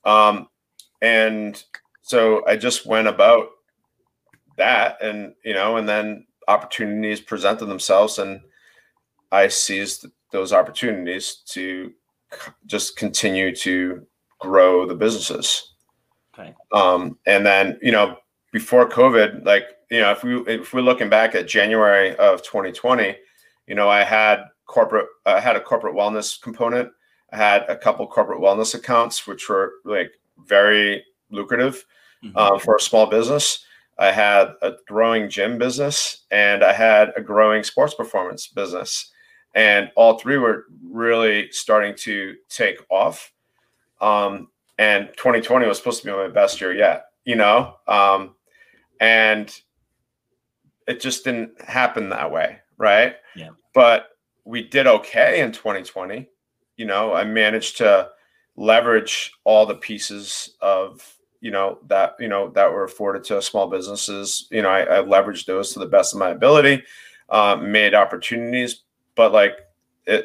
Um, 0.04 0.48
and 1.02 1.62
so 2.02 2.46
I 2.46 2.56
just 2.56 2.86
went 2.86 3.08
about 3.08 3.48
that, 4.56 5.02
and 5.02 5.34
you 5.44 5.54
know, 5.54 5.76
and 5.76 5.88
then 5.88 6.26
opportunities 6.48 7.20
presented 7.20 7.66
themselves, 7.66 8.18
and 8.18 8.40
I 9.32 9.48
seized 9.48 10.06
those 10.32 10.52
opportunities 10.52 11.36
to 11.46 11.92
just 12.66 12.96
continue 12.96 13.54
to 13.56 14.06
grow 14.38 14.86
the 14.86 14.94
businesses. 14.94 15.74
Okay. 16.38 16.54
Um, 16.72 17.18
and 17.26 17.44
then 17.44 17.78
you 17.82 17.92
know 17.92 18.16
before 18.52 18.88
COVID, 18.88 19.44
like 19.44 19.64
you 19.90 20.00
know 20.00 20.10
if 20.10 20.22
we 20.22 20.40
if 20.46 20.72
we're 20.72 20.80
looking 20.80 21.08
back 21.08 21.34
at 21.34 21.48
January 21.48 22.16
of 22.16 22.42
2020, 22.42 23.16
you 23.66 23.74
know 23.74 23.88
I 23.88 24.04
had 24.04 24.44
corporate 24.66 25.06
I 25.26 25.40
had 25.40 25.56
a 25.56 25.60
corporate 25.60 25.94
wellness 25.94 26.40
component. 26.40 26.90
I 27.32 27.36
had 27.36 27.64
a 27.68 27.76
couple 27.76 28.06
corporate 28.06 28.40
wellness 28.40 28.74
accounts 28.74 29.26
which 29.26 29.48
were 29.48 29.72
like 29.84 30.12
very 30.46 31.04
lucrative 31.30 31.84
mm-hmm. 32.24 32.36
uh, 32.36 32.58
for 32.58 32.76
a 32.76 32.80
small 32.80 33.06
business. 33.06 33.64
I 33.98 34.12
had 34.12 34.54
a 34.62 34.72
growing 34.88 35.28
gym 35.28 35.58
business 35.58 36.24
and 36.30 36.64
I 36.64 36.72
had 36.72 37.12
a 37.16 37.20
growing 37.20 37.62
sports 37.62 37.94
performance 37.94 38.46
business 38.46 39.10
and 39.54 39.90
all 39.96 40.18
three 40.18 40.38
were 40.38 40.66
really 40.82 41.50
starting 41.50 41.94
to 41.96 42.36
take 42.48 42.78
off. 42.88 43.32
Um, 44.00 44.48
and 44.78 45.08
2020 45.16 45.66
was 45.66 45.78
supposed 45.78 46.02
to 46.02 46.06
be 46.06 46.12
my 46.12 46.28
best 46.28 46.60
year 46.60 46.72
yet, 46.72 47.06
you 47.24 47.36
know, 47.36 47.76
um, 47.86 48.34
and 49.00 49.60
it 50.86 51.00
just 51.00 51.24
didn't 51.24 51.60
happen 51.60 52.08
that 52.10 52.32
way, 52.32 52.58
right? 52.78 53.16
Yeah. 53.36 53.50
But 53.74 54.08
we 54.44 54.66
did 54.66 54.86
okay 54.86 55.40
in 55.40 55.52
2020. 55.52 56.28
You 56.80 56.86
know, 56.86 57.12
I 57.12 57.24
managed 57.24 57.76
to 57.76 58.08
leverage 58.56 59.34
all 59.44 59.66
the 59.66 59.74
pieces 59.74 60.56
of 60.62 61.14
you 61.42 61.50
know 61.50 61.78
that 61.88 62.16
you 62.18 62.26
know 62.26 62.48
that 62.52 62.72
were 62.72 62.84
afforded 62.84 63.22
to 63.24 63.42
small 63.42 63.68
businesses. 63.68 64.48
You 64.50 64.62
know, 64.62 64.70
I, 64.70 64.84
I 64.84 65.02
leveraged 65.02 65.44
those 65.44 65.74
to 65.74 65.78
the 65.78 65.84
best 65.84 66.14
of 66.14 66.20
my 66.20 66.30
ability, 66.30 66.82
um, 67.28 67.70
made 67.70 67.92
opportunities, 67.92 68.84
but 69.14 69.30
like 69.30 69.58
it, 70.06 70.24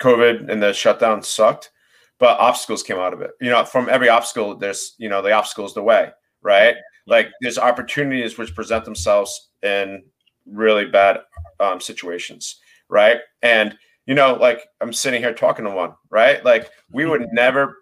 COVID 0.00 0.50
and 0.50 0.60
the 0.60 0.72
shutdown 0.72 1.22
sucked, 1.22 1.70
but 2.18 2.36
obstacles 2.40 2.82
came 2.82 2.98
out 2.98 3.12
of 3.12 3.20
it. 3.20 3.30
You 3.40 3.50
know, 3.50 3.64
from 3.64 3.88
every 3.88 4.08
obstacle, 4.08 4.56
there's 4.56 4.96
you 4.98 5.08
know 5.08 5.22
the 5.22 5.30
obstacle 5.30 5.66
is 5.66 5.72
the 5.72 5.84
way, 5.84 6.10
right? 6.40 6.74
Like 7.06 7.28
there's 7.42 7.58
opportunities 7.58 8.36
which 8.38 8.56
present 8.56 8.84
themselves 8.84 9.50
in 9.62 10.02
really 10.46 10.86
bad 10.86 11.20
um, 11.60 11.80
situations, 11.80 12.56
right? 12.88 13.18
And 13.42 13.78
you 14.06 14.14
know, 14.14 14.34
like 14.34 14.66
I'm 14.80 14.92
sitting 14.92 15.22
here 15.22 15.34
talking 15.34 15.64
to 15.64 15.70
one, 15.70 15.94
right? 16.10 16.44
Like 16.44 16.70
we 16.90 17.06
would 17.06 17.28
never, 17.32 17.78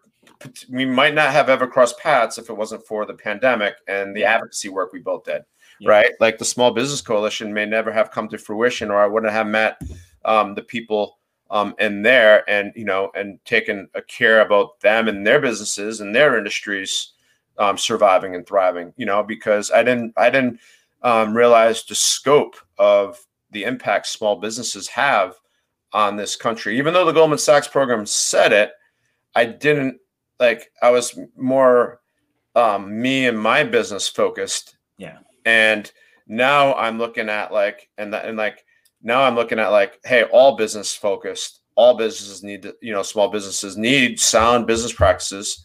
we 0.68 0.84
might 0.84 1.14
not 1.14 1.32
have 1.32 1.48
ever 1.48 1.66
crossed 1.66 1.98
paths 1.98 2.38
if 2.38 2.50
it 2.50 2.56
wasn't 2.56 2.86
for 2.86 3.06
the 3.06 3.14
pandemic 3.14 3.74
and 3.88 4.14
the 4.14 4.24
advocacy 4.24 4.68
work 4.68 4.92
we 4.92 5.00
both 5.00 5.24
did, 5.24 5.42
yeah. 5.80 5.90
right? 5.90 6.12
Like 6.20 6.38
the 6.38 6.44
Small 6.44 6.72
Business 6.72 7.00
Coalition 7.00 7.52
may 7.54 7.66
never 7.66 7.92
have 7.92 8.10
come 8.10 8.28
to 8.28 8.38
fruition, 8.38 8.90
or 8.90 8.98
I 8.98 9.06
wouldn't 9.06 9.32
have 9.32 9.46
met 9.46 9.80
um, 10.24 10.54
the 10.54 10.62
people 10.62 11.18
um, 11.50 11.74
in 11.78 12.02
there 12.02 12.48
and 12.48 12.72
you 12.76 12.84
know 12.84 13.10
and 13.14 13.44
taken 13.44 13.88
a 13.94 14.02
care 14.02 14.40
about 14.40 14.80
them 14.80 15.08
and 15.08 15.26
their 15.26 15.40
businesses 15.40 16.00
and 16.00 16.14
their 16.14 16.38
industries 16.38 17.12
um, 17.58 17.76
surviving 17.76 18.34
and 18.34 18.46
thriving 18.46 18.92
you 18.96 19.04
know 19.04 19.22
because 19.22 19.70
i 19.72 19.82
didn't 19.82 20.12
i 20.16 20.30
didn't 20.30 20.60
um, 21.02 21.36
realize 21.36 21.84
the 21.84 21.94
scope 21.94 22.56
of 22.78 23.18
the 23.50 23.64
impact 23.64 24.06
small 24.06 24.36
businesses 24.36 24.86
have 24.88 25.34
on 25.92 26.16
this 26.16 26.36
country 26.36 26.78
even 26.78 26.94
though 26.94 27.04
the 27.04 27.12
goldman 27.12 27.38
sachs 27.38 27.68
program 27.68 28.06
said 28.06 28.52
it 28.52 28.70
i 29.34 29.44
didn't 29.44 29.98
like 30.38 30.70
i 30.82 30.90
was 30.90 31.18
more 31.36 32.00
um, 32.56 33.00
me 33.00 33.26
and 33.26 33.38
my 33.38 33.62
business 33.62 34.08
focused 34.08 34.76
yeah 34.98 35.18
and 35.44 35.92
now 36.26 36.74
i'm 36.74 36.98
looking 36.98 37.28
at 37.28 37.52
like 37.52 37.88
and, 37.98 38.14
and 38.14 38.36
like 38.36 38.64
now 39.02 39.22
I'm 39.22 39.34
looking 39.34 39.58
at 39.58 39.68
like, 39.68 39.98
hey, 40.04 40.24
all 40.24 40.56
business 40.56 40.94
focused, 40.94 41.60
all 41.74 41.96
businesses 41.96 42.42
need 42.42 42.62
to, 42.62 42.74
you 42.82 42.92
know, 42.92 43.02
small 43.02 43.28
businesses 43.28 43.76
need 43.76 44.20
sound 44.20 44.66
business 44.66 44.92
practices. 44.92 45.64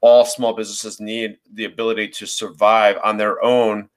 All 0.00 0.24
small 0.24 0.54
businesses 0.54 1.00
need 1.00 1.38
the 1.52 1.64
ability 1.64 2.08
to 2.08 2.26
survive 2.26 2.96
on 3.02 3.16
their 3.16 3.42
own 3.44 3.88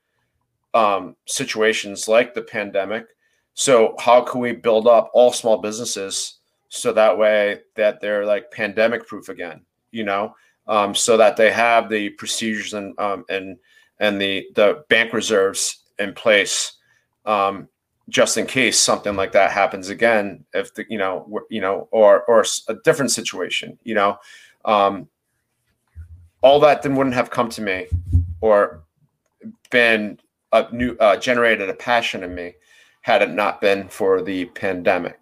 um, 0.74 1.16
situations 1.28 2.08
like 2.08 2.34
the 2.34 2.42
pandemic. 2.42 3.06
So 3.54 3.96
how 4.00 4.22
can 4.22 4.42
we 4.42 4.54
build 4.54 4.88
up 4.88 5.12
all 5.14 5.32
small 5.32 5.58
businesses 5.58 6.40
so 6.70 6.92
that 6.94 7.18
way 7.18 7.60
that 7.76 8.02
they're 8.02 8.26
like 8.26 8.52
pandemic 8.52 9.06
proof 9.06 9.30
again, 9.30 9.62
you 9.92 10.04
know, 10.04 10.36
um, 10.68 10.96
so 10.96 11.18
that 11.18 11.38
they 11.38 11.52
have 11.52 11.90
the 11.90 12.10
procedures 12.12 12.74
and 12.74 12.98
um, 13.00 13.26
and 13.30 13.58
and 14.00 14.20
the 14.20 14.48
the 14.56 14.84
bank 14.90 15.14
reserves 15.14 15.84
in 16.00 16.14
place 16.14 16.74
um, 17.26 17.68
just 18.10 18.38
in 18.38 18.46
case 18.46 18.80
something 18.80 19.16
like 19.16 19.32
that 19.32 19.52
happens 19.52 19.90
again 19.90 20.44
if 20.54 20.74
the 20.74 20.86
you 20.90 20.98
know 20.98 21.42
you 21.50 21.62
know 21.62 21.88
or 21.92 22.24
or 22.24 22.46
a 22.68 22.76
different 22.84 23.12
situation 23.12 23.78
you 23.84 23.96
know? 23.96 24.18
Um 24.66 25.08
all 26.42 26.60
that 26.60 26.82
then 26.82 26.96
wouldn't 26.96 27.16
have 27.16 27.30
come 27.30 27.50
to 27.50 27.62
me 27.62 27.88
or 28.42 28.84
been 29.72 30.20
a 30.52 30.68
new 30.74 30.96
uh, 31.00 31.16
generated 31.18 31.70
a 31.70 31.74
passion 31.74 32.24
in 32.24 32.36
me 32.36 32.54
had 33.04 33.22
it 33.22 33.30
not 33.30 33.62
been 33.62 33.88
for 33.88 34.22
the 34.22 34.46
pandemic 34.46 35.20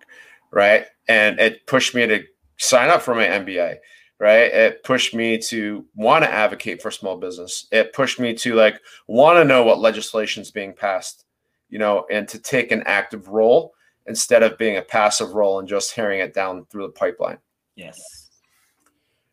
right 0.51 0.85
and 1.07 1.39
it 1.39 1.67
pushed 1.67 1.93
me 1.93 2.07
to 2.07 2.23
sign 2.57 2.89
up 2.89 3.01
for 3.01 3.13
my 3.13 3.27
mba 3.27 3.75
right 4.19 4.51
it 4.53 4.83
pushed 4.83 5.13
me 5.13 5.37
to 5.37 5.85
want 5.95 6.23
to 6.23 6.31
advocate 6.31 6.81
for 6.81 6.89
small 6.89 7.17
business 7.17 7.67
it 7.71 7.93
pushed 7.93 8.19
me 8.19 8.33
to 8.33 8.55
like 8.55 8.79
want 9.07 9.37
to 9.37 9.45
know 9.45 9.63
what 9.63 9.79
legislation 9.79 10.41
is 10.41 10.51
being 10.51 10.73
passed 10.73 11.25
you 11.71 11.79
know, 11.79 12.05
and 12.11 12.27
to 12.27 12.37
take 12.37 12.71
an 12.71 12.83
active 12.85 13.29
role 13.29 13.73
instead 14.05 14.43
of 14.43 14.57
being 14.57 14.77
a 14.77 14.81
passive 14.81 15.33
role 15.33 15.57
and 15.57 15.67
just 15.67 15.95
hearing 15.95 16.19
it 16.19 16.33
down 16.33 16.65
through 16.65 16.85
the 16.85 16.91
pipeline. 16.91 17.37
Yes. 17.75 18.29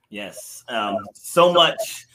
Yes. 0.08 0.64
Um, 0.68 0.96
so 1.12 1.52
much, 1.52 2.06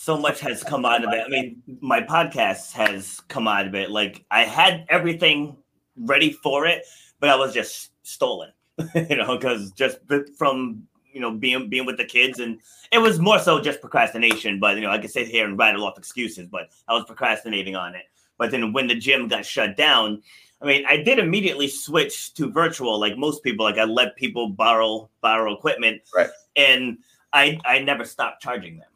so 0.00 0.16
much 0.16 0.40
has 0.40 0.64
come 0.64 0.84
out 0.84 1.04
of 1.04 1.12
it. 1.12 1.22
I 1.24 1.28
mean, 1.28 1.62
my 1.80 2.00
podcast 2.00 2.72
has 2.72 3.20
come 3.28 3.46
out 3.46 3.66
of 3.66 3.74
it. 3.74 3.90
Like 3.90 4.24
I 4.30 4.44
had 4.44 4.86
everything 4.88 5.56
ready 5.96 6.32
for 6.32 6.66
it, 6.66 6.84
but 7.18 7.28
I 7.28 7.36
was 7.36 7.52
just 7.52 7.90
stolen, 8.02 8.50
you 8.94 9.16
know, 9.16 9.36
because 9.36 9.72
just 9.72 9.98
from 10.36 10.86
you 11.12 11.20
know 11.20 11.32
being 11.32 11.68
being 11.68 11.86
with 11.86 11.96
the 11.96 12.04
kids 12.04 12.38
and 12.38 12.60
it 12.92 12.98
was 12.98 13.18
more 13.18 13.40
so 13.40 13.60
just 13.60 13.80
procrastination 13.80 14.60
but 14.60 14.76
you 14.76 14.82
know 14.82 14.92
i 14.92 14.96
could 14.96 15.10
sit 15.10 15.26
here 15.26 15.44
and 15.44 15.58
rattle 15.58 15.84
off 15.84 15.98
excuses 15.98 16.46
but 16.46 16.68
i 16.86 16.94
was 16.94 17.04
procrastinating 17.04 17.74
on 17.74 17.96
it 17.96 18.04
but 18.40 18.50
then 18.50 18.72
when 18.72 18.86
the 18.86 18.94
gym 18.94 19.28
got 19.28 19.44
shut 19.44 19.76
down, 19.76 20.22
I 20.62 20.64
mean, 20.64 20.86
I 20.88 20.96
did 20.96 21.18
immediately 21.18 21.68
switch 21.68 22.32
to 22.34 22.50
virtual, 22.50 22.98
like 22.98 23.18
most 23.18 23.42
people. 23.42 23.66
Like 23.66 23.76
I 23.76 23.84
let 23.84 24.16
people 24.16 24.48
borrow 24.48 25.10
borrow 25.20 25.52
equipment, 25.52 26.00
right? 26.16 26.30
And 26.56 26.96
I 27.34 27.60
I 27.66 27.80
never 27.80 28.06
stopped 28.06 28.40
charging 28.40 28.78
them. 28.78 28.88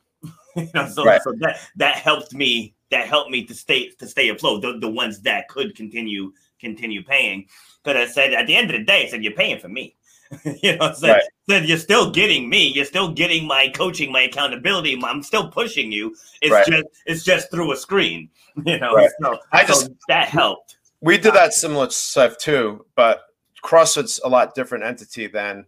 you 0.57 0.69
know, 0.75 0.89
so, 0.89 1.05
right. 1.05 1.23
so 1.23 1.33
that 1.41 1.61
that 1.77 1.97
helped 1.97 2.33
me. 2.35 2.75
That 2.91 3.09
helped 3.09 3.31
me 3.31 3.45
to 3.47 3.55
stay 3.55 3.91
to 3.91 4.07
stay 4.07 4.29
afloat. 4.29 4.63
The, 4.63 4.79
the 4.79 4.91
ones 4.91 5.21
that 5.23 5.49
could 5.49 5.75
continue 5.75 6.33
continue 6.61 7.03
paying, 7.03 7.47
because 7.83 8.11
I 8.11 8.13
said 8.13 8.35
at 8.35 8.47
the 8.47 8.57
end 8.57 8.71
of 8.71 8.79
the 8.79 8.85
day, 8.85 9.05
I 9.05 9.09
said 9.09 9.25
you're 9.25 9.33
paying 9.33 9.59
for 9.59 9.69
me. 9.69 9.97
you 10.63 10.77
know, 10.77 10.93
said, 10.95 11.11
right. 11.11 11.23
said 11.49 11.69
you're 11.69 11.79
still 11.79 12.11
getting 12.11 12.49
me. 12.49 12.69
You're 12.69 12.85
still 12.85 13.13
getting 13.13 13.47
my 13.47 13.69
coaching, 13.69 14.11
my 14.11 14.23
accountability. 14.23 14.99
I'm 15.03 15.23
still 15.23 15.49
pushing 15.49 15.93
you. 15.93 16.17
It's 16.41 16.53
right. 16.53 16.67
just 16.67 16.85
it's 17.07 17.25
just 17.25 17.51
through 17.51 17.73
a 17.73 17.77
screen. 17.77 18.31
You 18.65 18.79
know, 18.79 19.09
so, 19.21 19.37
I 19.51 19.65
just 19.65 19.87
so 19.87 19.97
that 20.07 20.29
helped. 20.29 20.77
We 21.01 21.19
did 21.19 21.35
that 21.35 21.55
similar 21.55 21.91
stuff 21.91 22.39
too, 22.39 22.87
but 22.95 23.25
CrossFit's 23.65 24.21
a 24.25 24.29
lot 24.29 24.55
different 24.55 24.85
entity 24.85 25.27
than 25.27 25.67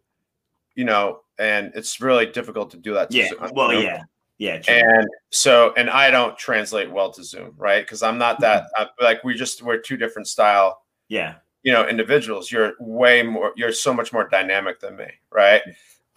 you 0.77 0.85
know, 0.85 1.23
and 1.37 1.73
it's 1.75 2.01
really 2.01 2.27
difficult 2.27 2.71
to 2.71 2.77
do 2.77 2.95
that. 2.95 3.11
To 3.11 3.17
yeah. 3.17 3.31
Uh, 3.41 3.51
well, 3.53 3.73
yeah. 3.73 4.05
Yeah, 4.39 4.59
true. 4.59 4.75
and 4.75 5.09
so 5.31 5.73
and 5.77 5.89
I 5.89 6.11
don't 6.11 6.37
translate 6.37 6.91
well 6.91 7.11
to 7.13 7.25
Zoom, 7.25 7.55
right? 7.57 7.83
Because 7.83 8.03
I'm 8.03 8.19
not 8.19 8.41
that 8.41 8.65
mm-hmm. 8.65 8.83
uh, 8.83 8.87
like 9.01 9.25
we 9.25 9.35
just 9.35 9.63
we're 9.63 9.79
two 9.79 9.97
different 9.97 10.29
style. 10.29 10.83
Yeah, 11.09 11.37
you 11.67 11.73
know 11.73 11.87
individuals 11.87 12.51
you're 12.51 12.75
way 12.79 13.25
more 13.25 13.53
you're 13.57 13.73
so 13.73 13.93
much 13.93 14.13
more 14.13 14.29
dynamic 14.29 14.79
than 14.79 14.97
me 14.97 15.09
right 15.33 15.63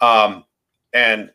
um 0.00 0.44
and 0.94 1.30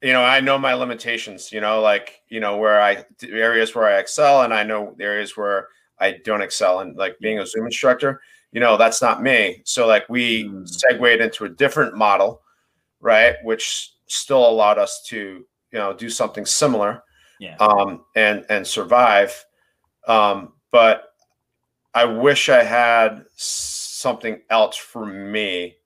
you 0.00 0.12
know 0.12 0.22
i 0.22 0.40
know 0.40 0.56
my 0.56 0.72
limitations 0.74 1.50
you 1.50 1.60
know 1.60 1.82
like 1.82 2.22
you 2.28 2.38
know 2.38 2.56
where 2.56 2.80
i 2.80 3.04
areas 3.24 3.74
where 3.74 3.84
i 3.84 3.98
excel 3.98 4.42
and 4.42 4.54
i 4.54 4.62
know 4.62 4.94
areas 5.00 5.36
where 5.36 5.68
i 5.98 6.12
don't 6.24 6.40
excel 6.40 6.80
and 6.80 6.96
like 6.96 7.18
being 7.18 7.40
a 7.40 7.46
zoom 7.46 7.66
instructor 7.66 8.20
you 8.52 8.60
know 8.60 8.76
that's 8.76 9.02
not 9.02 9.22
me 9.24 9.60
so 9.64 9.88
like 9.88 10.08
we 10.08 10.44
mm. 10.44 10.66
segued 10.68 11.20
into 11.20 11.44
a 11.44 11.48
different 11.48 11.96
model 11.96 12.40
right 13.00 13.34
which 13.42 13.92
still 14.06 14.48
allowed 14.48 14.78
us 14.78 15.02
to 15.04 15.44
you 15.72 15.78
know 15.78 15.92
do 15.92 16.08
something 16.10 16.46
similar 16.46 17.02
yeah. 17.40 17.56
um 17.58 18.04
and 18.16 18.44
and 18.48 18.66
survive 18.66 19.44
Um, 20.06 20.52
but 20.70 21.12
I 21.94 22.04
wish 22.04 22.48
I 22.48 22.62
had 22.62 23.24
something 23.36 24.40
else 24.50 24.76
for 24.76 25.04
me 25.04 25.76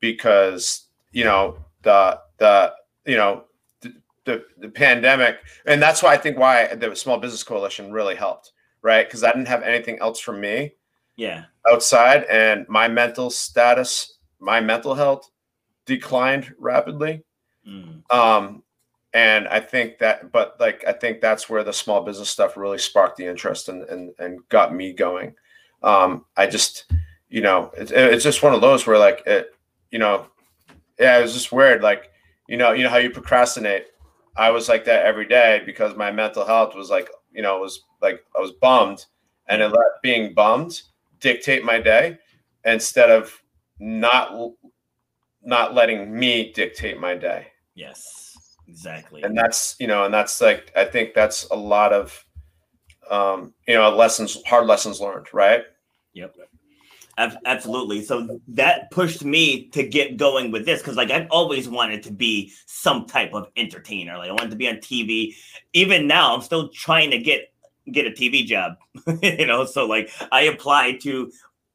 because 0.00 0.86
you 1.12 1.24
know 1.24 1.56
the 1.82 2.18
the 2.38 2.72
you 3.06 3.16
know 3.16 3.44
the, 3.80 3.94
the, 4.24 4.44
the 4.58 4.68
pandemic 4.68 5.38
and 5.66 5.80
that's 5.82 6.02
why 6.02 6.12
I 6.14 6.16
think 6.18 6.38
why 6.38 6.74
the 6.74 6.94
Small 6.94 7.18
Business 7.18 7.42
Coalition 7.42 7.92
really 7.92 8.14
helped, 8.14 8.52
right? 8.82 9.06
Because 9.06 9.24
I 9.24 9.32
didn't 9.32 9.48
have 9.48 9.62
anything 9.62 9.98
else 10.00 10.20
for 10.20 10.32
me 10.32 10.74
Yeah. 11.16 11.44
outside 11.70 12.24
and 12.24 12.66
my 12.68 12.88
mental 12.88 13.30
status, 13.30 14.18
my 14.40 14.60
mental 14.60 14.94
health 14.94 15.30
declined 15.86 16.54
rapidly. 16.58 17.24
Mm. 17.66 18.02
Um, 18.12 18.62
and 19.14 19.46
I 19.48 19.60
think 19.60 19.98
that, 19.98 20.32
but 20.32 20.56
like, 20.58 20.84
I 20.86 20.92
think 20.92 21.20
that's 21.20 21.48
where 21.48 21.64
the 21.64 21.72
small 21.72 22.02
business 22.02 22.30
stuff 22.30 22.56
really 22.56 22.78
sparked 22.78 23.16
the 23.16 23.26
interest 23.26 23.68
and, 23.68 23.82
and, 23.84 24.12
and 24.18 24.48
got 24.48 24.74
me 24.74 24.92
going. 24.92 25.34
Um, 25.82 26.24
I 26.36 26.46
just, 26.46 26.90
you 27.28 27.42
know, 27.42 27.70
it's, 27.76 27.90
it's 27.90 28.24
just 28.24 28.42
one 28.42 28.54
of 28.54 28.60
those 28.60 28.86
where 28.86 28.98
like, 28.98 29.22
it, 29.26 29.54
you 29.90 29.98
know, 29.98 30.26
yeah, 30.98 31.18
it 31.18 31.22
was 31.22 31.34
just 31.34 31.52
weird. 31.52 31.82
Like, 31.82 32.10
you 32.48 32.56
know, 32.56 32.72
you 32.72 32.84
know 32.84 32.90
how 32.90 32.98
you 32.98 33.10
procrastinate. 33.10 33.86
I 34.36 34.50
was 34.50 34.68
like 34.68 34.84
that 34.86 35.04
every 35.04 35.26
day 35.26 35.62
because 35.66 35.94
my 35.96 36.10
mental 36.10 36.46
health 36.46 36.74
was 36.74 36.88
like, 36.90 37.10
you 37.32 37.42
know, 37.42 37.58
was 37.58 37.82
like, 38.00 38.24
I 38.36 38.40
was 38.40 38.52
bummed 38.52 39.04
and 39.48 39.60
it 39.60 39.68
let 39.68 40.02
being 40.02 40.34
bummed 40.34 40.80
dictate 41.20 41.64
my 41.64 41.80
day 41.80 42.18
instead 42.64 43.10
of 43.10 43.42
not, 43.78 44.52
not 45.42 45.74
letting 45.74 46.18
me 46.18 46.52
dictate 46.52 46.98
my 46.98 47.14
day 47.14 47.48
Yes. 47.74 48.21
Exactly. 48.68 49.22
and 49.22 49.36
that's 49.36 49.76
you 49.78 49.86
know 49.86 50.04
and 50.04 50.14
that's 50.14 50.40
like 50.40 50.72
i 50.76 50.84
think 50.84 51.14
that's 51.14 51.44
a 51.50 51.56
lot 51.56 51.92
of 51.92 52.24
um 53.10 53.52
you 53.68 53.74
know 53.74 53.90
lessons 53.94 54.38
hard 54.46 54.66
lessons 54.66 55.00
learned 55.00 55.26
right 55.32 55.64
Yep. 56.14 56.36
Absolutely. 57.18 58.02
So 58.02 58.40
that 58.48 58.90
pushed 58.90 59.24
me 59.24 59.68
to 59.68 59.86
get 59.86 60.16
going 60.16 60.50
with 60.50 60.64
this 60.64 60.80
because, 60.80 60.96
like, 60.96 61.10
I've 61.10 61.28
always 61.30 61.68
wanted 61.68 62.02
to 62.04 62.10
be 62.12 62.52
some 62.66 63.06
type 63.06 63.34
of 63.34 63.48
entertainer. 63.56 64.16
Like, 64.16 64.30
I 64.30 64.32
wanted 64.32 64.50
to 64.50 64.56
be 64.56 64.68
on 64.68 64.76
TV. 64.76 65.34
Even 65.74 66.06
now, 66.06 66.34
I'm 66.34 66.40
still 66.40 66.68
trying 66.68 67.10
to 67.10 67.18
get 67.18 67.52
get 67.90 68.06
a 68.06 68.10
TV 68.10 68.46
job. 68.46 68.76
you 69.22 69.46
know, 69.46 69.66
so 69.66 69.86
like, 69.86 70.10
I 70.30 70.42
applied 70.42 71.00
to 71.02 71.30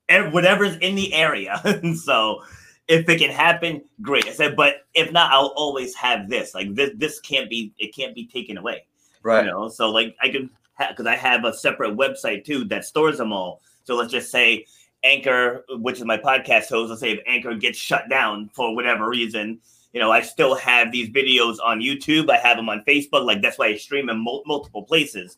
whatever's 0.10 0.76
in 0.78 0.96
the 0.96 1.14
area. 1.14 1.62
so 2.04 2.42
if 2.88 3.08
it 3.10 3.20
can 3.20 3.32
happen, 3.32 3.82
great. 4.02 4.28
I 4.28 4.32
said, 4.32 4.56
but 4.56 4.86
if 4.94 5.12
not, 5.12 5.32
I'll 5.32 5.54
always 5.56 5.94
have 5.96 6.30
this. 6.30 6.56
Like, 6.56 6.74
this 6.74 6.92
this 6.96 7.20
can't 7.20 7.50
be 7.50 7.74
it 7.78 7.96
can't 7.96 8.16
be 8.16 8.26
taken 8.26 8.58
away. 8.58 8.86
Right. 9.24 9.44
you 9.46 9.52
know 9.52 9.68
so 9.68 9.90
like 9.90 10.16
i 10.22 10.30
can 10.30 10.50
because 10.88 11.06
i 11.06 11.16
have 11.16 11.44
a 11.44 11.54
separate 11.54 11.98
website 11.98 12.46
too 12.46 12.64
that 12.66 12.86
stores 12.86 13.18
them 13.18 13.34
all. 13.34 13.62
So 13.84 13.96
let's 13.96 14.12
just 14.12 14.32
say 14.32 14.66
anchor 15.04 15.66
which 15.70 15.98
is 15.98 16.06
my 16.06 16.18
podcast 16.18 16.70
host 16.70 16.90
let's 16.90 17.02
say 17.02 17.12
if 17.12 17.20
anchor 17.28 17.54
gets 17.56 17.78
shut 17.78 18.10
down 18.10 18.50
for 18.54 18.74
whatever 18.74 19.10
reason 19.10 19.60
you 19.94 20.00
know 20.00 20.12
i 20.12 20.22
still 20.22 20.56
have 20.56 20.92
these 20.92 21.10
videos 21.10 21.58
on 21.64 21.82
youtube. 21.82 22.30
I 22.30 22.38
have 22.38 22.58
them 22.58 22.70
on 22.70 22.84
facebook. 22.88 23.26
Like 23.26 23.42
that's 23.42 23.58
why 23.58 23.68
i 23.68 23.76
stream 23.76 24.10
in 24.10 24.18
mul- 24.18 24.44
multiple 24.46 24.84
places. 24.84 25.38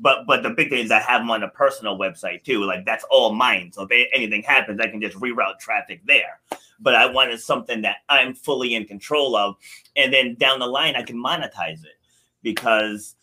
But 0.00 0.26
but 0.26 0.42
the 0.42 0.50
big 0.50 0.70
thing 0.70 0.84
is 0.84 0.90
i 0.90 1.00
have 1.00 1.20
them 1.20 1.30
on 1.30 1.42
a 1.44 1.48
personal 1.48 1.96
website 1.96 2.42
too. 2.42 2.64
Like 2.64 2.84
that's 2.84 3.04
all 3.10 3.32
mine. 3.34 3.70
So 3.72 3.86
if 3.88 4.08
anything 4.12 4.42
happens 4.42 4.80
i 4.80 4.88
can 4.88 5.00
just 5.00 5.16
reroute 5.18 5.58
traffic 5.60 6.00
there 6.06 6.40
but 6.80 6.94
i 6.94 7.06
wanted 7.06 7.40
something 7.40 7.82
that 7.82 7.96
i'm 8.08 8.34
fully 8.34 8.74
in 8.74 8.84
control 8.84 9.36
of. 9.36 9.56
And 9.96 10.12
then 10.12 10.34
down 10.34 10.58
the 10.58 10.66
line 10.66 10.96
i 10.96 11.02
can 11.02 11.16
monetize 11.16 11.84
it 11.84 11.98
because 12.42 13.16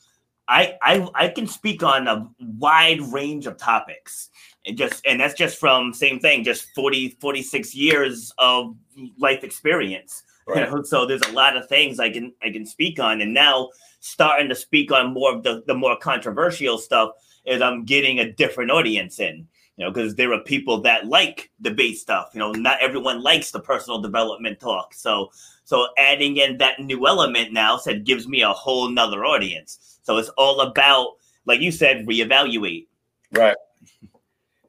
I, 0.48 0.78
I 0.82 1.10
I 1.16 1.28
can 1.30 1.48
speak 1.48 1.84
on 1.84 2.08
a 2.08 2.30
wide 2.40 3.02
range 3.02 3.48
of 3.48 3.58
topics. 3.58 4.30
And 4.66 4.78
just 4.78 5.06
and 5.06 5.20
that's 5.20 5.34
just 5.34 5.60
from 5.60 5.94
same 5.94 6.20
thing 6.20 6.44
just 6.44 6.68
40 6.76 7.18
46 7.22 7.76
years 7.76 8.34
of 8.38 8.76
life 9.18 9.44
experience. 9.44 10.24
Right. 10.48 10.70
so 10.86 11.08
there's 11.08 11.24
a 11.24 11.32
lot 11.32 11.58
of 11.58 11.68
things 11.68 12.00
I 12.00 12.12
can 12.12 12.34
I 12.44 12.52
can 12.52 12.66
speak 12.66 13.00
on. 13.00 13.22
And 13.22 13.34
now 13.34 13.70
starting 14.00 14.50
to 14.50 14.56
speak 14.56 14.92
on 14.92 15.14
more 15.14 15.34
of 15.34 15.44
the 15.44 15.64
the 15.66 15.74
more 15.74 15.98
controversial 15.98 16.78
stuff 16.78 17.12
is 17.46 17.62
I'm 17.62 17.84
getting 17.84 18.20
a 18.20 18.32
different 18.32 18.72
audience 18.72 19.20
in 19.20 19.48
you 19.78 19.86
know 19.86 19.92
because 19.92 20.16
there 20.16 20.32
are 20.34 20.40
people 20.42 20.82
that 20.82 21.08
like 21.08 21.52
debate 21.62 21.98
stuff 21.98 22.30
you 22.34 22.40
know 22.40 22.52
not 22.52 22.78
everyone 22.82 23.22
likes 23.22 23.52
the 23.52 23.60
personal 23.60 24.00
development 24.02 24.60
talk. 24.60 24.94
So 24.94 25.30
so 25.66 25.88
adding 25.98 26.38
in 26.38 26.58
that 26.60 26.80
new 26.80 27.08
element 27.08 27.52
now 27.52 27.78
said 27.78 28.06
gives 28.06 28.28
me 28.28 28.42
a 28.44 28.50
whole 28.50 28.90
nother 28.90 29.26
audience. 29.26 30.00
So 30.04 30.18
it's 30.18 30.30
all 30.38 30.62
about, 30.62 31.16
like 31.46 31.60
you 31.60 31.72
said, 31.72 32.06
reevaluate. 32.08 32.88
right. 33.32 33.58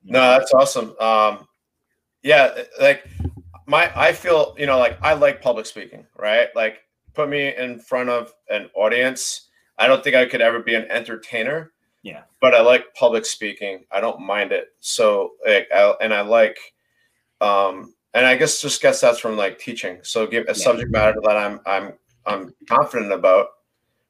No 0.08 0.20
that's 0.20 0.52
awesome. 0.54 0.94
Um 1.00 1.48
yeah 2.22 2.62
like 2.80 3.08
my 3.66 3.90
i 3.96 4.12
feel 4.12 4.54
you 4.56 4.66
know 4.66 4.78
like 4.78 4.96
i 5.02 5.12
like 5.14 5.42
public 5.42 5.66
speaking 5.66 6.06
right? 6.16 6.48
Like 6.54 6.78
put 7.12 7.28
me 7.28 7.54
in 7.56 7.80
front 7.80 8.08
of 8.08 8.32
an 8.48 8.70
audience. 8.74 9.48
I 9.78 9.88
don't 9.88 10.04
think 10.04 10.14
i 10.14 10.24
could 10.24 10.40
ever 10.40 10.60
be 10.60 10.76
an 10.76 10.86
entertainer 10.90 11.72
Yeah. 12.06 12.22
but 12.40 12.54
i 12.54 12.60
like 12.60 12.94
public 12.94 13.24
speaking. 13.26 13.84
I 13.90 14.00
don't 14.00 14.20
mind 14.20 14.52
it. 14.52 14.68
So 14.80 15.32
like 15.46 15.66
I, 15.74 15.94
and 16.00 16.14
i 16.14 16.20
like 16.20 16.56
um 17.40 17.94
and 18.14 18.24
i 18.24 18.36
guess 18.36 18.62
just 18.62 18.80
guess 18.80 19.00
that's 19.00 19.18
from 19.18 19.36
like 19.36 19.58
teaching. 19.58 19.98
So 20.02 20.26
give 20.26 20.44
a 20.44 20.48
Yeah. 20.48 20.64
subject 20.66 20.90
matter 20.92 21.20
that 21.24 21.36
i'm 21.36 21.60
i'm 21.66 21.92
i'm 22.24 22.54
confident 22.68 23.12
about 23.12 23.48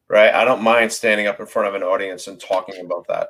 right? 0.08 0.32
I 0.32 0.44
don't 0.44 0.62
mind 0.62 0.92
standing 0.92 1.26
up 1.26 1.40
in 1.40 1.46
front 1.46 1.66
of 1.68 1.74
an 1.74 1.82
audience 1.82 2.28
and 2.28 2.38
talking 2.38 2.78
about 2.84 3.04
that. 3.08 3.28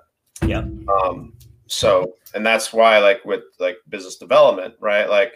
Yeah. 0.52 0.64
um 1.00 1.32
so 1.68 2.14
and 2.34 2.44
that's 2.44 2.72
why 2.72 2.98
like 2.98 3.24
with 3.24 3.44
like 3.58 3.76
business 3.88 4.16
development 4.16 4.74
right? 4.80 5.08
Like 5.08 5.34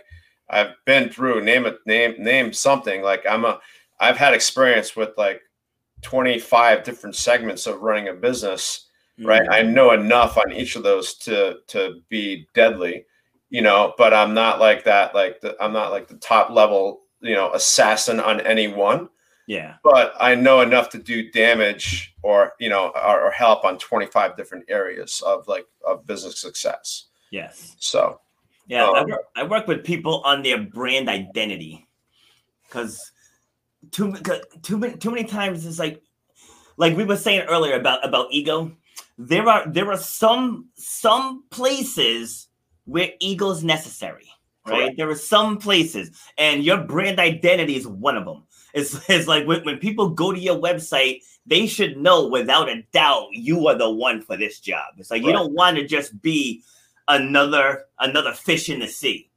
i've 0.50 0.72
been 0.84 1.08
through 1.08 1.44
name 1.44 1.66
it 1.66 1.78
name 1.86 2.14
name 2.18 2.52
something. 2.52 3.00
Like 3.02 3.24
i'm 3.32 3.44
a 3.44 3.60
i've 4.00 4.16
had 4.16 4.34
experience 4.34 4.96
with 4.96 5.10
like 5.16 5.40
25 6.02 6.82
different 6.82 7.14
segments 7.14 7.66
of 7.66 7.82
running 7.82 8.08
a 8.08 8.14
business 8.14 8.86
right 9.20 9.42
Mm-hmm. 9.42 9.52
i 9.52 9.62
know 9.62 9.92
enough 9.92 10.36
on 10.38 10.52
each 10.52 10.76
of 10.76 10.82
those 10.82 11.14
to 11.14 11.58
to 11.68 12.00
be 12.08 12.46
deadly 12.54 13.04
you 13.50 13.62
know 13.62 13.92
but 13.98 14.14
i'm 14.14 14.32
not 14.34 14.58
like 14.60 14.84
that 14.84 15.14
like 15.14 15.40
the, 15.40 15.56
i'm 15.62 15.72
not 15.72 15.90
like 15.90 16.08
the 16.08 16.16
top 16.16 16.50
level 16.50 17.00
you 17.20 17.34
know 17.34 17.52
assassin 17.52 18.18
on 18.20 18.40
any 18.42 18.68
one 18.68 19.08
Yeah. 19.46 19.74
but 19.84 20.14
i 20.20 20.34
know 20.34 20.60
enough 20.62 20.88
to 20.90 20.98
do 20.98 21.30
damage 21.32 22.14
or 22.22 22.52
you 22.58 22.68
know 22.70 22.92
or, 22.94 23.26
or 23.26 23.30
help 23.30 23.64
on 23.64 23.78
25 23.78 24.36
different 24.36 24.64
areas 24.68 25.22
of 25.26 25.46
like 25.48 25.66
of 25.86 26.06
business 26.06 26.40
success 26.40 27.06
Yes. 27.30 27.76
so 27.78 28.20
Yeah. 28.66 28.86
I, 28.86 29.00
Um, 29.00 29.10
work, 29.10 29.24
I 29.36 29.42
work 29.44 29.66
with 29.68 29.84
people 29.84 30.22
on 30.24 30.42
their 30.42 30.58
brand 30.58 31.08
identity 31.08 31.86
because 32.66 33.12
too, 33.90 34.14
too 34.62 34.78
many 34.78 34.96
too 34.96 35.10
many 35.10 35.24
times 35.24 35.66
it's 35.66 35.78
like 35.78 36.02
like 36.76 36.96
we 36.96 37.04
were 37.04 37.16
saying 37.16 37.42
earlier 37.48 37.76
about 37.76 38.04
about 38.06 38.28
ego. 38.30 38.72
There 39.28 39.48
are 39.48 39.68
there 39.68 39.90
are 39.90 39.98
some 39.98 40.68
some 40.76 41.44
places 41.50 42.48
where 42.84 43.10
ego 43.20 43.50
is 43.50 43.62
necessary, 43.62 44.28
right? 44.66 44.76
Correct. 44.76 44.96
There 44.96 45.10
are 45.10 45.14
some 45.14 45.58
places, 45.58 46.10
and 46.38 46.64
your 46.64 46.78
brand 46.78 47.18
identity 47.18 47.76
is 47.76 47.86
one 47.86 48.16
of 48.16 48.24
them. 48.24 48.44
It's, 48.72 49.08
it's 49.08 49.28
like 49.28 49.46
when, 49.46 49.64
when 49.64 49.78
people 49.78 50.10
go 50.10 50.32
to 50.32 50.38
your 50.38 50.56
website, 50.56 51.22
they 51.44 51.66
should 51.66 51.96
know 51.96 52.28
without 52.28 52.68
a 52.68 52.82
doubt 52.92 53.28
you 53.32 53.66
are 53.68 53.76
the 53.76 53.90
one 53.90 54.22
for 54.22 54.36
this 54.36 54.60
job. 54.60 54.94
It's 54.96 55.10
like 55.10 55.22
you 55.22 55.32
don't 55.32 55.52
want 55.52 55.76
to 55.76 55.86
just 55.86 56.22
be 56.22 56.62
another 57.08 57.86
another 57.98 58.32
fish 58.32 58.68
in 58.68 58.80
the 58.80 58.86
sea 58.86 59.30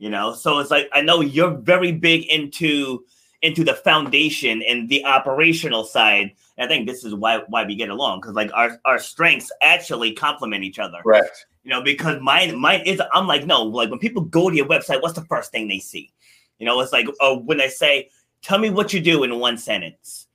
you 0.00 0.08
know 0.08 0.32
so 0.34 0.58
it's 0.58 0.70
like 0.70 0.88
i 0.92 1.00
know 1.00 1.20
you're 1.20 1.56
very 1.58 1.92
big 1.92 2.24
into 2.26 3.04
into 3.42 3.64
the 3.64 3.74
foundation 3.74 4.62
and 4.68 4.88
the 4.88 5.04
operational 5.04 5.84
side. 5.84 6.32
And 6.56 6.64
i 6.64 6.68
think 6.68 6.86
this 6.86 7.04
is 7.04 7.14
why 7.14 7.42
why 7.48 7.64
we 7.64 7.74
get 7.74 7.88
along 7.88 8.20
because 8.20 8.34
like 8.34 8.50
our 8.52 8.78
our 8.84 8.98
strengths 8.98 9.50
actually 9.62 10.12
complement 10.12 10.64
each 10.64 10.78
other. 10.78 10.98
Right. 11.04 11.24
you 11.64 11.70
know 11.70 11.82
because 11.82 12.20
mine 12.20 12.58
mine 12.58 12.82
is 12.84 13.00
i'm 13.12 13.26
like 13.26 13.46
no 13.46 13.62
like 13.62 13.90
when 13.90 13.98
people 13.98 14.22
go 14.22 14.50
to 14.50 14.56
your 14.56 14.66
website 14.66 15.02
what's 15.02 15.14
the 15.14 15.24
first 15.24 15.52
thing 15.52 15.68
they 15.68 15.78
see? 15.78 16.12
You 16.58 16.66
know 16.66 16.80
it's 16.80 16.92
like 16.92 17.06
oh 17.20 17.38
when 17.38 17.58
they 17.58 17.68
say 17.68 18.10
tell 18.42 18.58
me 18.58 18.70
what 18.70 18.92
you 18.92 19.00
do 19.00 19.22
in 19.24 19.38
one 19.38 19.58
sentence. 19.58 20.26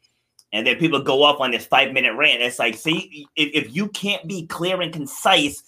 And 0.53 0.65
then 0.65 0.77
people 0.77 1.01
go 1.01 1.23
off 1.23 1.41
on 1.41 1.51
this 1.51 1.65
five 1.65 1.91
minute 1.91 2.15
rant. 2.15 2.41
It's 2.41 2.59
like 2.59 2.75
see 2.75 3.27
if, 3.35 3.65
if 3.65 3.75
you 3.75 3.89
can't 3.89 4.25
be 4.25 4.47
clear 4.47 4.81
and 4.81 4.93
concise 4.93 5.63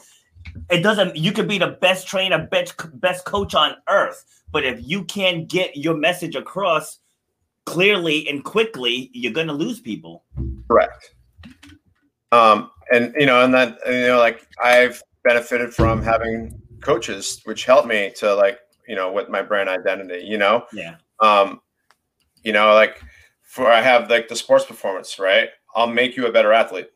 it 0.69 0.81
doesn't 0.81 1.15
you 1.15 1.31
could 1.31 1.47
be 1.47 1.57
the 1.57 1.77
best 1.81 2.07
trainer 2.07 2.47
best 2.49 2.75
best 2.99 3.25
coach 3.25 3.53
on 3.53 3.75
earth. 3.89 4.23
But 4.51 4.63
if 4.63 4.79
you 4.81 5.03
can't 5.03 5.47
get 5.47 5.75
your 5.75 5.95
message 5.95 6.35
across 6.35 6.99
clearly 7.67 8.27
and 8.29 8.43
quickly 8.43 9.09
you're 9.13 9.33
going 9.33 9.47
to 9.47 9.53
lose 9.53 9.79
people 9.79 10.23
correct 10.69 11.13
um 12.31 12.71
and 12.91 13.13
you 13.19 13.25
know 13.25 13.43
and 13.43 13.53
that 13.53 13.77
you 13.85 14.07
know 14.07 14.17
like 14.17 14.47
i've 14.63 15.01
benefited 15.23 15.73
from 15.73 16.01
having 16.01 16.59
coaches 16.81 17.41
which 17.43 17.65
helped 17.65 17.87
me 17.87 18.11
to 18.15 18.33
like 18.33 18.59
you 18.87 18.95
know 18.95 19.11
with 19.11 19.27
my 19.29 19.41
brand 19.41 19.67
identity 19.69 20.23
you 20.25 20.37
know 20.37 20.65
yeah 20.71 20.95
um 21.19 21.59
you 22.43 22.53
know 22.53 22.73
like 22.73 23.01
for 23.41 23.71
i 23.71 23.81
have 23.81 24.09
like 24.09 24.27
the 24.27 24.35
sports 24.35 24.65
performance 24.65 25.19
right 25.19 25.49
i'll 25.75 25.87
make 26.01 26.15
you 26.15 26.25
a 26.27 26.31
better 26.31 26.53
athlete 26.53 26.89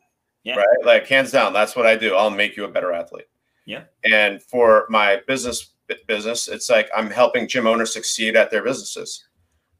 Yeah. 0.44 0.56
Right. 0.56 0.84
Like 0.84 1.06
hands 1.06 1.30
down, 1.30 1.52
that's 1.52 1.76
what 1.76 1.86
I 1.86 1.94
do. 1.96 2.16
I'll 2.16 2.30
make 2.42 2.56
you 2.56 2.64
a 2.64 2.68
better 2.68 2.90
athlete. 2.92 3.28
Yeah. 3.64 3.84
And 4.12 4.42
for 4.42 4.86
my 4.88 5.20
business 5.28 5.74
business, 6.08 6.48
it's 6.48 6.68
like 6.68 6.90
I'm 6.96 7.10
helping 7.10 7.46
gym 7.46 7.66
owners 7.68 7.92
succeed 7.92 8.34
at 8.34 8.50
their 8.50 8.64
businesses. 8.64 9.28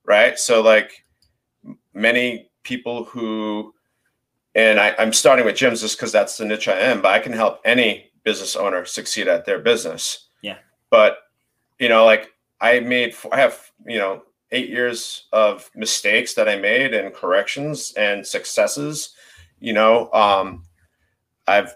Right. 0.04 0.38
So 0.38 0.62
like 0.62 1.04
many 1.94 2.50
people 2.62 3.04
who 3.04 3.74
and 4.54 4.78
I, 4.78 4.94
I'm 4.98 5.12
starting 5.12 5.46
with 5.46 5.56
gyms 5.56 5.80
just 5.80 5.96
because 5.96 6.12
that's 6.12 6.36
the 6.36 6.44
niche 6.44 6.68
I 6.68 6.78
am, 6.78 7.00
but 7.00 7.12
I 7.12 7.20
can 7.20 7.32
help 7.32 7.60
any 7.64 8.10
business 8.22 8.54
owner 8.54 8.84
succeed 8.84 9.26
at 9.26 9.46
their 9.46 9.58
business. 9.58 10.28
Yeah. 10.42 10.58
But 10.90 11.18
you 11.78 11.88
know, 11.88 12.04
like 12.04 12.32
I 12.60 12.80
made 12.80 13.14
I 13.30 13.38
have, 13.40 13.70
you 13.86 13.98
know, 13.98 14.22
eight 14.50 14.68
years 14.68 15.24
of 15.32 15.70
mistakes 15.74 16.34
that 16.34 16.48
I 16.48 16.56
made 16.56 16.94
and 16.94 17.14
corrections 17.14 17.92
and 17.96 18.26
successes. 18.26 19.14
You 19.60 19.72
know, 19.72 20.12
um, 20.12 20.64
I've 21.46 21.74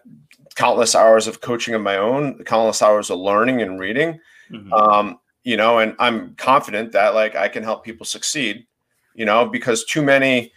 countless 0.54 0.94
hours 0.94 1.26
of 1.26 1.40
coaching 1.40 1.74
of 1.74 1.82
my 1.82 1.96
own, 1.96 2.42
countless 2.44 2.82
hours 2.82 3.10
of 3.10 3.18
learning 3.18 3.62
and 3.62 3.78
reading. 3.78 4.20
Mhm. 4.50 4.72
Um, 4.72 5.20
you 5.47 5.57
know, 5.57 5.78
and 5.78 5.94
I'm 6.01 6.34
confident 6.34 6.90
that 6.90 7.14
like 7.14 7.36
I 7.36 7.47
can 7.47 7.62
help 7.62 7.84
people 7.84 8.05
succeed, 8.05 8.66
you 9.14 9.24
know, 9.24 9.47
because 9.47 9.84
too 9.84 10.03
many 10.03 10.53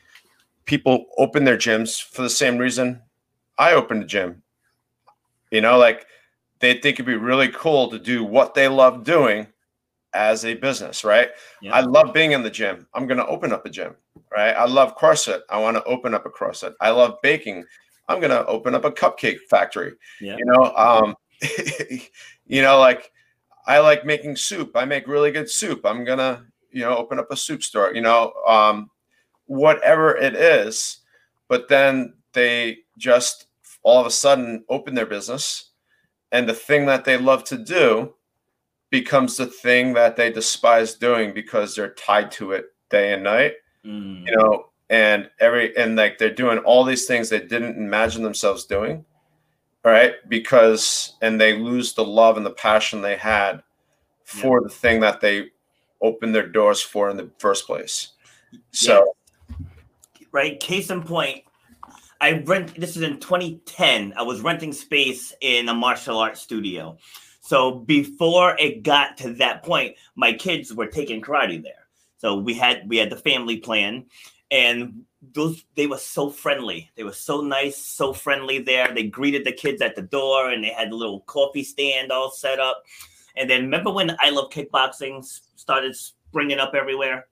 people 0.66 1.06
open 1.20 1.44
their 1.44 1.58
gyms 1.58 2.04
for 2.04 2.24
the 2.24 2.30
same 2.30 2.58
reason 2.58 3.00
I 3.60 3.74
opened 3.74 4.02
a 4.02 4.08
gym. 4.08 4.42
You 5.52 5.62
know, 5.62 5.78
like 5.78 6.08
they 6.60 6.74
think 6.74 6.96
it'd 6.96 7.06
be 7.06 7.14
really 7.14 7.50
cool 7.50 7.92
to 7.92 8.00
do 8.00 8.24
what 8.24 8.56
they 8.56 8.68
love 8.68 9.04
doing 9.04 9.46
as 10.16 10.44
a 10.44 10.56
business, 10.56 11.04
right? 11.04 11.30
Yeah. 11.62 11.76
I 11.76 11.82
love 11.82 12.12
being 12.12 12.32
in 12.32 12.42
the 12.42 12.50
gym. 12.50 12.88
I'm 12.96 13.06
going 13.06 13.20
to 13.20 13.28
open 13.28 13.54
up 13.54 13.68
a 13.68 13.70
gym, 13.70 13.96
right? 14.36 14.54
I 14.54 14.66
love 14.66 14.98
CrossFit. 14.98 15.42
I 15.52 15.60
want 15.60 15.78
to 15.78 15.84
open 15.84 16.16
up 16.16 16.26
a 16.26 16.30
CrossFit. 16.30 16.74
I 16.82 16.90
love 16.90 17.20
baking. 17.22 17.64
I'm 18.08 18.20
going 18.20 18.32
to 18.32 18.44
open 18.48 18.74
up 18.74 18.86
a 18.86 18.92
cupcake 18.92 19.38
factory. 19.52 19.94
Yeah. 20.20 20.36
You 20.38 20.46
know, 20.46 20.74
um, 20.76 21.16
you 22.48 22.64
know, 22.64 22.80
like 22.80 23.12
I 23.70 23.80
like 23.80 24.04
making 24.04 24.36
soup. 24.36 24.72
I 24.76 24.84
make 24.86 25.08
really 25.08 25.32
good 25.32 25.50
soup. 25.50 25.86
I'm 25.86 26.04
going 26.04 26.18
to, 26.18 26.42
you 26.72 26.82
know, 26.82 26.98
open 26.98 27.20
up 27.20 27.32
a 27.32 27.38
soup 27.38 27.64
store, 27.64 27.94
you 27.94 28.02
know, 28.02 28.34
um, 28.48 28.90
whatever 29.46 30.18
it 30.18 30.36
is. 30.36 30.98
But 31.48 31.70
then 31.70 32.14
they 32.34 32.80
just 32.98 33.46
all 33.84 34.00
of 34.00 34.06
a 34.06 34.12
sudden 34.12 34.64
open 34.70 34.94
their 34.94 35.06
business 35.06 35.72
and 36.32 36.48
the 36.48 36.54
thing 36.54 36.86
that 36.86 37.06
they 37.06 37.18
love 37.18 37.44
to 37.46 37.58
do 37.58 38.14
becomes 38.92 39.38
the 39.38 39.46
thing 39.46 39.94
that 39.94 40.16
they 40.16 40.32
despise 40.32 40.96
doing 40.96 41.34
because 41.34 41.76
they're 41.76 41.94
tied 41.94 42.30
to 42.32 42.52
it 42.52 42.66
day 42.90 43.14
and 43.14 43.24
night 43.24 43.54
Mm. 43.86 44.28
you 44.28 44.36
know 44.36 44.66
and 44.90 45.30
every 45.40 45.76
and 45.78 45.96
like 45.96 46.18
they're 46.18 46.30
doing 46.30 46.58
all 46.60 46.84
these 46.84 47.06
things 47.06 47.30
they 47.30 47.40
didn't 47.40 47.78
imagine 47.78 48.22
themselves 48.24 48.66
doing 48.66 49.06
right 49.84 50.16
because 50.28 51.16
and 51.22 51.40
they 51.40 51.58
lose 51.58 51.94
the 51.94 52.04
love 52.04 52.38
and 52.38 52.46
the 52.46 52.52
passion 52.52 53.02
they 53.02 53.16
had 53.16 53.64
for 54.24 54.62
the 54.62 54.70
thing 54.70 55.00
that 55.00 55.22
they 55.22 55.48
opened 56.02 56.36
their 56.36 56.48
doors 56.48 56.82
for 56.82 57.10
in 57.10 57.18
the 57.18 57.30
first 57.40 57.66
place 57.66 58.10
so 58.72 59.06
right? 60.32 60.60
Case 60.60 60.90
in 60.90 61.04
point, 61.04 61.44
I 62.22 62.40
rent. 62.40 62.80
This 62.80 62.96
is 62.96 63.04
in 63.04 63.20
2010. 63.20 64.14
I 64.18 64.22
was 64.22 64.42
renting 64.42 64.74
space 64.74 65.34
in 65.42 65.70
a 65.70 65.74
martial 65.74 66.18
arts 66.18 66.42
studio. 66.42 66.98
So 67.42 67.72
before 67.72 68.56
it 68.60 68.84
got 68.84 69.18
to 69.18 69.34
that 69.36 69.64
point, 69.64 69.96
my 70.16 70.34
kids 70.34 70.74
were 70.74 70.88
taking 70.88 71.22
karate 71.22 71.62
there. 71.64 71.88
So 72.18 72.36
we 72.36 72.54
had 72.54 72.88
we 72.88 72.98
had 72.98 73.10
the 73.10 73.18
family 73.18 73.58
plan, 73.58 74.06
and 74.52 75.06
those 75.22 75.66
they 75.76 75.88
were 75.88 75.98
so 75.98 76.30
friendly. 76.30 76.90
They 76.96 77.04
were 77.04 77.14
so 77.14 77.42
nice, 77.42 77.78
so 77.78 78.14
friendly 78.14 78.60
there. 78.60 78.94
They 78.94 79.04
greeted 79.04 79.46
the 79.46 79.52
kids 79.52 79.82
at 79.82 79.96
the 79.96 80.02
door, 80.02 80.50
and 80.50 80.64
they 80.64 80.70
had 80.70 80.92
a 80.92 80.96
little 80.96 81.22
coffee 81.22 81.64
stand 81.64 82.12
all 82.12 82.32
set 82.32 82.60
up. 82.60 82.84
And 83.36 83.50
then 83.50 83.64
remember 83.64 83.92
when 83.92 84.16
I 84.20 84.30
Love 84.30 84.50
Kickboxing 84.50 85.24
started 85.56 85.96
springing 85.96 86.60
up 86.60 86.74
everywhere? 86.74 87.28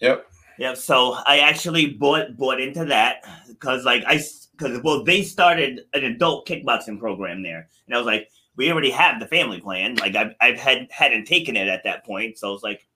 yep 0.00 0.26
Yep. 0.58 0.76
so 0.78 1.16
I 1.26 1.40
actually 1.40 1.94
bought 1.94 2.36
bought 2.36 2.60
into 2.60 2.84
that 2.86 3.24
because 3.48 3.84
like 3.84 4.04
I 4.06 4.22
because 4.52 4.80
well 4.82 5.04
they 5.04 5.22
started 5.22 5.82
an 5.92 6.04
adult 6.04 6.48
kickboxing 6.48 6.98
program 6.98 7.42
there, 7.42 7.68
and 7.86 7.94
I 7.94 7.98
was 7.98 8.06
like, 8.06 8.30
we 8.56 8.70
already 8.70 8.90
have 8.90 9.20
the 9.20 9.26
family 9.26 9.60
plan. 9.60 9.96
Like 9.96 10.16
I've 10.16 10.34
I've 10.40 10.58
had 10.58 10.88
hadn't 10.90 11.26
taken 11.26 11.56
it 11.56 11.68
at 11.68 11.84
that 11.84 12.04
point, 12.06 12.38
so 12.38 12.48
I 12.48 12.52
was 12.52 12.62
like, 12.62 12.86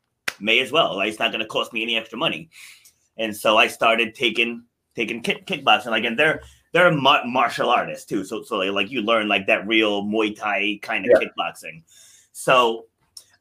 may 0.41 0.61
as 0.61 0.73
well. 0.73 0.97
Like 0.97 1.11
it's 1.11 1.19
not 1.19 1.33
going 1.33 1.43
to 1.43 1.49
cost 1.49 1.73
me 1.73 1.83
any 1.83 1.97
extra 1.97 2.19
money, 2.19 2.49
and 3.21 3.37
so 3.37 3.57
I 3.57 3.69
started 3.69 4.15
taking 4.15 4.65
taking 4.97 5.23
kick, 5.23 5.47
kickboxing. 5.47 5.87
Like 5.87 6.05
and 6.05 6.19
they're 6.19 6.43
they're 6.73 6.91
mar- 6.91 7.25
martial 7.27 7.69
artists 7.69 8.05
too, 8.07 8.25
so 8.25 8.43
so 8.43 8.57
like, 8.57 8.73
like 8.73 8.91
you 8.91 9.03
learn 9.03 9.29
like 9.29 9.47
that 9.47 9.67
real 9.67 10.03
Muay 10.03 10.37
Thai 10.37 10.81
kind 10.83 11.05
of 11.05 11.13
Yeah. 11.13 11.29
kickboxing. 11.29 11.83
So 12.33 12.87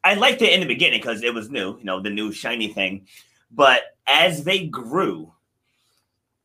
I 0.03 0.13
liked 0.13 0.41
it 0.41 0.53
in 0.53 0.59
the 0.59 0.67
beginning 0.67 0.99
because 0.99 1.23
it 1.23 1.33
was 1.33 1.49
new, 1.49 1.77
you 1.77 1.85
know, 1.85 2.01
the 2.01 2.09
new 2.09 2.31
shiny 2.31 2.67
thing. 2.69 3.07
But 3.51 3.81
as 4.07 4.43
they 4.43 4.67
grew, 4.67 5.33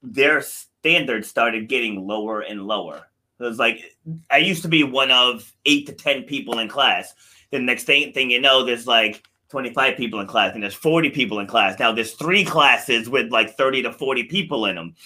their 0.02 0.40
standards 0.40 1.28
started 1.28 1.68
getting 1.68 2.06
lower 2.06 2.40
and 2.40 2.66
lower. 2.66 3.08
It 3.40 3.42
was 3.42 3.58
like 3.58 3.96
I 4.30 4.38
used 4.38 4.62
to 4.62 4.68
be 4.68 4.84
one 4.84 5.10
of 5.10 5.52
eight 5.64 5.86
to 5.86 5.92
ten 5.92 6.22
people 6.22 6.58
in 6.58 6.68
class. 6.68 7.14
The 7.50 7.58
next 7.58 7.84
thing, 7.84 8.12
thing 8.12 8.30
you 8.30 8.40
know, 8.40 8.64
there's 8.64 8.86
like 8.86 9.22
25 9.54 9.96
people 9.96 10.18
in 10.18 10.26
class, 10.26 10.52
and 10.52 10.60
there's 10.64 10.74
40 10.74 11.10
people 11.10 11.38
in 11.38 11.46
class. 11.46 11.78
Now 11.78 11.92
there's 11.92 12.14
three 12.14 12.44
classes 12.44 13.08
with 13.08 13.30
like 13.30 13.56
30 13.56 13.84
to 13.84 13.92
40 13.92 14.24
people 14.24 14.66
in 14.66 14.74
them, 14.74 14.96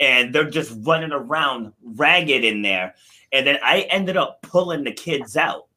and 0.00 0.34
they're 0.34 0.50
just 0.50 0.76
running 0.80 1.12
around 1.12 1.72
ragged 1.84 2.42
in 2.42 2.62
there. 2.62 2.96
And 3.32 3.46
then 3.46 3.58
I 3.62 3.82
ended 3.82 4.16
up 4.16 4.42
pulling 4.42 4.82
the 4.82 4.90
kids 4.90 5.36
out 5.36 5.68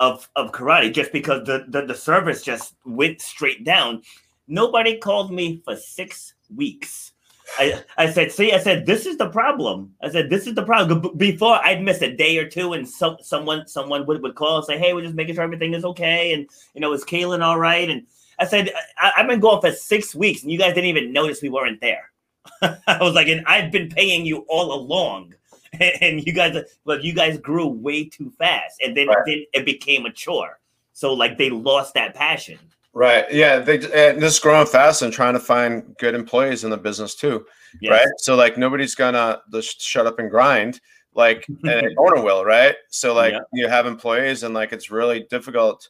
of 0.00 0.28
of 0.34 0.50
karate 0.50 0.92
just 0.92 1.12
because 1.12 1.46
the, 1.46 1.64
the 1.68 1.86
the 1.86 1.94
service 1.94 2.42
just 2.42 2.74
went 2.84 3.20
straight 3.20 3.62
down. 3.62 4.02
Nobody 4.48 4.98
called 4.98 5.32
me 5.32 5.62
for 5.64 5.76
six 5.76 6.34
weeks. 6.52 7.12
I, 7.58 7.82
I 7.96 8.10
said, 8.10 8.32
see, 8.32 8.52
I 8.52 8.58
said, 8.58 8.86
this 8.86 9.06
is 9.06 9.16
the 9.16 9.28
problem. 9.28 9.94
I 10.02 10.10
said, 10.10 10.30
this 10.30 10.46
is 10.46 10.54
the 10.54 10.64
problem. 10.64 11.16
Before 11.16 11.54
I'd 11.64 11.82
miss 11.82 12.02
a 12.02 12.14
day 12.14 12.38
or 12.38 12.48
two, 12.48 12.72
and 12.72 12.88
some 12.88 13.16
someone 13.20 13.66
someone 13.66 14.06
would, 14.06 14.22
would 14.22 14.34
call 14.34 14.56
and 14.56 14.64
say, 14.64 14.78
hey, 14.78 14.92
we're 14.92 15.02
just 15.02 15.14
making 15.14 15.34
sure 15.34 15.44
everything 15.44 15.74
is 15.74 15.84
okay, 15.84 16.32
and 16.32 16.48
you 16.74 16.80
know, 16.80 16.92
is 16.92 17.04
Kaylin 17.04 17.42
all 17.42 17.58
right? 17.58 17.88
And 17.88 18.06
I 18.38 18.46
said, 18.46 18.72
I, 18.98 19.12
I've 19.18 19.28
been 19.28 19.40
going 19.40 19.60
for 19.60 19.72
six 19.72 20.14
weeks, 20.14 20.42
and 20.42 20.50
you 20.50 20.58
guys 20.58 20.74
didn't 20.74 20.90
even 20.90 21.12
notice 21.12 21.42
we 21.42 21.48
weren't 21.48 21.80
there. 21.80 22.10
I 22.62 22.98
was 23.00 23.14
like, 23.14 23.28
and 23.28 23.44
I've 23.46 23.70
been 23.72 23.88
paying 23.88 24.26
you 24.26 24.38
all 24.48 24.72
along, 24.74 25.34
and 26.00 26.26
you 26.26 26.32
guys, 26.32 26.56
but 26.84 27.04
you 27.04 27.14
guys 27.14 27.38
grew 27.38 27.66
way 27.66 28.04
too 28.08 28.32
fast, 28.38 28.80
and 28.82 28.96
then 28.96 29.08
Right. 29.08 29.18
then 29.26 29.44
it 29.52 29.64
became 29.64 30.06
a 30.06 30.12
chore. 30.12 30.58
So 30.92 31.12
like 31.12 31.38
they 31.38 31.50
lost 31.50 31.94
that 31.94 32.14
passion. 32.14 32.58
Right 32.94 33.26
yeah 33.32 33.58
they 33.58 33.76
and 33.92 34.20
just 34.20 34.40
growing 34.40 34.66
fast 34.66 35.02
and 35.02 35.12
trying 35.12 35.34
to 35.34 35.40
find 35.40 35.96
good 35.98 36.14
employees 36.14 36.64
in 36.64 36.70
the 36.70 36.76
business 36.76 37.14
too 37.14 37.44
Yes. 37.80 37.90
right? 37.90 38.14
So 38.18 38.36
like 38.36 38.56
nobody's 38.56 38.94
gonna 38.94 39.42
just 39.52 39.80
shut 39.80 40.06
up 40.06 40.18
and 40.18 40.30
grind 40.30 40.80
like 41.14 41.46
an 41.64 41.94
owner 41.98 42.22
will, 42.22 42.44
right? 42.44 42.76
So 42.88 43.14
like 43.14 43.32
Yeah. 43.32 43.40
you 43.52 43.68
have 43.68 43.86
employees 43.86 44.42
and 44.42 44.54
like 44.54 44.72
it's 44.72 44.90
really 44.90 45.26
difficult 45.30 45.88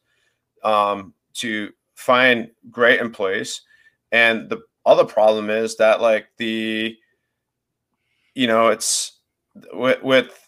um, 0.63 1.15
to 1.35 1.73
find 1.95 2.51
great 2.71 3.01
employees. 3.01 3.63
And 4.13 4.49
the 4.49 4.63
other 4.87 5.05
problem 5.05 5.51
is 5.51 5.77
that 5.77 6.01
like 6.01 6.27
the 6.37 6.97
you 8.35 8.47
know 8.47 8.69
it's 8.69 9.21
with, 9.73 10.03
with 10.03 10.47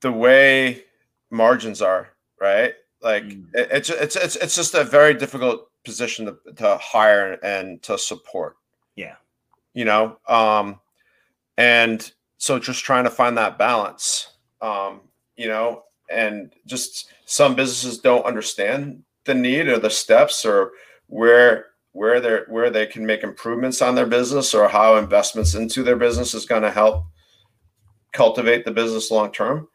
the 0.00 0.12
way 0.12 0.84
margins 1.30 1.82
are, 1.82 2.10
right? 2.40 2.74
Like 3.04 3.24
Mm. 3.24 3.54
it- 3.54 3.68
it's 3.70 3.90
it's 3.90 4.16
it's 4.16 4.36
it's 4.36 4.56
just 4.56 4.74
a 4.74 4.82
very 4.82 5.14
difficult 5.14 5.68
position 5.84 6.24
to, 6.26 6.38
to 6.56 6.78
hire 6.78 7.38
and 7.42 7.80
to 7.82 7.98
support 7.98 8.56
Yeah. 8.96 9.16
you 9.74 9.84
know 9.84 10.18
um 10.26 10.80
and 11.58 12.10
so 12.38 12.58
just 12.58 12.82
trying 12.84 13.04
to 13.04 13.10
find 13.10 13.36
that 13.36 13.58
balance 13.58 14.32
um 14.62 15.02
you 15.36 15.46
know 15.48 15.84
and 16.10 16.54
just 16.66 17.10
some 17.26 17.54
businesses 17.54 17.98
don't 17.98 18.24
understand 18.24 19.04
the 19.24 19.34
need 19.34 19.68
or 19.68 19.78
the 19.78 19.90
steps 19.90 20.46
or 20.46 20.72
where 21.08 21.66
where 21.92 22.18
they're 22.20 22.46
where 22.48 22.70
they 22.70 22.86
can 22.86 23.04
make 23.04 23.22
improvements 23.22 23.82
on 23.82 23.94
their 23.94 24.06
business 24.06 24.54
or 24.54 24.66
how 24.68 24.96
investments 24.96 25.54
into 25.54 25.82
their 25.82 25.96
business 25.96 26.32
is 26.32 26.46
going 26.46 26.62
to 26.62 26.70
help 26.70 27.04
cultivate 28.12 28.64
the 28.64 28.70
business 28.70 29.10
long 29.10 29.30
term 29.30 29.68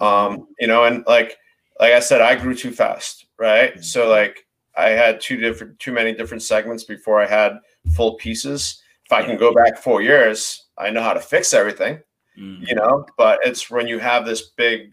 um 0.00 0.46
you 0.58 0.66
know 0.66 0.84
and 0.84 1.04
like 1.06 1.36
like 1.80 1.92
i 1.92 1.98
said 2.00 2.20
i 2.20 2.34
grew 2.36 2.54
too 2.54 2.70
fast 2.70 3.26
right 3.38 3.82
so 3.82 4.08
like 4.08 4.46
i 4.76 4.90
had 4.90 5.20
two 5.20 5.36
different 5.36 5.76
too 5.80 5.92
many 5.92 6.12
different 6.12 6.42
segments 6.42 6.84
before 6.84 7.20
i 7.20 7.26
had 7.26 7.58
full 7.96 8.14
pieces 8.14 8.80
if 9.10 9.14
I 9.14 9.24
can 9.24 9.36
go 9.36 9.52
back 9.52 9.76
four 9.76 10.02
years, 10.02 10.66
I 10.78 10.90
know 10.90 11.02
how 11.02 11.12
to 11.14 11.20
fix 11.20 11.52
everything, 11.52 11.98
Mm. 12.38 12.64
you 12.68 12.76
know. 12.76 13.04
But 13.18 13.40
it's 13.44 13.68
when 13.68 13.88
you 13.88 13.98
have 13.98 14.24
this 14.24 14.50
big 14.56 14.92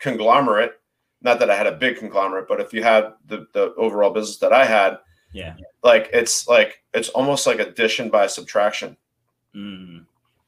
conglomerate, 0.00 0.72
not 1.22 1.38
that 1.38 1.50
I 1.50 1.54
had 1.54 1.68
a 1.68 1.76
big 1.76 1.96
conglomerate, 1.96 2.48
but 2.48 2.60
if 2.60 2.72
you 2.72 2.82
had 2.82 3.12
the, 3.26 3.46
the 3.52 3.72
overall 3.76 4.10
business 4.10 4.38
that 4.38 4.52
I 4.52 4.64
had, 4.64 4.98
Yeah. 5.32 5.54
like 5.84 6.10
it's 6.12 6.48
like 6.48 6.82
it's 6.94 7.10
almost 7.10 7.46
like 7.46 7.60
addition 7.60 8.10
by 8.10 8.26
subtraction. 8.26 8.96
Mm. 9.54 10.04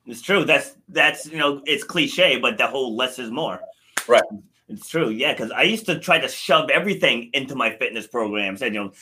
It's 0.06 0.20
true. 0.20 0.44
That's 0.44 0.76
that's 0.88 1.26
you 1.26 1.38
know 1.38 1.62
it's 1.64 1.84
cliche, 1.84 2.40
but 2.40 2.58
the 2.58 2.66
whole 2.66 2.96
less 2.96 3.20
is 3.20 3.30
more. 3.30 3.60
Right. 4.08 4.22
It's 4.68 4.88
true. 4.88 5.10
Yeah, 5.10 5.32
because 5.32 5.52
I 5.52 5.62
used 5.62 5.86
to 5.86 5.98
try 5.98 6.18
to 6.18 6.28
shove 6.28 6.70
everything 6.70 7.30
into 7.34 7.54
my 7.54 7.70
fitness 7.76 8.06
programs, 8.06 8.62
and 8.62 8.74
you 8.74 8.84
know, 8.84 8.92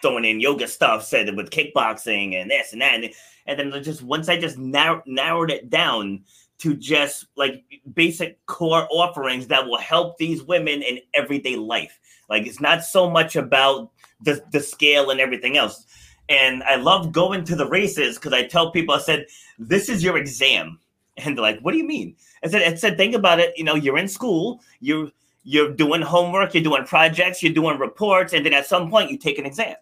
throwing 0.00 0.24
in 0.24 0.40
yoga 0.40 0.68
stuff, 0.68 1.04
said 1.04 1.34
with 1.36 1.50
kickboxing 1.50 2.34
and 2.34 2.50
this 2.50 2.72
and 2.72 2.82
that, 2.82 3.02
and, 3.46 3.58
then 3.58 3.82
just 3.82 4.02
once 4.02 4.28
I 4.28 4.38
just 4.38 4.58
narrow, 4.58 5.02
narrowed 5.06 5.50
it 5.50 5.70
down 5.70 6.22
to 6.58 6.74
just 6.74 7.26
like 7.36 7.64
basic 7.94 8.44
core 8.46 8.86
offerings 8.90 9.46
that 9.48 9.66
will 9.66 9.78
help 9.78 10.18
these 10.18 10.42
women 10.42 10.82
in 10.82 11.00
everyday 11.14 11.56
life. 11.56 11.98
Like 12.28 12.46
it's 12.46 12.60
not 12.60 12.84
so 12.84 13.10
much 13.10 13.36
about 13.36 13.90
the 14.20 14.44
the 14.52 14.60
scale 14.60 15.10
and 15.10 15.20
everything 15.20 15.56
else. 15.56 15.84
And 16.28 16.62
I 16.64 16.76
love 16.76 17.12
going 17.12 17.44
to 17.44 17.56
the 17.56 17.68
races 17.68 18.16
because 18.16 18.34
I 18.34 18.46
tell 18.46 18.70
people, 18.70 18.94
I 18.94 18.98
said, 18.98 19.26
this 19.58 19.88
is 19.88 20.04
your 20.04 20.18
exam. 20.18 20.78
And 21.18 21.36
they're 21.36 21.42
like, 21.42 21.60
what 21.60 21.72
do 21.72 21.78
you 21.78 21.86
mean? 21.86 22.16
I 22.44 22.48
said, 22.48 22.62
I 22.62 22.74
said, 22.74 22.96
think 22.96 23.14
about 23.14 23.40
it. 23.40 23.52
You 23.56 23.64
know, 23.64 23.74
you're 23.74 23.98
in 23.98 24.08
school, 24.08 24.60
you're 24.80 25.10
you're 25.44 25.72
doing 25.72 26.02
homework, 26.02 26.54
you're 26.54 26.62
doing 26.62 26.84
projects, 26.84 27.42
you're 27.42 27.54
doing 27.54 27.78
reports, 27.78 28.32
and 28.34 28.44
then 28.44 28.52
at 28.52 28.66
some 28.66 28.90
point 28.90 29.10
you 29.10 29.16
take 29.18 29.38
an 29.38 29.46
exam. 29.46 29.76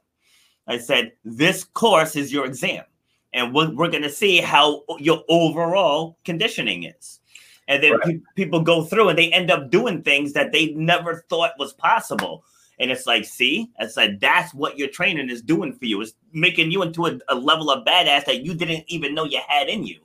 I 0.68 0.78
said, 0.78 1.12
this 1.24 1.64
course 1.64 2.16
is 2.16 2.32
your 2.32 2.46
exam. 2.46 2.84
And 3.32 3.54
we're, 3.54 3.70
we're 3.74 3.90
going 3.90 4.02
to 4.02 4.10
see 4.10 4.38
how 4.38 4.82
your 4.98 5.22
overall 5.28 6.18
conditioning 6.24 6.84
is. 6.84 7.20
And 7.68 7.82
then 7.82 7.92
Right. 7.92 8.02
pe- 8.04 8.20
people 8.36 8.60
go 8.60 8.84
through 8.84 9.08
and 9.08 9.18
they 9.18 9.32
end 9.32 9.50
up 9.50 9.70
doing 9.70 10.02
things 10.02 10.32
that 10.34 10.52
they 10.52 10.72
never 10.74 11.24
thought 11.28 11.52
was 11.58 11.72
possible. 11.72 12.44
And 12.78 12.90
it's 12.90 13.06
like, 13.06 13.24
see, 13.24 13.70
it's 13.78 13.96
like 13.96 14.20
that's 14.20 14.54
what 14.54 14.78
your 14.78 14.88
training 14.88 15.30
is 15.30 15.42
doing 15.42 15.72
for 15.72 15.86
you. 15.86 16.00
It's 16.00 16.14
making 16.32 16.70
you 16.70 16.82
into 16.82 17.06
a, 17.06 17.18
a 17.28 17.34
level 17.34 17.70
of 17.70 17.84
badass 17.84 18.24
that 18.26 18.42
you 18.42 18.54
didn't 18.54 18.84
even 18.86 19.14
know 19.14 19.24
you 19.24 19.40
had 19.48 19.68
in 19.68 19.84
you. 19.84 20.00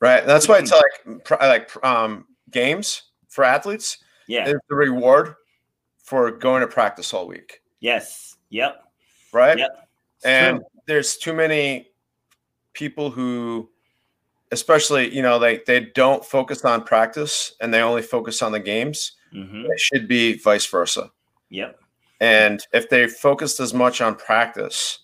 Right. 0.00 0.24
That's 0.26 0.48
why 0.48 0.58
it's 0.58 0.72
like 0.72 1.40
like 1.40 1.84
um, 1.84 2.26
games 2.50 3.02
for 3.28 3.44
athletes 3.44 3.98
Yeah. 4.26 4.48
is 4.48 4.56
the 4.68 4.74
reward 4.74 5.34
for 6.02 6.30
going 6.30 6.62
to 6.62 6.66
practice 6.66 7.12
all 7.14 7.26
week. 7.28 7.62
yes. 7.80 8.36
Yep. 8.52 8.82
Right. 9.32 9.58
Yep. 9.58 9.88
It's 10.16 10.24
and 10.26 10.56
true. 10.58 10.66
there's 10.88 11.16
too 11.16 11.32
many 11.32 11.88
people 12.72 13.10
who 13.10 13.68
especially 14.50 15.14
you 15.14 15.22
know 15.22 15.38
they 15.38 15.60
they 15.68 15.80
don't 15.94 16.24
focus 16.24 16.64
on 16.64 16.82
practice 16.82 17.54
and 17.60 17.72
they 17.72 17.80
only 17.80 18.02
focus 18.02 18.42
on 18.42 18.50
the 18.52 18.58
games 18.58 19.12
Mhm. 19.32 19.66
it 19.70 19.78
should 19.78 20.08
be 20.08 20.36
vice 20.38 20.66
versa 20.66 21.12
Yep. 21.50 21.78
and 22.20 22.60
if 22.72 22.88
they 22.88 23.06
focused 23.06 23.60
as 23.60 23.72
much 23.72 24.00
on 24.00 24.16
practice 24.16 24.98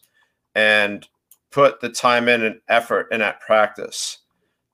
and 0.56 1.06
put 1.52 1.80
the 1.80 1.88
time 1.88 2.28
in 2.28 2.42
and 2.42 2.60
effort 2.68 3.06
in 3.12 3.20
that 3.20 3.40
practice 3.40 4.18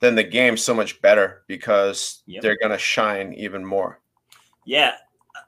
then 0.02 0.16
the 0.16 0.24
game's 0.24 0.62
so 0.62 0.74
much 0.74 1.00
better 1.00 1.44
because 1.46 2.22
Yep. 2.26 2.42
they're 2.42 2.56
to 2.72 2.78
shine 2.78 3.32
even 3.34 3.64
more 3.64 4.00
Yeah, 4.64 4.94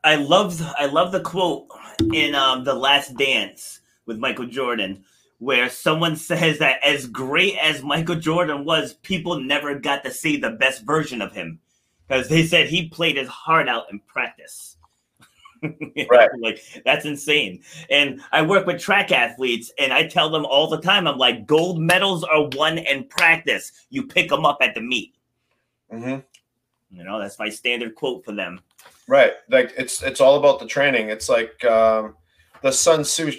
I 0.05 0.15
love 0.17 0.63
I 0.79 0.87
love 0.87 1.13
the 1.13 1.21
quote 1.21 1.67
in 2.13 2.35
um, 2.35 2.65
the 2.65 2.75
Last 2.75 3.17
Dance 3.17 3.81
with 4.07 4.19
Michael 4.19 4.47
Jordan, 4.47 5.05
where 5.39 5.69
someone 5.69 6.17
says 6.17 6.59
that 6.59 6.83
as 6.85 7.07
great 7.07 7.57
as 7.59 7.83
Michael 7.83 8.17
Jordan 8.17 8.65
was, 8.65 8.95
people 8.95 9.41
never 9.41 9.79
got 9.79 10.05
to 10.05 10.11
see 10.11 10.37
the 10.37 10.51
best 10.51 10.83
version 10.85 11.21
of 11.21 11.33
him 11.33 11.59
because 12.07 12.29
they 12.29 12.45
said 12.45 12.69
he 12.69 12.89
played 12.89 13.17
his 13.17 13.29
heart 13.29 13.69
out 13.69 13.85
in 13.91 13.99
practice. 14.01 14.77
Right. 16.11 16.29
Like 16.41 16.61
that's 16.85 17.05
insane. 17.05 17.63
And 17.91 18.21
I 18.33 18.43
work 18.43 18.67
with 18.67 18.81
track 18.81 19.13
athletes, 19.13 19.73
and 19.79 19.93
I 19.93 20.07
tell 20.07 20.31
them 20.31 20.45
all 20.45 20.69
the 20.69 20.81
time, 20.81 21.07
I'm 21.07 21.19
like, 21.19 21.47
gold 21.47 21.81
medals 21.81 22.25
are 22.25 22.49
won 22.53 22.79
in 22.79 23.05
practice. 23.05 23.73
You 23.91 24.07
pick 24.07 24.29
them 24.29 24.45
up 24.45 24.59
at 24.61 24.75
the 24.75 24.81
meet. 24.81 25.15
hmm 25.91 26.17
You 26.91 27.05
know, 27.05 27.19
that's 27.19 27.39
my 27.39 27.49
standard 27.49 27.95
quote 27.95 28.25
for 28.25 28.33
them. 28.33 28.61
Right. 29.09 29.33
Like 29.49 29.73
it's 29.77 30.03
it's 30.03 30.21
all 30.21 30.37
about 30.37 30.61
the 30.61 30.67
training. 30.67 31.09
It's 31.09 31.29
like 31.29 31.65
um, 31.65 32.17
the 32.63 32.73
Sun 32.73 33.05
Tzu 33.05 33.33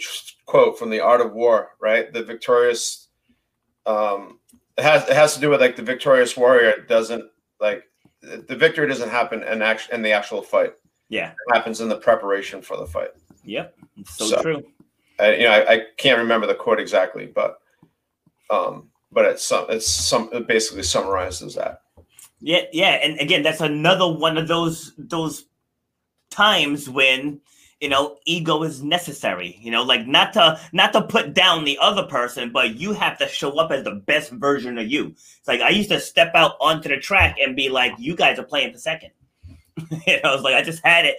quote 0.46 0.78
from 0.78 0.90
the 0.90 1.00
Art 1.00 1.22
of 1.22 1.34
War, 1.34 1.72
right? 1.80 2.12
The 2.12 2.24
victorious 2.24 3.08
um 3.86 4.40
it 4.78 4.84
has 4.84 5.08
it 5.08 5.16
has 5.16 5.36
to 5.36 5.42
do 5.42 5.50
with 5.50 5.62
like 5.62 5.76
the 5.76 5.82
victorious 5.84 6.36
warrior 6.36 6.86
doesn't 6.88 7.26
like 7.60 7.84
the 8.22 8.56
victory 8.56 8.88
doesn't 8.88 9.10
happen 9.10 9.44
in 9.44 9.62
act 9.62 9.90
in 9.92 10.02
the 10.02 10.12
actual 10.12 10.42
fight. 10.42 10.74
Yeah. 11.10 11.32
It 11.32 11.56
happens 11.56 11.82
in 11.82 11.90
the 11.90 11.98
preparation 11.98 12.62
for 12.62 12.78
the 12.78 12.86
fight. 12.86 13.10
Yep. 13.44 13.76
So, 14.06 14.26
So- 14.26 14.42
true. 14.42 14.64
I, 15.20 15.36
you 15.36 15.44
know, 15.44 15.52
I, 15.52 15.74
I 15.76 15.82
can't 15.98 16.18
remember 16.20 16.46
the 16.46 16.56
quote 16.56 16.80
exactly, 16.80 17.26
but 17.26 17.60
um 18.50 18.90
but 19.14 19.26
it's 19.26 19.44
some 19.46 19.66
it's 19.70 19.88
some 19.88 20.30
it 20.34 20.46
basically 20.46 20.84
summarizes 20.84 21.56
that. 21.56 21.84
Yeah, 22.42 22.64
yeah, 22.74 23.00
and 23.02 23.18
again, 23.20 23.42
that's 23.42 23.62
another 23.62 24.12
one 24.12 24.38
of 24.38 24.48
those 24.50 24.94
those 24.98 25.46
times 26.30 26.90
when 26.90 27.40
you 27.80 27.88
know 27.88 28.18
ego 28.26 28.62
is 28.64 28.84
necessary. 28.84 29.58
You 29.62 29.72
know, 29.72 29.84
like 29.84 30.06
not 30.06 30.34
to 30.34 30.60
not 30.74 30.92
to 30.92 31.02
put 31.02 31.34
down 31.34 31.64
the 31.64 31.78
other 31.82 32.04
person, 32.04 32.52
but 32.52 32.76
you 32.76 32.92
have 32.92 33.18
to 33.20 33.28
show 33.30 33.52
up 33.58 33.72
as 33.72 33.86
the 33.86 33.96
best 33.96 34.32
version 34.32 34.78
of 34.78 34.92
you. 34.92 35.08
It's 35.40 35.48
like 35.48 35.62
I 35.62 35.70
used 35.70 35.90
to 35.90 36.00
step 36.02 36.36
out 36.36 36.58
onto 36.60 36.90
the 36.90 36.98
track 36.98 37.38
and 37.42 37.56
be 37.56 37.70
like, 37.70 37.94
"You 37.98 38.18
guys 38.18 38.38
are 38.38 38.44
playing 38.44 38.74
for 38.74 38.80
second. 38.80 39.12
know, 40.08 40.20
I 40.24 40.34
was 40.34 40.42
like, 40.42 40.56
I 40.56 40.62
just 40.62 40.84
had 40.86 41.06
it 41.06 41.18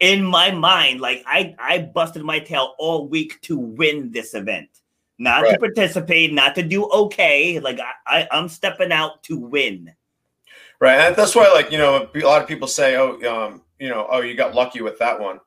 in 0.00 0.22
my 0.22 0.50
mind, 0.50 1.00
like 1.00 1.22
I 1.26 1.54
I 1.58 1.78
busted 1.78 2.22
my 2.22 2.38
tail 2.38 2.74
all 2.78 3.08
week 3.08 3.40
to 3.42 3.56
win 3.56 4.10
this 4.12 4.34
event. 4.34 4.68
Not 5.18 5.42
to 5.48 5.58
participate, 5.58 6.34
not 6.34 6.54
to 6.56 6.62
do 6.62 6.84
okay. 6.90 7.58
Like 7.58 7.80
I, 7.80 7.92
I, 8.06 8.28
I'm 8.30 8.48
stepping 8.50 8.92
out 8.92 9.22
to 9.24 9.38
win. 9.38 9.94
Right. 10.78 10.98
And 10.98 11.16
that's 11.16 11.34
why, 11.34 11.48
like, 11.48 11.72
you 11.72 11.78
know, 11.78 12.08
a 12.14 12.18
lot 12.20 12.42
of 12.42 12.48
people 12.48 12.68
say, 12.68 12.96
oh, 12.96 13.14
um, 13.32 13.62
you 13.78 13.88
know, 13.88 14.06
oh, 14.10 14.20
you 14.20 14.34
got 14.34 14.54
lucky 14.54 14.82
with 14.82 14.98
that 14.98 15.18
one. 15.18 15.40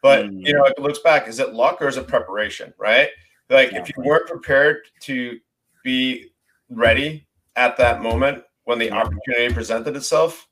But, 0.00 0.26
Mm. 0.26 0.46
you 0.46 0.52
know, 0.54 0.64
it 0.64 0.78
looks 0.78 1.00
back, 1.00 1.26
is 1.26 1.40
it 1.40 1.54
luck 1.54 1.82
or 1.82 1.88
is 1.88 1.96
it 1.96 2.06
preparation? 2.06 2.72
Right. 2.78 3.08
Like, 3.50 3.68
if 3.68 3.74
you 3.74 3.80
Exactly. 3.80 4.04
weren't 4.06 4.28
prepared 4.28 4.82
to 5.00 5.40
be 5.82 6.30
ready 6.70 7.26
at 7.56 7.76
that 7.78 8.00
moment 8.00 8.44
when 8.64 8.78
the 8.78 8.86
Yeah. 8.86 8.98
opportunity 9.02 9.52
presented 9.52 9.96
itself, 9.96 10.45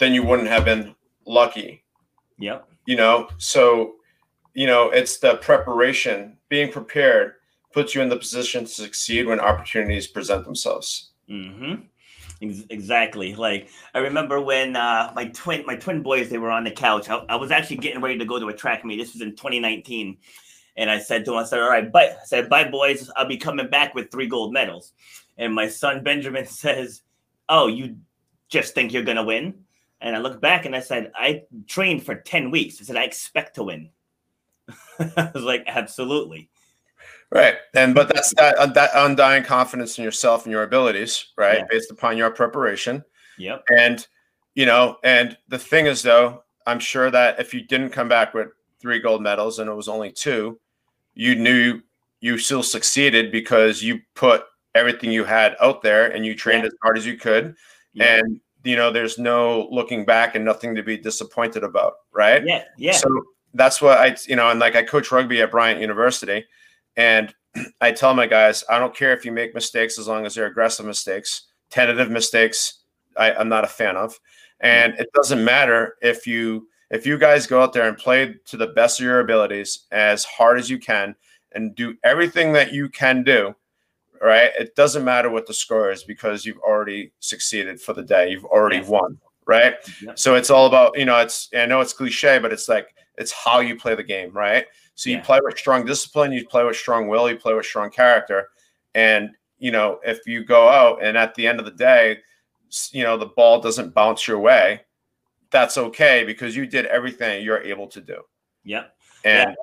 then 0.00 0.12
you 0.12 0.24
wouldn't 0.24 0.48
have 0.48 0.64
been 0.64 0.94
lucky, 1.26 1.84
Yep. 2.38 2.66
you 2.86 2.96
know? 2.96 3.28
So, 3.38 3.94
you 4.54 4.66
know, 4.66 4.90
it's 4.90 5.18
the 5.18 5.36
preparation, 5.36 6.36
being 6.48 6.72
prepared 6.72 7.34
puts 7.72 7.94
you 7.94 8.02
in 8.02 8.08
the 8.08 8.16
position 8.16 8.64
to 8.64 8.70
succeed 8.70 9.26
when 9.26 9.38
opportunities 9.38 10.08
present 10.08 10.44
themselves. 10.44 11.12
Mm-hmm. 11.30 11.82
Ex- 12.42 12.64
exactly. 12.70 13.34
Like 13.34 13.68
I 13.94 13.98
remember 13.98 14.40
when 14.40 14.74
uh, 14.74 15.12
my 15.14 15.26
twin 15.26 15.64
my 15.66 15.76
twin 15.76 16.02
boys 16.02 16.28
they 16.30 16.38
were 16.38 16.50
on 16.50 16.64
the 16.64 16.70
couch. 16.72 17.08
I, 17.08 17.16
I 17.28 17.36
was 17.36 17.50
actually 17.52 17.76
getting 17.76 18.00
ready 18.00 18.18
to 18.18 18.24
go 18.24 18.40
to 18.40 18.48
a 18.48 18.52
track 18.54 18.84
meet. 18.84 18.96
This 18.96 19.12
was 19.12 19.22
in 19.22 19.36
2019, 19.36 20.16
and 20.76 20.90
I 20.90 20.98
said 20.98 21.24
to 21.26 21.30
them, 21.32 21.38
I 21.38 21.44
said, 21.44 21.60
"All 21.60 21.68
right, 21.68 21.92
bye." 21.92 22.16
I 22.20 22.24
said, 22.24 22.48
"Bye, 22.48 22.64
boys. 22.68 23.10
I'll 23.14 23.28
be 23.28 23.36
coming 23.36 23.68
back 23.68 23.94
with 23.94 24.10
three 24.10 24.26
gold 24.26 24.52
medals." 24.52 24.94
And 25.38 25.54
my 25.54 25.68
son 25.68 26.02
Benjamin 26.02 26.46
says, 26.64 27.02
"Oh, 27.48 27.66
you 27.68 27.98
just 28.48 28.74
think 28.74 28.92
you're 28.92 29.04
gonna 29.04 29.22
win?" 29.24 29.66
And 30.00 30.16
I 30.16 30.18
look 30.18 30.40
back 30.40 30.64
and 30.64 30.74
I 30.74 30.80
said, 30.80 31.12
"I 31.14 31.42
trained 31.66 32.04
for 32.04 32.14
10 32.14 32.50
weeks." 32.50 32.80
I 32.80 32.84
said, 32.84 32.96
"I 32.96 33.04
expect 33.04 33.56
to 33.56 33.64
win." 33.64 33.90
I 34.98 35.30
was 35.34 35.44
like, 35.44 35.64
"Absolutely." 35.66 36.48
Right. 37.30 37.56
And 37.74 37.94
but 37.94 38.12
that's 38.12 38.34
that 38.34 38.56
uh, 38.56 38.66
that 38.66 38.90
undying 38.94 39.44
confidence 39.44 39.98
in 39.98 40.04
yourself 40.04 40.44
and 40.44 40.52
your 40.52 40.64
abilities, 40.64 41.26
right? 41.36 41.58
Yeah. 41.58 41.66
Based 41.70 41.90
upon 41.90 42.16
your 42.18 42.30
preparation. 42.30 43.04
Yep. 43.38 43.62
And 43.78 44.06
you 44.54 44.66
know, 44.66 44.96
and 45.04 45.36
the 45.48 45.58
thing 45.58 45.86
is 45.86 46.02
though, 46.02 46.42
I'm 46.66 46.80
sure 46.80 47.10
that 47.10 47.38
if 47.38 47.54
you 47.54 47.62
didn't 47.62 47.90
come 47.90 48.08
back 48.08 48.34
with 48.34 48.48
three 48.80 48.98
gold 48.98 49.22
medals 49.22 49.58
and 49.60 49.70
it 49.70 49.74
was 49.74 49.88
only 49.88 50.10
two, 50.10 50.58
you 51.14 51.36
knew 51.36 51.80
you 52.20 52.36
still 52.36 52.62
succeeded 52.64 53.30
because 53.30 53.82
you 53.82 54.00
put 54.14 54.42
everything 54.74 55.12
you 55.12 55.24
had 55.24 55.56
out 55.60 55.82
there 55.82 56.08
and 56.10 56.26
you 56.26 56.34
trained 56.34 56.62
Yeah. 56.62 56.68
as 56.68 56.74
hard 56.82 56.98
as 56.98 57.06
you 57.06 57.16
could. 57.16 57.54
Yeah. 57.92 58.16
And 58.18 58.40
you 58.64 58.76
know, 58.76 58.90
there's 58.90 59.18
no 59.18 59.68
looking 59.70 60.04
back 60.04 60.34
and 60.34 60.44
nothing 60.44 60.74
to 60.74 60.82
be 60.82 60.96
disappointed 60.96 61.64
about, 61.64 61.94
right? 62.12 62.44
yeah. 62.44 62.64
Yeah. 62.76 62.92
So 62.92 63.08
that's 63.54 63.80
what 63.80 63.98
I, 63.98 64.16
you 64.26 64.36
know, 64.36 64.50
and 64.50 64.60
like 64.60 64.76
I 64.76 64.82
coach 64.82 65.10
rugby 65.10 65.40
at 65.40 65.50
Bryant 65.50 65.80
University, 65.80 66.44
and 66.96 67.34
I 67.80 67.92
tell 67.92 68.14
my 68.14 68.26
guys, 68.26 68.64
I 68.68 68.78
don't 68.78 68.94
care 68.94 69.12
if 69.12 69.24
you 69.24 69.32
make 69.32 69.54
mistakes 69.54 69.98
as 69.98 70.08
long 70.08 70.26
as 70.26 70.34
they're 70.34 70.46
aggressive 70.46 70.86
mistakes, 70.86 71.42
tentative 71.70 72.10
mistakes. 72.10 72.80
I, 73.16 73.32
I'm 73.32 73.48
not 73.48 73.64
a 73.64 73.68
fan 73.68 73.96
of, 73.96 74.12
mm-hmm. 74.12 74.66
and 74.66 74.94
it 74.94 75.08
doesn't 75.14 75.44
matter 75.44 75.96
if 76.02 76.26
you 76.26 76.68
if 76.90 77.06
you 77.06 77.18
guys 77.18 77.46
go 77.46 77.62
out 77.62 77.72
there 77.72 77.88
and 77.88 77.96
play 77.96 78.34
to 78.46 78.56
the 78.56 78.68
best 78.68 79.00
of 79.00 79.04
your 79.04 79.20
abilities 79.20 79.86
as 79.92 80.24
hard 80.24 80.58
as 80.58 80.68
you 80.68 80.78
can 80.78 81.14
and 81.52 81.74
do 81.74 81.94
everything 82.04 82.52
that 82.52 82.72
you 82.72 82.88
can 82.88 83.22
do. 83.22 83.54
Right, 84.22 84.50
it 84.58 84.76
doesn't 84.76 85.02
matter 85.02 85.30
what 85.30 85.46
the 85.46 85.54
score 85.54 85.90
is 85.90 86.04
because 86.04 86.44
you've 86.44 86.58
already 86.58 87.10
succeeded 87.20 87.80
for 87.80 87.94
the 87.94 88.02
day. 88.02 88.28
You've 88.30 88.44
already 88.44 88.76
Yes. 88.76 88.88
won. 88.88 89.18
Right. 89.46 89.76
Yep. 90.02 90.18
So 90.18 90.34
it's 90.34 90.50
all 90.50 90.66
about, 90.66 90.96
you 90.98 91.06
know, 91.06 91.18
it's 91.18 91.48
I 91.56 91.64
know 91.64 91.80
it's 91.80 91.94
cliche, 91.94 92.38
but 92.38 92.52
it's 92.52 92.68
like 92.68 92.94
it's 93.16 93.32
how 93.32 93.60
you 93.60 93.76
play 93.76 93.94
the 93.94 94.02
game, 94.02 94.30
right? 94.32 94.66
So 94.94 95.08
you 95.08 95.16
Yeah. 95.16 95.22
play 95.22 95.40
with 95.42 95.58
strong 95.58 95.86
discipline, 95.86 96.32
you 96.32 96.46
play 96.46 96.62
with 96.64 96.76
strong 96.76 97.08
will, 97.08 97.30
you 97.30 97.36
play 97.36 97.54
with 97.54 97.64
strong 97.64 97.90
character. 97.90 98.50
And 98.94 99.30
you 99.58 99.70
know, 99.70 99.98
if 100.04 100.26
you 100.26 100.44
go 100.44 100.68
out 100.68 101.02
and 101.02 101.16
at 101.16 101.34
the 101.34 101.46
end 101.46 101.58
of 101.58 101.64
the 101.64 101.72
day, 101.72 102.18
you 102.92 103.02
know 103.02 103.16
the 103.16 103.26
ball 103.26 103.60
doesn't 103.60 103.94
bounce 103.94 104.28
your 104.28 104.38
way, 104.38 104.82
that's 105.50 105.78
okay 105.78 106.24
because 106.24 106.54
you 106.54 106.66
did 106.66 106.84
everything 106.86 107.42
you're 107.42 107.62
able 107.62 107.86
to 107.88 108.00
do. 108.02 108.22
Yep. 108.64 108.94
And 109.24 109.50
Yeah. 109.50 109.54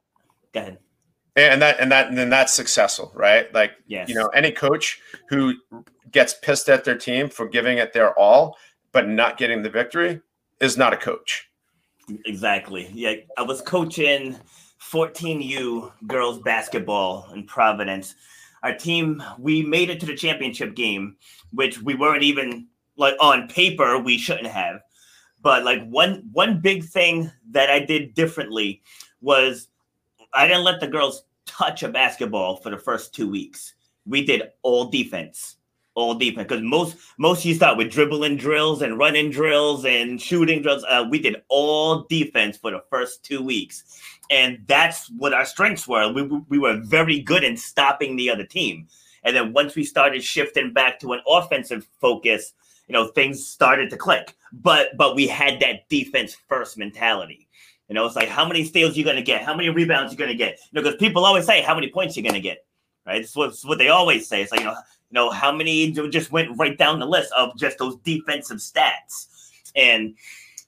Go 0.53 0.59
ahead. 0.61 0.79
And 1.37 1.61
that 1.61 1.79
and 1.79 1.91
that 1.91 2.07
and 2.07 2.17
then 2.17 2.29
that's 2.29 2.53
successful, 2.53 3.11
right? 3.15 3.53
Like 3.53 3.73
Yes. 3.87 4.09
you 4.09 4.15
know, 4.15 4.27
any 4.27 4.51
coach 4.51 4.99
who 5.29 5.53
gets 6.11 6.33
pissed 6.33 6.69
at 6.69 6.83
their 6.83 6.97
team 6.97 7.29
for 7.29 7.47
giving 7.47 7.77
it 7.77 7.93
their 7.93 8.17
all 8.17 8.57
but 8.91 9.07
not 9.07 9.37
getting 9.37 9.61
the 9.61 9.69
victory 9.69 10.21
is 10.59 10.77
not 10.77 10.93
a 10.93 10.97
coach. 10.97 11.49
Exactly. 12.25 12.89
Yeah, 12.93 13.15
I 13.37 13.43
was 13.43 13.61
coaching 13.61 14.35
14U 14.81 15.91
girls 16.07 16.39
basketball 16.39 17.29
in 17.33 17.45
Providence. 17.45 18.15
Our 18.63 18.75
team, 18.75 19.21
we 19.37 19.61
made 19.61 19.89
it 19.89 19.99
to 19.99 20.05
the 20.05 20.15
championship 20.15 20.75
game, 20.75 21.17
which 21.51 21.81
we 21.81 21.95
weren't 21.95 22.23
even 22.23 22.67
like 22.95 23.15
on 23.19 23.47
paper 23.47 23.99
we 23.99 24.17
shouldn't 24.17 24.47
have. 24.47 24.81
But 25.41 25.63
like 25.63 25.87
one 25.87 26.27
one 26.31 26.59
big 26.59 26.83
thing 26.83 27.29
that 27.51 27.69
I 27.69 27.79
did 27.79 28.13
differently 28.15 28.81
was 29.21 29.67
I 30.33 30.47
didn't 30.47 30.63
let 30.63 30.79
the 30.79 30.87
girls 30.87 31.23
touch 31.47 31.83
a 31.83 31.89
basketball 31.89 32.57
for 32.57 32.69
the 32.69 32.77
first 32.77 33.15
two 33.15 33.29
weeks. 33.29 33.73
We 34.05 34.25
did 34.25 34.43
all 34.61 34.89
defense 34.89 35.57
all 35.97 36.13
defense 36.13 36.47
because 36.47 36.61
most 36.61 36.95
most 37.17 37.43
you 37.43 37.55
start 37.55 37.75
with 37.75 37.91
dribbling 37.91 38.37
drills 38.37 38.83
and 38.83 38.99
running 38.99 39.31
drills 39.31 39.83
and 39.83 40.21
shooting 40.21 40.61
drills. 40.61 40.85
Uh, 40.87 41.05
we 41.09 41.19
did 41.19 41.41
all 41.49 42.05
defense 42.07 42.55
for 42.55 42.69
the 42.69 42.83
first 42.89 43.25
two 43.25 43.41
weeks, 43.41 43.99
and 44.29 44.59
that's 44.67 45.09
what 45.17 45.33
our 45.33 45.43
strengths 45.43 45.87
were. 45.87 46.13
We 46.13 46.21
we 46.21 46.59
were 46.59 46.79
very 46.83 47.19
good 47.19 47.43
in 47.43 47.57
stopping 47.57 48.15
the 48.15 48.29
other 48.29 48.45
team, 48.45 48.87
and 49.23 49.35
then 49.35 49.53
once 49.53 49.75
we 49.75 49.83
started 49.83 50.23
shifting 50.23 50.71
back 50.71 50.99
to 50.99 51.13
an 51.13 51.21
offensive 51.27 51.87
focus, 51.99 52.53
you 52.87 52.93
know 52.93 53.07
things 53.07 53.45
started 53.45 53.89
to 53.89 53.97
click. 53.97 54.35
But 54.53 54.95
but 54.97 55.15
we 55.15 55.27
had 55.27 55.59
that 55.61 55.89
defense 55.89 56.37
first 56.47 56.77
mentality. 56.77 57.46
You 57.87 57.95
know, 57.95 58.05
it's 58.05 58.15
like 58.15 58.27
how 58.27 58.45
many 58.45 58.65
steals 58.65 58.97
you're 58.97 59.05
gonna 59.05 59.21
get, 59.21 59.43
how 59.43 59.55
many 59.55 59.69
rebounds 59.69 60.11
you're 60.11 60.19
gonna 60.19 60.37
get. 60.37 60.59
You 60.71 60.81
know, 60.81 60.83
because 60.83 60.99
people 60.99 61.25
always 61.25 61.45
say 61.45 61.61
how 61.61 61.73
many 61.73 61.89
points 61.89 62.17
you're 62.17 62.25
gonna 62.25 62.41
get. 62.41 62.65
Right, 63.05 63.21
it's 63.21 63.35
what, 63.35 63.49
it's 63.49 63.65
what 63.65 63.77
they 63.77 63.87
always 63.87 64.27
say. 64.27 64.41
It's 64.41 64.51
like 64.51 64.59
you 64.61 64.65
know, 64.65 64.73
you 64.73 65.13
know 65.13 65.29
how 65.29 65.51
many 65.51 65.91
just 65.91 66.31
went 66.31 66.57
right 66.57 66.77
down 66.77 66.99
the 66.99 67.05
list 67.05 67.31
of 67.37 67.57
just 67.57 67.77
those 67.77 67.95
defensive 67.97 68.57
stats. 68.57 69.27
And 69.75 70.15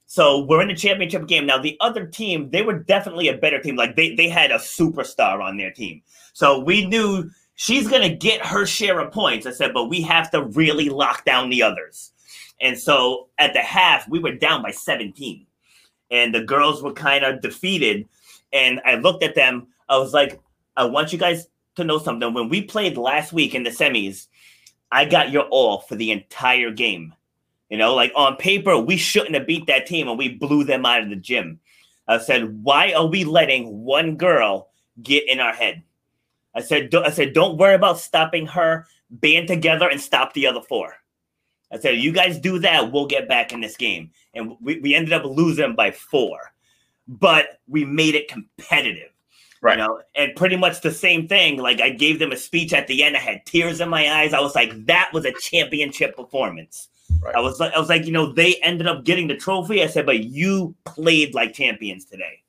so 0.05 0.45
we're 0.45 0.61
in 0.61 0.69
the 0.69 0.75
championship 0.75 1.27
game. 1.27 1.45
Now 1.45 1.57
the 1.57 1.77
other 1.81 2.05
team 2.05 2.49
they 2.49 2.61
were 2.61 2.79
definitely 2.79 3.27
a 3.27 3.37
better 3.37 3.61
team. 3.61 3.75
Like 3.75 3.97
they, 3.97 4.15
they 4.15 4.29
had 4.29 4.51
a 4.51 4.57
superstar 4.57 5.43
on 5.43 5.57
their 5.57 5.71
team. 5.71 6.01
So 6.31 6.59
we 6.59 6.85
knew 6.85 7.29
she's 7.55 7.89
to 7.89 8.09
get 8.09 8.45
her 8.45 8.65
share 8.65 8.99
of 8.99 9.11
points. 9.11 9.45
I 9.45 9.51
said 9.51 9.73
but 9.73 9.89
we 9.89 10.01
have 10.03 10.31
to 10.31 10.45
really 10.45 10.87
lock 10.87 11.25
down 11.25 11.49
the 11.49 11.63
others. 11.63 12.13
And 12.61 12.77
so 12.77 13.27
at 13.37 13.53
the 13.53 13.61
half 13.61 14.07
we 14.07 14.19
were 14.19 14.33
down 14.33 14.63
by 14.63 14.71
17 14.71 15.45
and 16.11 16.33
the 16.33 16.43
girls 16.43 16.81
were 16.81 16.93
kind 16.93 17.23
of 17.23 17.41
defeated 17.41 18.07
and 18.53 18.81
i 18.85 18.95
looked 18.95 19.23
at 19.23 19.35
them 19.35 19.67
i 19.89 19.97
was 19.97 20.13
like 20.13 20.39
i 20.77 20.83
want 20.83 21.11
you 21.11 21.19
guys 21.19 21.47
to 21.79 21.83
know 21.83 21.97
something. 21.97 22.33
When 22.33 22.49
we 22.49 22.61
played 22.61 22.97
last 22.97 23.33
week 23.33 23.55
in 23.55 23.63
the 23.63 23.71
semis, 23.71 24.27
I 24.91 25.05
got 25.05 25.31
your 25.31 25.43
all 25.43 25.79
for 25.79 25.95
the 25.95 26.11
entire 26.11 26.71
game. 26.71 27.13
You 27.69 27.77
know, 27.77 27.95
like 27.95 28.11
on 28.15 28.35
paper, 28.37 28.77
we 28.77 28.97
shouldn't 28.97 29.35
have 29.35 29.47
beat 29.47 29.67
that 29.67 29.85
team 29.85 30.07
and 30.07 30.17
we 30.17 30.29
blew 30.29 30.63
them 30.63 30.85
out 30.85 31.03
of 31.03 31.09
the 31.09 31.15
gym. 31.15 31.59
I 32.07 32.17
said, 32.17 32.63
why 32.63 32.93
are 32.93 33.05
we 33.05 33.23
letting 33.23 33.83
one 33.83 34.15
girl 34.15 34.69
get 35.01 35.27
in 35.29 35.39
our 35.39 35.53
head? 35.53 35.83
I 36.55 36.61
said, 36.61 36.93
I 36.95 37.11
said, 37.11 37.33
don't 37.33 37.57
worry 37.57 37.75
about 37.75 37.99
stopping 37.99 38.47
her. 38.47 38.87
Band 39.11 39.47
together 39.47 39.89
and 39.89 40.01
stop 40.01 40.33
the 40.33 40.47
other 40.47 40.61
four. 40.61 40.95
I 41.71 41.79
said, 41.79 41.97
you 41.97 42.11
guys 42.11 42.39
do 42.39 42.59
that, 42.59 42.91
we'll 42.91 43.05
get 43.05 43.27
back 43.27 43.51
in 43.53 43.61
this 43.61 43.77
game. 43.77 44.11
And 44.33 44.55
we, 44.59 44.79
we 44.79 44.95
ended 44.95 45.13
up 45.13 45.23
losing 45.25 45.75
by 45.75 45.91
four, 45.91 46.53
but 47.07 47.59
we 47.67 47.85
made 47.85 48.15
it 48.15 48.27
competitive. 48.27 49.11
Right. 49.61 49.77
You 49.77 49.83
know, 49.83 50.01
and 50.15 50.35
pretty 50.35 50.55
much 50.55 50.81
the 50.81 50.91
same 50.91 51.27
thing. 51.27 51.57
Like 51.57 51.81
I 51.81 51.89
gave 51.89 52.19
them 52.19 52.31
a 52.31 52.37
speech 52.37 52.71
at 52.73 52.87
the 52.87 53.03
end. 53.03 53.17
I 53.17 53.19
had 53.19 53.45
tears 53.45 53.81
in 53.81 53.89
my 53.89 54.09
eyes. 54.09 54.33
I 54.33 54.39
was 54.39 54.55
like, 54.55 54.85
that 54.85 55.11
was 55.13 55.25
a 55.25 55.33
championship 55.33 56.15
performance. 56.15 56.87
Right. 57.21 57.35
I 57.35 57.41
was 57.41 57.59
like, 57.59 57.73
I 57.73 57.79
was 57.79 57.89
like, 57.89 58.05
you 58.05 58.13
know, 58.13 58.31
they 58.31 58.55
ended 58.63 58.87
up 58.87 59.03
getting 59.03 59.27
the 59.27 59.35
trophy. 59.35 59.83
I 59.83 59.87
said, 59.87 60.05
but 60.05 60.23
you 60.23 60.75
played 60.85 61.33
like 61.33 61.53
champions 61.53 62.05
today. 62.05 62.41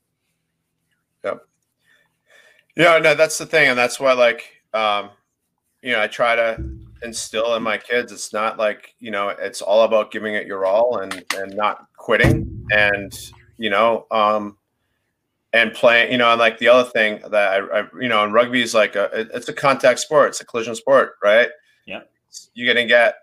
Yep. 1.25 1.45
Yeah, 2.77 2.97
no, 2.99 3.15
that's 3.15 3.37
the 3.37 3.45
thing, 3.45 3.67
and 3.67 3.77
that's 3.77 3.99
why, 3.99 4.13
like, 4.13 4.63
um, 4.73 5.09
you 5.81 5.91
know, 5.91 6.01
I 6.01 6.07
try 6.07 6.37
to 6.37 6.63
instill 7.03 7.55
in 7.55 7.63
my 7.63 7.77
kids. 7.77 8.11
It's 8.11 8.33
not 8.33 8.57
like 8.57 8.93
you 8.99 9.11
know, 9.11 9.29
it's 9.29 9.61
all 9.61 9.83
about 9.83 10.11
giving 10.11 10.35
it 10.35 10.45
your 10.47 10.65
all 10.65 10.97
and 10.99 11.23
and 11.35 11.55
not 11.55 11.85
quitting, 11.97 12.65
and 12.71 13.17
you 13.57 13.69
know, 13.69 14.05
um, 14.11 14.57
and 15.53 15.73
playing. 15.73 16.11
You 16.11 16.17
know, 16.17 16.31
and 16.31 16.39
like 16.39 16.57
the 16.59 16.67
other 16.69 16.89
thing 16.89 17.19
that 17.29 17.61
I, 17.73 17.79
I 17.81 17.87
you 17.99 18.09
know, 18.09 18.23
and 18.23 18.33
rugby 18.33 18.61
is 18.61 18.73
like 18.73 18.95
a 18.95 19.05
it- 19.19 19.31
it's 19.33 19.49
a 19.49 19.53
contact 19.53 19.99
sport. 19.99 20.29
It's 20.29 20.41
a 20.41 20.45
collision 20.45 20.75
sport, 20.75 21.13
right? 21.23 21.49
Yeah. 21.85 22.01
You're 22.53 22.73
gonna 22.73 22.87
get 22.87 23.15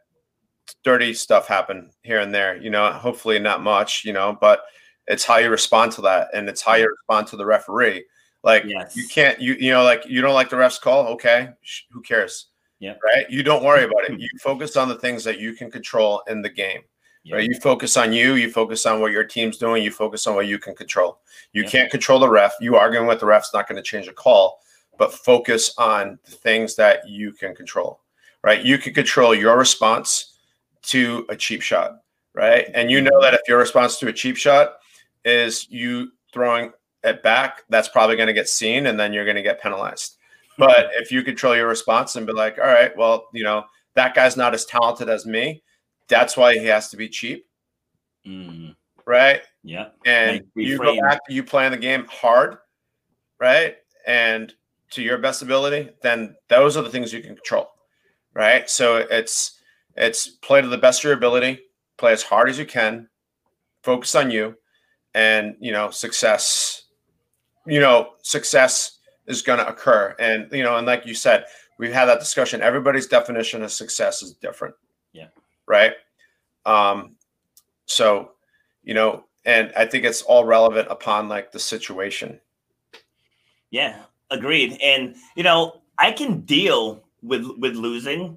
dirty 0.84 1.14
stuff 1.14 1.46
happen 1.48 1.90
here 2.02 2.20
and 2.20 2.34
there. 2.34 2.56
You 2.56 2.70
know, 2.70 2.90
hopefully 2.92 3.38
not 3.38 3.62
much. 3.62 4.04
You 4.04 4.12
know, 4.12 4.36
but 4.40 4.60
it's 5.06 5.24
how 5.24 5.38
you 5.38 5.48
respond 5.50 5.92
to 5.92 6.02
that, 6.02 6.28
and 6.34 6.48
it's 6.48 6.60
how 6.62 6.74
you 6.74 6.86
respond 6.88 7.26
to 7.28 7.36
the 7.36 7.46
referee. 7.46 8.04
Like 8.44 8.64
Yes. 8.66 8.94
you 8.96 9.08
can't, 9.08 9.40
you 9.40 9.54
you 9.54 9.70
know, 9.72 9.82
like 9.82 10.04
you 10.06 10.20
don't 10.20 10.34
like 10.34 10.50
the 10.50 10.56
ref's 10.56 10.78
call. 10.78 11.06
Okay, 11.14 11.48
sh- 11.62 11.82
who 11.90 12.02
cares? 12.02 12.47
Yeah. 12.80 12.94
Right. 13.04 13.28
You 13.28 13.42
don't 13.42 13.64
worry 13.64 13.84
about 13.84 14.04
it. 14.08 14.12
You 14.20 14.28
focus 14.40 14.76
on 14.76 14.88
the 14.88 14.96
things 14.98 15.24
that 15.24 15.38
you 15.40 15.52
can 15.54 15.70
control 15.70 16.22
in 16.28 16.42
the 16.42 16.48
game. 16.48 16.82
Yeah. 17.24 17.36
Right. 17.36 17.48
You 17.48 17.58
focus 17.60 17.96
on 17.96 18.12
you. 18.12 18.34
You 18.34 18.50
focus 18.50 18.86
on 18.86 19.00
what 19.00 19.12
your 19.12 19.24
team's 19.24 19.58
doing. 19.58 19.82
You 19.82 19.90
focus 19.90 20.26
on 20.26 20.34
what 20.34 20.46
you 20.46 20.58
can 20.58 20.74
control. 20.74 21.20
You 21.52 21.62
Yeah. 21.64 21.70
can't 21.70 21.90
control 21.90 22.20
the 22.20 22.28
ref. 22.28 22.54
You 22.60 22.76
arguing 22.76 23.06
with 23.06 23.20
the 23.20 23.26
ref's 23.26 23.52
not 23.52 23.68
going 23.68 23.76
to 23.76 23.82
change 23.82 24.06
a 24.08 24.12
call. 24.12 24.60
But 24.96 25.12
focus 25.12 25.74
on 25.78 26.18
the 26.24 26.32
things 26.32 26.74
that 26.76 27.08
you 27.08 27.32
can 27.32 27.54
control. 27.54 28.00
Right. 28.42 28.64
You 28.64 28.78
can 28.78 28.94
control 28.94 29.34
your 29.34 29.56
response 29.58 30.38
to 30.82 31.26
a 31.28 31.36
cheap 31.36 31.62
shot. 31.62 31.98
Right. 32.34 32.66
And 32.74 32.90
you 32.90 33.00
know 33.00 33.20
that 33.20 33.34
if 33.34 33.40
your 33.48 33.58
response 33.58 33.98
to 33.98 34.08
a 34.08 34.12
cheap 34.12 34.36
shot 34.36 34.76
is 35.24 35.68
you 35.70 36.12
throwing 36.32 36.72
it 37.02 37.22
back, 37.22 37.64
that's 37.68 37.88
probably 37.88 38.14
going 38.16 38.28
to 38.28 38.32
get 38.32 38.48
seen, 38.48 38.86
and 38.86 38.98
then 38.98 39.12
you're 39.12 39.24
going 39.24 39.36
to 39.36 39.42
get 39.42 39.60
penalized. 39.60 40.17
But 40.58 40.90
if 40.94 41.12
you 41.12 41.22
control 41.22 41.56
your 41.56 41.68
response 41.68 42.16
and 42.16 42.26
be 42.26 42.32
like, 42.32 42.58
all 42.58 42.66
right, 42.66 42.94
well, 42.96 43.28
you 43.32 43.44
know, 43.44 43.64
that 43.94 44.14
guy's 44.14 44.36
not 44.36 44.54
as 44.54 44.64
talented 44.66 45.08
as 45.08 45.24
me. 45.24 45.62
That's 46.08 46.36
why 46.36 46.58
he 46.58 46.66
has 46.66 46.88
to 46.90 46.96
be 46.96 47.08
cheap, 47.08 47.46
Mm, 48.26 48.74
right? 49.06 49.42
yeah. 49.62 49.90
And 50.04 50.42
you 50.54 50.78
go 50.78 51.00
back 51.00 51.20
you 51.28 51.42
playing 51.44 51.70
the 51.72 51.78
game 51.78 52.06
hard, 52.10 52.58
right? 53.38 53.76
And 54.06 54.52
to 54.90 55.02
your 55.02 55.18
best 55.18 55.42
ability, 55.42 55.90
then 56.02 56.34
those 56.48 56.76
are 56.76 56.82
the 56.82 56.90
things 56.90 57.12
you 57.12 57.20
can 57.22 57.36
control, 57.36 57.68
right? 58.34 58.68
So 58.68 58.96
it's 58.96 59.60
it's 59.96 60.28
play 60.28 60.60
to 60.60 60.68
the 60.68 60.78
best 60.78 61.00
of 61.00 61.04
your 61.04 61.14
ability, 61.14 61.60
play 61.98 62.12
as 62.12 62.22
hard 62.22 62.48
as 62.48 62.58
you 62.58 62.66
can, 62.66 63.08
focus 63.82 64.14
on 64.14 64.30
you, 64.30 64.56
and 65.14 65.56
you 65.60 65.72
know 65.72 65.90
success. 65.90 66.84
You 67.66 67.80
know 67.80 68.10
success 68.22 68.97
is 69.28 69.42
going 69.42 69.58
to 69.58 69.68
occur, 69.68 70.16
and 70.18 70.50
you 70.50 70.62
know, 70.62 70.76
and 70.76 70.86
like 70.86 71.06
you 71.06 71.14
said, 71.14 71.44
we've 71.78 71.92
had 71.92 72.06
that 72.06 72.18
discussion. 72.18 72.60
Everybody's 72.60 73.06
definition 73.06 73.62
of 73.62 73.70
success 73.70 74.22
is 74.22 74.32
different. 74.32 74.74
Yeah. 75.12 75.28
Right. 75.66 75.92
Um. 76.66 77.14
So, 77.86 78.32
you 78.82 78.94
know, 78.94 79.24
and 79.44 79.72
I 79.76 79.86
think 79.86 80.04
it's 80.04 80.22
all 80.22 80.44
relevant 80.44 80.88
upon 80.90 81.28
like 81.28 81.52
the 81.52 81.58
situation. 81.58 82.40
Yeah, 83.70 84.00
agreed. 84.30 84.78
And 84.82 85.14
you 85.36 85.42
know, 85.42 85.82
I 85.98 86.12
can 86.12 86.40
deal 86.40 87.04
with 87.22 87.46
with 87.58 87.74
losing, 87.74 88.36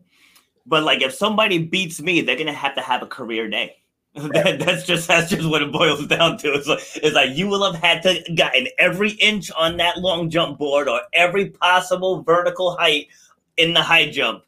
but 0.66 0.84
like 0.84 1.02
if 1.02 1.14
somebody 1.14 1.58
beats 1.58 2.02
me, 2.02 2.22
they're 2.22 2.38
gonna 2.38 2.54
have 2.54 2.76
to 2.76 2.82
have 2.82 3.02
a 3.02 3.08
career 3.08 3.50
day. 3.50 3.81
That- 4.34 4.60
that's 4.60 4.86
just 4.86 5.08
that's 5.08 5.30
just 5.30 5.48
what 5.50 5.62
it 5.62 5.72
boils 5.72 6.06
down 6.08 6.38
to. 6.40 6.54
It's 6.54 6.68
like 6.68 6.82
it's 6.96 7.16
like 7.16 7.30
you 7.36 7.48
will 7.48 7.72
have 7.72 7.82
had 7.82 8.04
to 8.04 8.34
gotten 8.36 8.68
every 8.78 9.12
inch 9.12 9.50
on 9.52 9.78
that 9.78 10.00
long 10.00 10.30
jump 10.30 10.58
board 10.58 10.90
or 10.90 11.02
every 11.14 11.50
possible 11.52 12.22
vertical 12.22 12.76
height 12.76 13.08
in 13.56 13.74
the 13.74 13.82
high 13.82 14.10
jump 14.10 14.44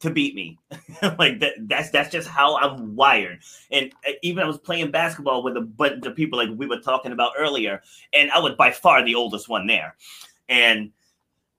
to 0.00 0.10
beat 0.10 0.34
me. 0.34 0.58
like 1.18 1.38
that 1.38 1.52
that's 1.60 1.90
that's 1.90 2.10
just 2.10 2.28
how 2.28 2.56
I'm 2.56 2.96
wired. 2.96 3.38
And 3.70 3.92
uh, 4.08 4.12
even 4.22 4.42
I 4.42 4.46
was 4.46 4.58
playing 4.58 4.90
basketball 4.90 5.44
with 5.44 5.56
a 5.56 5.60
bunch 5.60 6.04
of 6.06 6.16
people 6.16 6.36
like 6.36 6.50
we 6.56 6.66
were 6.66 6.80
talking 6.80 7.12
about 7.12 7.32
earlier, 7.38 7.82
and 8.12 8.32
I 8.32 8.40
was 8.40 8.54
by 8.54 8.72
far 8.72 9.04
the 9.04 9.14
oldest 9.14 9.48
one 9.48 9.68
there. 9.68 9.94
And 10.48 10.90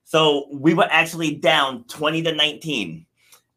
so 0.03 0.47
we 0.51 0.73
were 0.73 0.87
actually 0.89 1.35
down 1.35 1.85
20 1.85 2.21
to 2.23 2.31
19. 2.33 3.05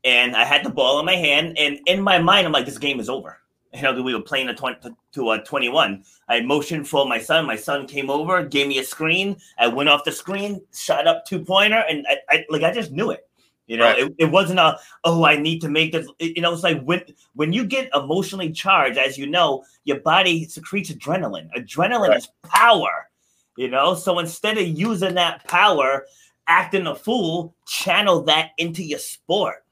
And 0.05 0.37
I 0.37 0.45
had 0.45 0.65
the 0.65 0.71
ball 0.71 0.99
in 1.01 1.07
my 1.07 1.17
hand. 1.17 1.59
And 1.59 1.81
in 1.87 2.01
my 2.01 2.19
mind, 2.19 2.47
I'm 2.47 2.53
like, 2.53 2.65
this 2.65 2.79
game 2.79 3.01
is 3.01 3.09
over. 3.09 3.39
You 3.75 3.83
know, 3.83 4.03
we 4.03 4.15
were 4.15 4.23
playing 4.23 4.49
a 4.49 4.55
20 4.55 4.91
to, 5.13 5.31
a 5.33 5.43
21. 5.43 6.03
I 6.29 6.41
motioned 6.41 6.89
for 6.89 7.07
my 7.07 7.19
son. 7.19 7.45
My 7.47 7.57
son 7.57 7.87
came 7.87 8.09
over, 8.09 8.43
gave 8.43 8.67
me 8.69 8.79
a 8.79 8.85
screen. 8.85 9.37
I 9.59 9.69
went 9.69 9.89
off 9.91 10.05
the 10.05 10.13
screen, 10.13 10.63
shot 10.73 11.07
up 11.07 11.27
two 11.27 11.45
pointer, 11.45 11.85
and 11.89 12.07
I, 12.09 12.19
I 12.31 12.45
like 12.49 12.63
I 12.63 12.73
just 12.73 12.93
knew 12.93 13.11
it. 13.11 13.29
You 13.67 13.77
know, 13.77 13.85
Right. 13.85 13.99
it, 13.99 14.15
it 14.19 14.25
wasn't 14.31 14.61
a 14.61 14.79
oh 15.05 15.25
I 15.25 15.37
need 15.37 15.61
to 15.61 15.69
make 15.69 15.93
this. 15.93 16.09
it- 16.19 16.35
you 16.37 16.41
know, 16.43 16.55
it's 16.55 16.63
like 16.63 16.83
when 16.85 17.03
when 17.35 17.53
you 17.53 17.67
get 17.67 17.91
emotionally 17.95 18.51
charged, 18.51 18.97
as 18.97 19.19
you 19.19 19.27
know, 19.27 19.65
your 19.85 20.01
body 20.01 20.47
secretes 20.47 20.91
adrenaline. 20.91 21.51
Adrenaline 21.55 22.09
Right. 22.09 22.17
is 22.19 22.29
power. 22.45 23.11
You 23.59 23.69
know, 23.69 23.95
so 23.95 24.19
instead 24.19 24.57
of 24.57 24.67
using 24.67 25.15
that 25.17 25.47
power, 25.47 26.07
acting 26.47 26.87
a 26.87 26.95
fool, 26.95 27.55
channel 27.67 28.23
that 28.23 28.53
into 28.57 28.83
your 28.83 29.01
sport. 29.01 29.65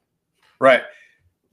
Right. 0.59 0.83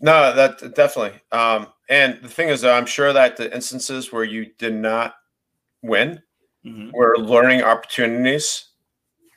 No, 0.04 0.34
that 0.34 0.74
definitely. 0.74 1.18
Um, 1.32 1.68
and 1.88 2.20
the 2.22 2.28
thing 2.28 2.50
is, 2.50 2.60
though, 2.60 2.74
I'm 2.74 2.84
sure 2.84 3.14
that 3.14 3.38
the 3.38 3.52
instances 3.54 4.12
where 4.12 4.22
you 4.24 4.52
did 4.58 4.74
not 4.74 5.14
win 5.82 6.22
Mhm. 6.66 6.92
were 6.92 7.16
learning 7.16 7.62
opportunities 7.62 8.66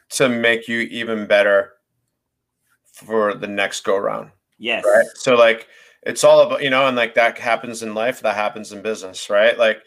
to 0.10 0.28
make 0.28 0.68
you 0.68 0.80
even 0.82 1.26
better 1.26 1.76
for 2.84 3.34
the 3.34 3.48
next 3.48 3.82
go 3.86 3.98
round. 3.98 4.32
Yes. 4.58 4.84
Right. 4.86 5.06
So, 5.16 5.36
like, 5.36 5.68
it's 6.04 6.24
all 6.26 6.42
about, 6.42 6.64
you 6.64 6.70
know, 6.70 6.88
and 6.88 6.98
like 6.98 7.14
that 7.16 7.38
happens 7.38 7.82
in 7.82 7.94
life, 7.94 8.20
that 8.22 8.36
happens 8.36 8.74
in 8.74 8.82
business, 8.82 9.30
right? 9.30 9.58
Like, 9.58 9.82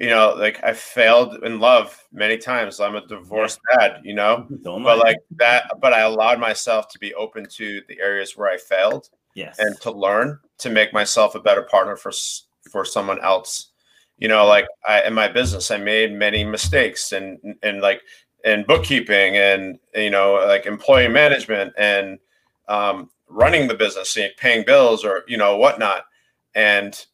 you 0.00 0.08
know, 0.08 0.34
like 0.36 0.62
I 0.64 0.72
failed 0.72 1.44
in 1.44 1.60
love 1.60 1.96
many 2.12 2.38
times. 2.38 2.80
I'm 2.80 2.96
a 2.96 3.06
divorced 3.06 3.60
dad, 3.78 4.00
you 4.02 4.14
know, 4.14 4.48
Don't 4.64 4.82
but 4.82 4.96
mind. 4.98 5.00
like 5.00 5.18
that, 5.36 5.70
but 5.80 5.92
I 5.92 6.00
allowed 6.00 6.40
myself 6.40 6.88
to 6.88 6.98
be 6.98 7.14
open 7.14 7.46
to 7.50 7.82
the 7.88 8.00
areas 8.00 8.36
where 8.36 8.48
I 8.50 8.56
failed 8.58 9.08
yes. 9.34 9.58
and 9.58 9.80
to 9.80 9.90
learn 9.90 10.38
to 10.58 10.70
make 10.70 10.92
myself 10.92 11.34
a 11.34 11.40
better 11.40 11.62
partner 11.62 11.96
for 11.96 12.12
for 12.70 12.84
someone 12.84 13.20
else. 13.22 13.68
You 14.18 14.28
know 14.28 14.46
like 14.46 14.66
i 14.86 15.02
in 15.02 15.12
my 15.12 15.26
business 15.26 15.72
i 15.72 15.76
made 15.76 16.12
many 16.12 16.44
mistakes 16.44 17.10
and 17.10 17.56
and 17.64 17.80
like 17.80 18.00
in 18.44 18.62
bookkeeping 18.62 19.36
and 19.36 19.78
you 19.94 20.10
know 20.10 20.34
like 20.46 20.66
employee 20.66 21.08
management 21.08 21.72
and 21.76 22.18
um, 22.68 23.10
running 23.28 23.66
the 23.68 23.74
business 23.74 24.16
and 24.16 24.30
paying 24.36 24.64
bills 24.64 25.04
or 25.04 25.24
you 25.26 25.36
know 25.36 25.56
whatnot. 25.56 26.04
And 26.54 27.04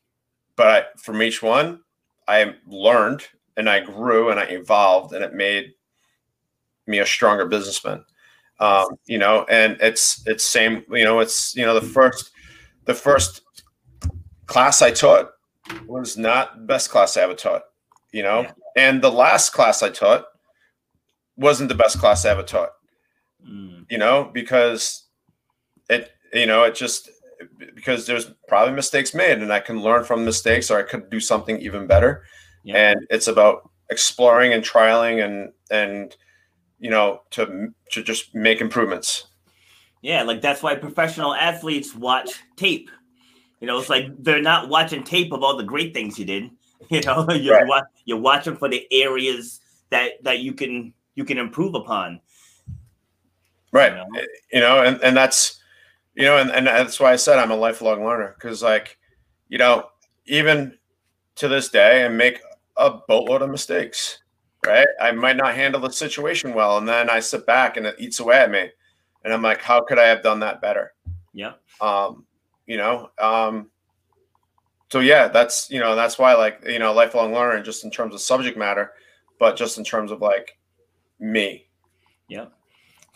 but 0.60 0.66
I, 0.66 0.84
from 0.98 1.22
each 1.22 1.42
one 1.42 1.80
i 2.28 2.54
learned 2.66 3.26
and 3.56 3.68
i 3.68 3.80
grew 3.80 4.30
and 4.30 4.38
i 4.38 4.44
evolved 4.44 5.14
and 5.14 5.24
it 5.24 5.32
made 5.32 5.72
me 6.86 6.98
a 6.98 7.06
stronger 7.06 7.46
businessman 7.46 8.04
um, 8.60 8.86
you 9.06 9.18
know 9.18 9.44
and 9.48 9.76
it's 9.80 10.22
it's 10.26 10.44
same 10.44 10.84
you 10.90 11.04
know 11.04 11.20
it's 11.20 11.56
you 11.56 11.64
know 11.64 11.74
the 11.78 11.86
first 11.86 12.30
the 12.84 12.94
first 12.94 13.42
class 14.46 14.82
I 14.82 14.90
taught 14.90 15.30
was 15.86 16.16
not 16.16 16.56
the 16.56 16.64
best 16.66 16.90
class 16.90 17.16
I 17.16 17.22
ever 17.22 17.34
taught, 17.34 17.62
you 18.12 18.22
know, 18.22 18.42
Yeah. 18.42 18.52
and 18.76 19.00
the 19.02 19.10
last 19.10 19.50
class 19.50 19.82
I 19.82 19.90
taught 19.90 20.24
wasn't 21.36 21.68
the 21.68 21.74
best 21.76 21.98
class 21.98 22.24
I 22.24 22.30
ever 22.30 22.42
taught, 22.42 22.70
Mm, 23.46 23.86
you 23.88 23.98
know, 23.98 24.30
because 24.34 25.04
it, 25.88 26.10
you 26.32 26.46
know, 26.46 26.64
it 26.64 26.74
just 26.74 27.08
because 27.74 28.06
there's 28.06 28.32
probably 28.48 28.74
mistakes 28.74 29.14
made 29.14 29.38
and 29.38 29.52
I 29.52 29.60
can 29.60 29.80
learn 29.80 30.04
from 30.04 30.24
mistakes 30.24 30.70
or 30.70 30.78
I 30.78 30.82
could 30.82 31.08
do 31.10 31.20
something 31.20 31.58
even 31.60 31.86
better. 31.86 32.24
Yeah. 32.64 32.76
And 32.90 33.06
it's 33.10 33.28
about 33.28 33.70
exploring 33.90 34.52
and 34.52 34.62
trialing 34.64 35.24
and, 35.24 35.52
and, 35.70 36.16
you 36.80 36.90
know, 36.90 37.22
to, 37.30 37.72
to 37.92 38.02
just 38.02 38.34
make 38.34 38.60
improvements. 38.60 39.26
Yeah, 40.02 40.22
like 40.22 40.40
that's 40.40 40.62
why 40.62 40.74
professional 40.74 41.34
athletes 41.34 41.94
watch 41.94 42.30
tape. 42.56 42.90
You 43.60 43.66
know, 43.66 43.78
it's 43.78 43.90
like 43.90 44.06
they're 44.18 44.40
not 44.42 44.68
watching 44.70 45.04
tape 45.04 45.32
of 45.32 45.42
all 45.42 45.56
the 45.56 45.62
great 45.62 45.94
things 45.94 46.18
you 46.18 46.24
did. 46.24 46.50
You 46.88 47.02
know, 47.02 47.30
you're 47.30 47.54
Right. 47.54 47.66
wa- 47.68 47.82
you're 48.06 48.18
watching 48.18 48.56
for 48.56 48.68
the 48.68 48.88
areas 48.90 49.60
that 49.90 50.12
that 50.24 50.38
you 50.40 50.54
can 50.54 50.94
you 51.14 51.24
can 51.26 51.36
improve 51.36 51.74
upon. 51.74 52.20
Right. 53.70 53.92
You 53.92 53.98
know? 53.98 54.06
Eh, 54.16 54.26
you 54.54 54.60
know 54.60 54.82
and, 54.82 55.00
and 55.04 55.14
that's 55.16 55.60
you 56.14 56.24
know 56.24 56.38
and, 56.38 56.50
and 56.50 56.66
that's 56.66 56.98
why 56.98 57.12
i 57.12 57.16
said 57.16 57.38
i'm 57.38 57.50
a 57.52 57.56
lifelong 57.56 58.04
learner 58.04 58.34
because 58.36 58.62
like 58.62 58.98
you 59.48 59.58
know 59.58 59.88
even 60.26 60.76
to 61.36 61.48
this 61.48 61.68
day 61.68 62.04
i 62.04 62.08
make 62.08 62.40
a 62.76 62.90
boatload 63.06 63.42
of 63.42 63.50
mistakes 63.50 64.22
right 64.66 64.86
i 65.00 65.10
might 65.10 65.36
not 65.36 65.54
handle 65.54 65.80
the 65.80 65.90
situation 65.90 66.52
well 66.54 66.78
and 66.78 66.88
then 66.88 67.08
i 67.10 67.18
sit 67.20 67.46
back 67.46 67.76
and 67.76 67.86
it 67.86 67.96
eats 67.98 68.20
away 68.20 68.36
at 68.38 68.50
me 68.50 68.68
and 69.24 69.32
i'm 69.32 69.42
like 69.42 69.60
how 69.62 69.80
could 69.80 69.98
i 69.98 70.06
have 70.06 70.22
done 70.22 70.40
that 70.40 70.60
better 70.60 70.92
Yeah. 71.32 71.52
um 71.80 72.24
you 72.66 72.76
know 72.76 73.10
um 73.18 73.70
so 74.90 75.00
yeah 75.00 75.28
that's 75.28 75.70
you 75.70 75.80
know 75.80 75.94
that's 75.94 76.18
why 76.18 76.34
like 76.34 76.62
you 76.66 76.78
know 76.78 76.92
lifelong 76.92 77.32
learning 77.32 77.64
just 77.64 77.84
in 77.84 77.90
terms 77.90 78.14
of 78.14 78.20
subject 78.20 78.58
matter 78.58 78.92
but 79.38 79.56
just 79.56 79.78
in 79.78 79.84
terms 79.84 80.10
of 80.10 80.20
like 80.20 80.58
me 81.18 81.66
Yeah. 82.28 82.46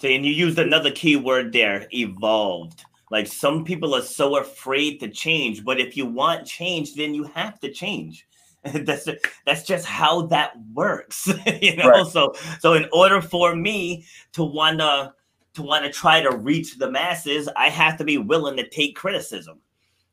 So, 0.01 0.09
and 0.09 0.27
you 0.27 0.33
used 0.33 0.59
another 0.59 0.91
key 0.91 1.15
word 1.17 1.53
there, 1.53 1.87
evolved. 1.93 2.83
Like 3.13 3.29
some 3.29 3.65
people 3.65 3.95
are 3.95 4.03
so 4.03 4.39
afraid 4.39 4.99
to 5.01 5.09
change, 5.09 5.65
but 5.65 5.79
if 5.79 5.97
you 5.97 6.05
want 6.05 6.47
change, 6.47 6.95
then 6.95 7.15
you 7.15 7.25
have 7.25 7.61
to 7.61 7.71
change. 7.71 8.27
that's 8.75 9.09
that's 9.47 9.63
just 9.63 9.87
how 9.87 10.23
that 10.27 10.53
works, 10.73 11.29
you 11.63 11.77
know. 11.77 11.89
Right. 11.89 12.07
So, 12.07 12.35
so 12.61 12.75
in 12.75 12.89
order 12.93 13.21
for 13.21 13.55
me 13.55 14.05
to 14.33 14.45
wanna 14.45 15.15
to 15.55 15.63
wanna 15.63 15.93
try 15.93 16.21
to 16.21 16.37
reach 16.37 16.79
the 16.79 16.91
masses, 16.91 17.49
I 17.57 17.69
have 17.69 17.97
to 17.99 18.05
be 18.05 18.19
willing 18.19 18.57
to 18.57 18.69
take 18.69 18.97
criticism. 18.97 19.59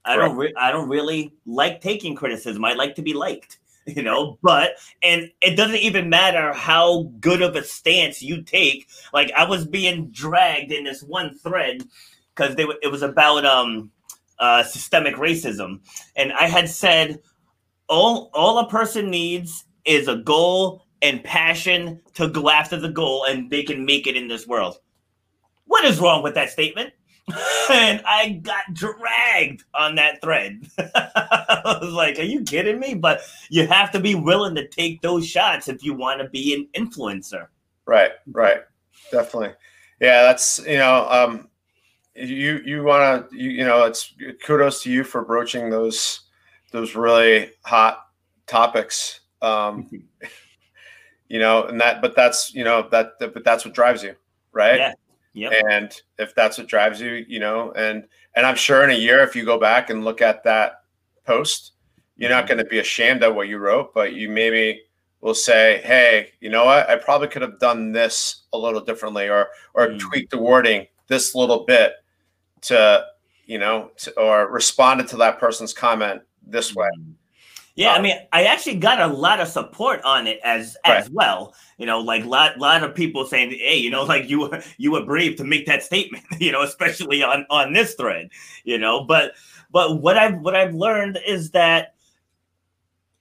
I 0.04 0.16
don't 0.16 0.36
re- 0.36 0.54
I 0.58 0.72
don't 0.72 0.90
really 0.90 1.34
like 1.46 1.80
taking 1.80 2.16
criticism. 2.16 2.66
I 2.66 2.74
like 2.74 2.96
to 2.96 3.02
be 3.02 3.14
liked 3.14 3.60
you 3.86 4.04
know 4.04 4.38
but 4.42 4.72
and 5.02 5.32
it 5.42 5.56
doesn't 5.56 5.78
even 5.78 6.10
matter 6.10 6.54
how 6.54 7.04
good 7.20 7.42
of 7.42 7.56
a 7.56 7.64
stance 7.64 8.22
you 8.22 8.42
take 8.42 8.88
like 9.14 9.32
i 9.36 9.44
was 9.44 9.66
being 9.66 10.10
dragged 10.12 10.72
in 10.72 10.84
this 10.84 11.02
one 11.02 11.38
thread 11.40 11.84
because 12.36 12.56
they 12.56 12.66
it 12.84 12.92
was 12.92 13.02
about 13.02 13.46
um 13.46 13.92
uh 14.40 14.64
systemic 14.64 15.16
racism 15.16 15.80
and 16.16 16.32
i 16.34 16.48
had 16.48 16.70
said 16.70 17.20
all 17.92 18.32
all 18.34 18.58
a 18.60 18.70
person 18.70 19.12
needs 19.12 19.66
is 19.86 20.08
a 20.08 20.16
goal 20.16 20.86
and 21.02 21.24
passion 21.24 22.00
to 22.14 22.28
go 22.30 22.50
after 22.50 22.78
the 22.78 22.90
goal 22.90 23.26
and 23.26 23.50
they 23.52 23.64
can 23.64 23.86
make 23.86 24.08
it 24.08 24.16
in 24.16 24.28
this 24.28 24.48
world 24.48 24.78
what 25.66 25.86
is 25.86 26.00
wrong 26.00 26.24
with 26.24 26.34
that 26.34 26.50
statement 26.50 26.92
and 27.72 28.02
I 28.06 28.40
got 28.42 28.74
dragged 28.74 29.64
on 29.74 29.96
that 29.96 30.22
thread. 30.22 30.68
I 30.78 31.78
was 31.82 31.94
like, 31.94 32.20
"Are 32.20 32.24
you 32.24 32.44
kidding 32.44 32.80
me?" 32.80 32.96
But 32.96 33.22
you 33.50 33.68
have 33.68 33.92
to 33.92 34.00
be 34.00 34.16
willing 34.16 34.56
to 34.56 34.68
take 34.68 35.02
those 35.02 35.26
shots 35.28 35.68
if 35.68 35.84
you 35.84 35.94
want 35.94 36.20
to 36.20 36.30
be 36.30 36.54
an 36.54 36.68
influencer. 36.74 37.48
Right, 37.86 38.12
right, 38.32 38.62
definitely. 39.12 39.54
Yeah, 40.00 40.24
that's 40.24 40.60
you 40.66 40.78
know, 40.78 41.08
um, 41.10 41.48
you 42.16 42.62
you 42.66 42.84
want 42.84 43.30
to 43.30 43.38
you, 43.38 43.52
you 43.52 43.66
know, 43.66 43.86
it's 43.86 44.14
kudos 44.44 44.82
to 44.84 44.92
you 44.92 45.04
for 45.04 45.24
broaching 45.24 45.70
those 45.70 46.22
those 46.72 46.96
really 46.96 47.52
hot 47.64 48.08
topics. 48.48 49.22
Um, 49.42 49.90
you 51.30 51.40
know, 51.40 51.64
and 51.66 51.80
that, 51.80 52.02
but 52.02 52.16
that's 52.16 52.54
you 52.54 52.64
know 52.64 52.88
that, 52.92 53.20
that 53.20 53.34
but 53.34 53.44
that's 53.44 53.64
what 53.64 53.74
drives 53.74 54.04
you, 54.04 54.16
right? 54.52 54.78
Yeah. 54.78 54.94
Yep. 55.34 55.54
And 55.70 56.02
if 56.20 56.36
that's 56.36 56.58
what 56.58 56.68
drives 56.68 57.00
you, 57.00 57.26
you 57.28 57.40
know, 57.40 57.72
and 57.72 58.06
and 58.36 58.46
I'm 58.46 58.56
sure 58.56 58.84
in 58.84 58.90
a 58.90 58.98
year, 58.98 59.22
if 59.24 59.36
you 59.36 59.46
go 59.46 59.58
back 59.60 59.90
and 59.90 60.04
look 60.04 60.22
at 60.22 60.44
that 60.44 60.84
post, 61.26 61.74
you're 62.18 62.30
not 62.30 62.48
going 62.48 62.58
to 62.58 62.66
be 62.66 62.80
ashamed 62.80 63.24
of 63.24 63.36
what 63.36 63.48
you 63.48 63.58
wrote, 63.58 63.94
but 63.94 64.14
you 64.14 64.30
maybe 64.30 64.82
will 65.22 65.34
say, 65.34 65.82
"Hey, 65.86 66.32
you 66.42 66.50
know 66.50 66.66
what? 66.66 66.90
I 66.90 66.98
probably 66.98 67.30
could 67.30 67.42
have 67.44 67.60
done 67.60 67.94
this 67.94 68.44
a 68.52 68.58
little 68.58 68.82
differently, 68.82 69.30
or 69.30 69.48
or 69.74 69.88
Mm. 69.88 70.00
tweaked 70.00 70.32
the 70.32 70.38
wording 70.38 70.88
this 71.08 71.34
little 71.34 71.66
bit 71.66 71.94
to, 72.62 73.06
you 73.46 73.58
know, 73.58 73.92
to, 73.98 74.18
or 74.20 74.48
responded 74.48 75.08
to 75.10 75.18
that 75.18 75.40
person's 75.40 75.74
comment 75.74 76.22
this 76.52 76.76
way." 76.76 76.90
Yeah, 77.76 77.94
I 77.94 77.96
Um, 77.98 78.04
mean, 78.04 78.18
I 78.34 78.44
actually 78.44 78.76
got 78.78 79.00
a 79.00 79.08
lot 79.08 79.40
of 79.40 79.48
support 79.48 80.02
on 80.04 80.28
it 80.28 80.40
as 80.44 80.78
as 80.84 81.10
well. 81.10 81.56
You 81.78 81.86
know, 81.86 82.00
like 82.00 82.26
lot 82.26 82.58
lot 82.60 82.84
of 82.84 82.94
people 82.94 83.26
saying, 83.26 83.52
"Hey, 83.52 83.78
you 83.78 83.90
know, 83.90 84.04
like 84.14 84.30
you 84.30 84.42
were 84.42 84.62
you 84.78 84.92
were 84.92 85.06
brave 85.06 85.38
to 85.38 85.44
make 85.44 85.66
that 85.68 85.84
statement." 85.84 86.26
You 86.40 86.52
know, 86.52 86.64
especially 86.64 87.24
on 87.24 87.46
on 87.50 87.74
this 87.74 87.96
thread. 87.96 88.30
You 88.66 88.78
know, 88.78 89.04
but 89.06 89.34
but 89.72 90.02
what 90.02 90.18
I've 90.18 90.40
what 90.42 90.56
I've 90.56 90.74
learned 90.76 91.20
is 91.26 91.52
that 91.52 91.96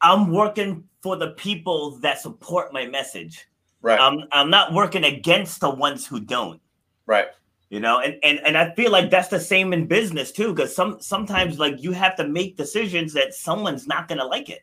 I'm 0.01 0.33
working 0.33 0.85
for 1.03 1.17
the 1.17 1.29
people 1.33 1.93
that 1.99 2.21
support 2.21 2.73
my 2.73 2.87
message. 2.87 3.47
Right, 3.83 3.99
I'm 4.01 4.25
I'm 4.33 4.51
not 4.51 4.75
working 4.75 5.05
against 5.05 5.61
the 5.61 5.71
ones 5.71 6.07
who 6.07 6.21
don't 6.21 6.61
right, 7.07 7.29
you 7.71 7.81
know 7.81 8.01
and 8.01 8.17
and, 8.23 8.41
and 8.45 8.59
i 8.59 8.75
feel 8.75 8.93
like 8.93 9.11
that's 9.11 9.29
the 9.29 9.41
same 9.41 9.73
in 9.73 9.87
business 9.87 10.31
too 10.31 10.53
because 10.53 10.75
some 10.75 11.01
sometimes 11.01 11.59
like 11.59 11.83
you 11.83 11.93
have 11.93 12.15
to 12.17 12.29
make 12.29 12.57
decisions 12.57 13.13
that 13.15 13.33
someone's 13.33 13.87
not 13.87 14.07
going 14.07 14.19
to 14.19 14.27
like 14.27 14.51
it 14.51 14.63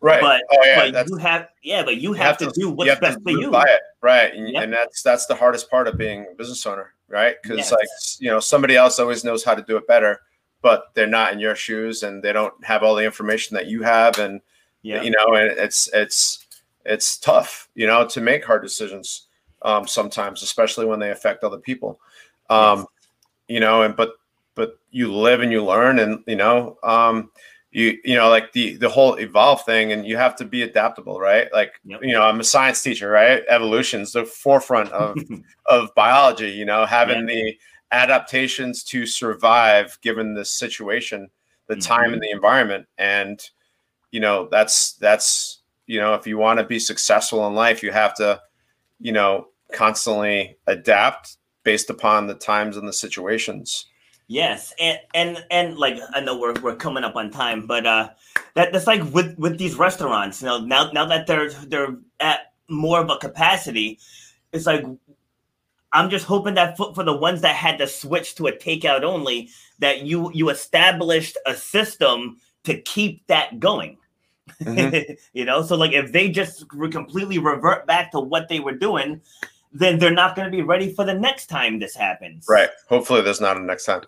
right. 0.00 0.22
but 0.22 0.42
oh 0.50 0.64
yeah, 0.64 0.90
but 0.90 1.08
you 1.08 1.16
have 1.16 1.48
yeah 1.62 1.82
but 1.84 1.96
you 1.96 2.10
you 2.10 2.12
have, 2.14 2.38
to, 2.38 2.50
do 2.54 2.70
what's 2.70 2.98
best 3.00 3.18
for 3.22 3.30
you 3.30 3.52
right? 4.00 4.34
And, 4.34 4.48
Yep. 4.48 4.62
and 4.62 4.72
that's 4.72 5.02
that's 5.02 5.26
the 5.26 5.34
hardest 5.34 5.70
part 5.70 5.88
of 5.88 5.98
being 5.98 6.26
a 6.30 6.34
business 6.34 6.64
owner, 6.66 6.94
right? 7.08 7.36
Because 7.42 7.58
Yes. 7.58 7.72
like 7.72 7.88
you 8.18 8.30
know, 8.30 8.40
somebody 8.40 8.76
else 8.76 8.98
always 8.98 9.24
knows 9.24 9.44
how 9.44 9.54
to 9.54 9.62
do 9.62 9.76
it 9.76 9.86
better, 9.86 10.20
but 10.62 10.94
they're 10.94 11.06
not 11.06 11.32
in 11.32 11.38
your 11.38 11.54
shoes, 11.54 12.02
and 12.02 12.22
they 12.22 12.32
don't 12.32 12.64
have 12.64 12.82
all 12.82 12.94
the 12.94 13.04
information 13.04 13.54
that 13.54 13.66
you 13.66 13.82
have, 13.82 14.18
and 14.18 14.40
yeah 14.82 15.02
you 15.02 15.10
know, 15.10 15.34
and 15.34 15.58
it's 15.58 15.88
it's 15.92 16.46
it's 16.84 17.18
tough, 17.18 17.68
you 17.74 17.86
know, 17.86 18.06
to 18.06 18.20
make 18.20 18.44
hard 18.44 18.62
decisions 18.62 19.26
um, 19.62 19.86
sometimes, 19.86 20.42
especially 20.42 20.86
when 20.86 20.98
they 20.98 21.10
affect 21.10 21.44
other 21.44 21.58
people. 21.58 22.00
Um, 22.50 22.86
you 23.48 23.60
know, 23.60 23.82
and 23.82 23.96
but 23.96 24.12
but 24.54 24.78
you 24.90 25.12
live 25.12 25.40
and 25.40 25.52
you 25.52 25.64
learn, 25.64 25.98
and 25.98 26.22
you 26.26 26.36
know, 26.36 26.78
um, 26.82 27.30
you 27.72 27.98
you 28.04 28.14
know, 28.14 28.28
like 28.28 28.52
the 28.52 28.76
the 28.76 28.88
whole 28.88 29.14
evolve 29.16 29.64
thing, 29.64 29.92
and 29.92 30.06
you 30.06 30.16
have 30.16 30.36
to 30.36 30.44
be 30.44 30.62
adaptable, 30.62 31.20
right? 31.20 31.52
Like 31.52 31.74
Yep. 31.84 32.00
you 32.02 32.12
know, 32.12 32.22
I'm 32.22 32.40
a 32.40 32.44
science 32.44 32.82
teacher, 32.82 33.10
right? 33.10 33.42
Evolution's 33.48 34.12
the 34.12 34.24
forefront 34.24 34.90
of 34.92 35.16
of 35.66 35.94
biology. 35.94 36.50
You 36.50 36.64
know, 36.64 36.86
having 36.86 37.26
the 37.26 37.56
adaptations 37.92 38.84
to 38.84 39.06
survive 39.06 39.98
given 40.02 40.34
the 40.34 40.44
situation, 40.44 41.28
the 41.66 41.76
time, 41.76 42.12
and 42.12 42.22
the 42.22 42.30
environment, 42.30 42.86
and 42.98 43.48
you 44.10 44.20
know, 44.20 44.48
that's 44.50 44.92
that's 44.94 45.60
you 45.86 46.00
know, 46.00 46.14
if 46.14 46.26
you 46.26 46.38
want 46.38 46.60
to 46.60 46.64
be 46.64 46.78
successful 46.78 47.46
in 47.48 47.54
life, 47.54 47.82
you 47.82 47.90
have 47.90 48.14
to, 48.14 48.40
you 49.00 49.10
know, 49.10 49.48
constantly 49.72 50.56
adapt 50.68 51.36
based 51.62 51.90
upon 51.90 52.26
the 52.26 52.34
times 52.34 52.76
and 52.76 52.88
the 52.88 52.92
situations. 52.92 53.86
Yes, 54.26 54.72
and 54.78 54.98
and 55.12 55.44
and 55.50 55.76
like 55.76 55.98
I 56.14 56.20
know 56.20 56.38
we're 56.38 56.54
we're 56.60 56.76
coming 56.76 57.02
up 57.02 57.16
on 57.16 57.30
time, 57.30 57.66
but 57.66 57.84
uh, 57.84 58.10
that 58.54 58.72
that's 58.72 58.86
like 58.86 59.02
with 59.12 59.36
with 59.38 59.58
these 59.58 59.74
restaurants. 59.74 60.40
You 60.40 60.46
know, 60.46 60.60
now 60.60 60.92
now 60.92 61.04
that 61.06 61.26
they're 61.26 61.50
they're 61.50 61.96
at 62.20 62.52
more 62.68 63.00
of 63.00 63.10
a 63.10 63.16
capacity, 63.16 63.98
it's 64.52 64.66
like 64.66 64.84
I'm 65.92 66.10
just 66.10 66.26
hoping 66.26 66.54
that 66.54 66.76
for, 66.76 66.94
for 66.94 67.02
the 67.02 67.16
ones 67.16 67.40
that 67.40 67.56
had 67.56 67.78
to 67.78 67.88
switch 67.88 68.36
to 68.36 68.46
a 68.46 68.52
takeout 68.52 69.02
only, 69.02 69.50
that 69.80 70.02
you 70.02 70.30
you 70.32 70.50
established 70.50 71.36
a 71.46 71.56
system 71.56 72.36
to 72.64 72.80
keep 72.82 73.26
that 73.26 73.58
going. 73.58 73.96
you 75.32 75.44
know, 75.44 75.62
so 75.62 75.76
like 75.76 75.92
if 75.92 76.12
they 76.12 76.28
just 76.28 76.68
completely 76.68 77.38
revert 77.38 77.86
back 77.86 78.12
to 78.12 78.20
what 78.20 78.48
they 78.48 78.60
were 78.60 78.74
doing, 78.74 79.20
then 79.72 79.98
they're 79.98 80.10
not 80.10 80.34
going 80.34 80.50
to 80.50 80.56
be 80.56 80.62
ready 80.62 80.92
for 80.92 81.04
the 81.04 81.14
next 81.14 81.46
time 81.46 81.78
this 81.78 81.94
happens. 81.94 82.46
Right. 82.48 82.70
Hopefully, 82.88 83.20
there's 83.20 83.40
not 83.40 83.56
a 83.56 83.60
next 83.60 83.84
time. 83.84 84.02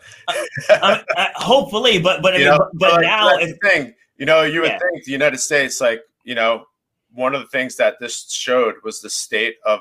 uh, 0.70 0.98
uh, 1.16 1.26
hopefully, 1.36 1.98
but 2.00 2.22
but 2.22 2.34
I 2.34 2.38
You 2.38 2.44
mean, 2.44 2.52
know, 2.52 2.58
but, 2.58 2.78
but 2.78 2.92
like, 2.94 3.02
now 3.02 3.36
if, 3.38 3.56
thing. 3.62 3.94
You 4.16 4.26
know, 4.26 4.42
you 4.42 4.60
would 4.60 4.70
Yeah. 4.70 4.78
think 4.78 5.04
the 5.04 5.12
United 5.12 5.38
States, 5.38 5.80
like 5.80 6.02
you 6.24 6.34
know, 6.34 6.66
one 7.12 7.34
of 7.34 7.40
the 7.40 7.48
things 7.48 7.76
that 7.76 7.98
this 8.00 8.30
showed 8.30 8.74
was 8.84 9.00
the 9.00 9.10
state 9.10 9.56
of 9.64 9.80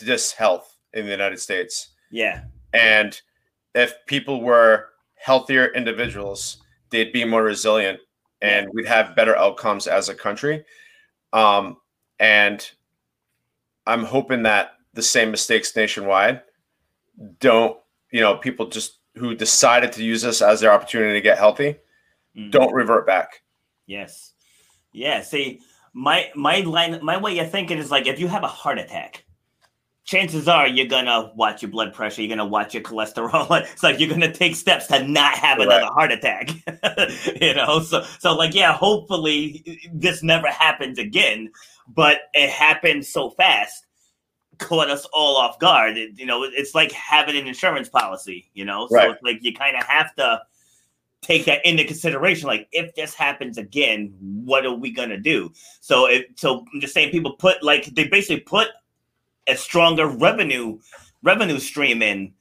this 0.00 0.32
health 0.32 0.78
in 0.94 1.04
the 1.04 1.10
United 1.10 1.38
States. 1.40 1.88
yeah, 2.10 2.44
And 2.72 3.20
if 3.74 3.94
people 4.06 4.40
were 4.42 4.90
healthier 5.16 5.66
individuals, 5.74 6.58
they'd 6.90 7.12
be 7.12 7.24
more 7.24 7.42
resilient 7.42 8.00
and 8.40 8.68
we'd 8.72 8.86
have 8.86 9.14
better 9.16 9.36
outcomes 9.36 9.86
as 9.86 10.08
a 10.08 10.14
country. 10.14 10.64
Um, 11.32 11.76
and 12.20 12.68
I'm 13.86 14.04
hoping 14.04 14.44
that 14.44 14.77
the 14.94 15.02
same 15.02 15.30
mistakes 15.30 15.74
nationwide 15.76 16.42
don't, 17.40 17.76
you 18.12 18.20
know, 18.20 18.36
people 18.36 18.66
just 18.66 18.98
who 19.16 19.34
decided 19.34 19.90
to 19.92 20.04
use 20.04 20.22
this 20.22 20.40
as 20.40 20.60
their 20.60 20.72
opportunity 20.72 21.14
to 21.14 21.20
get 21.20 21.38
healthy 21.38 21.76
Mm. 22.36 22.50
don't 22.52 22.72
revert 22.72 23.06
back. 23.06 23.42
yes, 23.86 24.34
yeah. 24.92 25.22
See, 25.22 25.60
my 25.94 26.30
my 26.34 26.60
line, 26.60 26.98
my 27.02 27.16
way 27.16 27.38
of 27.38 27.50
thinking 27.50 27.78
is 27.78 27.90
like 27.90 28.06
if 28.06 28.20
you 28.20 28.28
have 28.28 28.44
a 28.44 28.48
heart 28.48 28.78
attack. 28.78 29.24
Chances 30.04 30.48
are 30.48 30.66
you're 30.66 30.86
gonna 30.86 31.32
watch 31.36 31.60
your 31.60 31.70
blood 31.70 31.92
pressure, 31.92 32.22
you're 32.22 32.28
gonna 32.34 32.46
watch 32.48 32.72
your 32.74 32.82
cholesterol. 32.82 33.46
It's 33.72 33.82
like 33.82 33.98
you're 34.00 34.08
gonna 34.08 34.32
take 34.32 34.56
steps 34.56 34.86
to 34.86 35.02
not 35.06 35.34
have 35.34 35.58
another 35.58 35.84
heart 35.86 36.12
attack. 36.12 36.50
you 37.40 37.54
know, 37.54 37.80
so 37.80 38.02
so 38.18 38.34
like 38.34 38.54
yeah, 38.54 38.72
hopefully 38.72 39.80
this 39.92 40.22
never 40.22 40.48
happens 40.48 40.98
again, 40.98 41.50
but 41.88 42.20
it 42.32 42.48
happened 42.50 43.04
so 43.04 43.30
fast, 43.30 43.86
caught 44.58 44.90
us 44.90 45.06
all 45.12 45.36
off 45.36 45.58
guard. 45.58 45.96
It- 45.96 46.18
you 46.18 46.26
know, 46.26 46.42
it's 46.44 46.74
like 46.74 46.92
having 46.92 47.36
an 47.36 47.46
insurance 47.46 47.88
policy. 47.88 48.50
You 48.54 48.64
know, 48.64 48.86
so 48.88 48.96
Right. 48.96 49.10
it's 49.10 49.22
like 49.22 49.38
you 49.42 49.52
kind 49.54 49.76
of 49.76 49.84
have 49.84 50.14
to 50.16 50.42
take 51.22 51.44
that 51.46 51.64
into 51.66 51.84
consideration. 51.84 52.46
Like, 52.46 52.68
if 52.72 52.94
this 52.94 53.14
happens 53.14 53.58
again, 53.58 54.14
what 54.20 54.64
are 54.64 54.72
we 54.74 54.90
gonna 54.92 55.18
do? 55.18 55.52
So, 55.80 56.06
it, 56.06 56.28
so 56.36 56.64
I'm 56.72 56.80
just 56.80 56.94
saying, 56.94 57.10
people 57.10 57.32
put 57.32 57.62
like 57.62 57.86
they 57.86 58.06
basically 58.06 58.40
put 58.40 58.68
a 59.46 59.56
stronger 59.56 60.06
revenue 60.06 60.78
revenue 61.22 61.58
stream 61.58 62.02
in. 62.02 62.32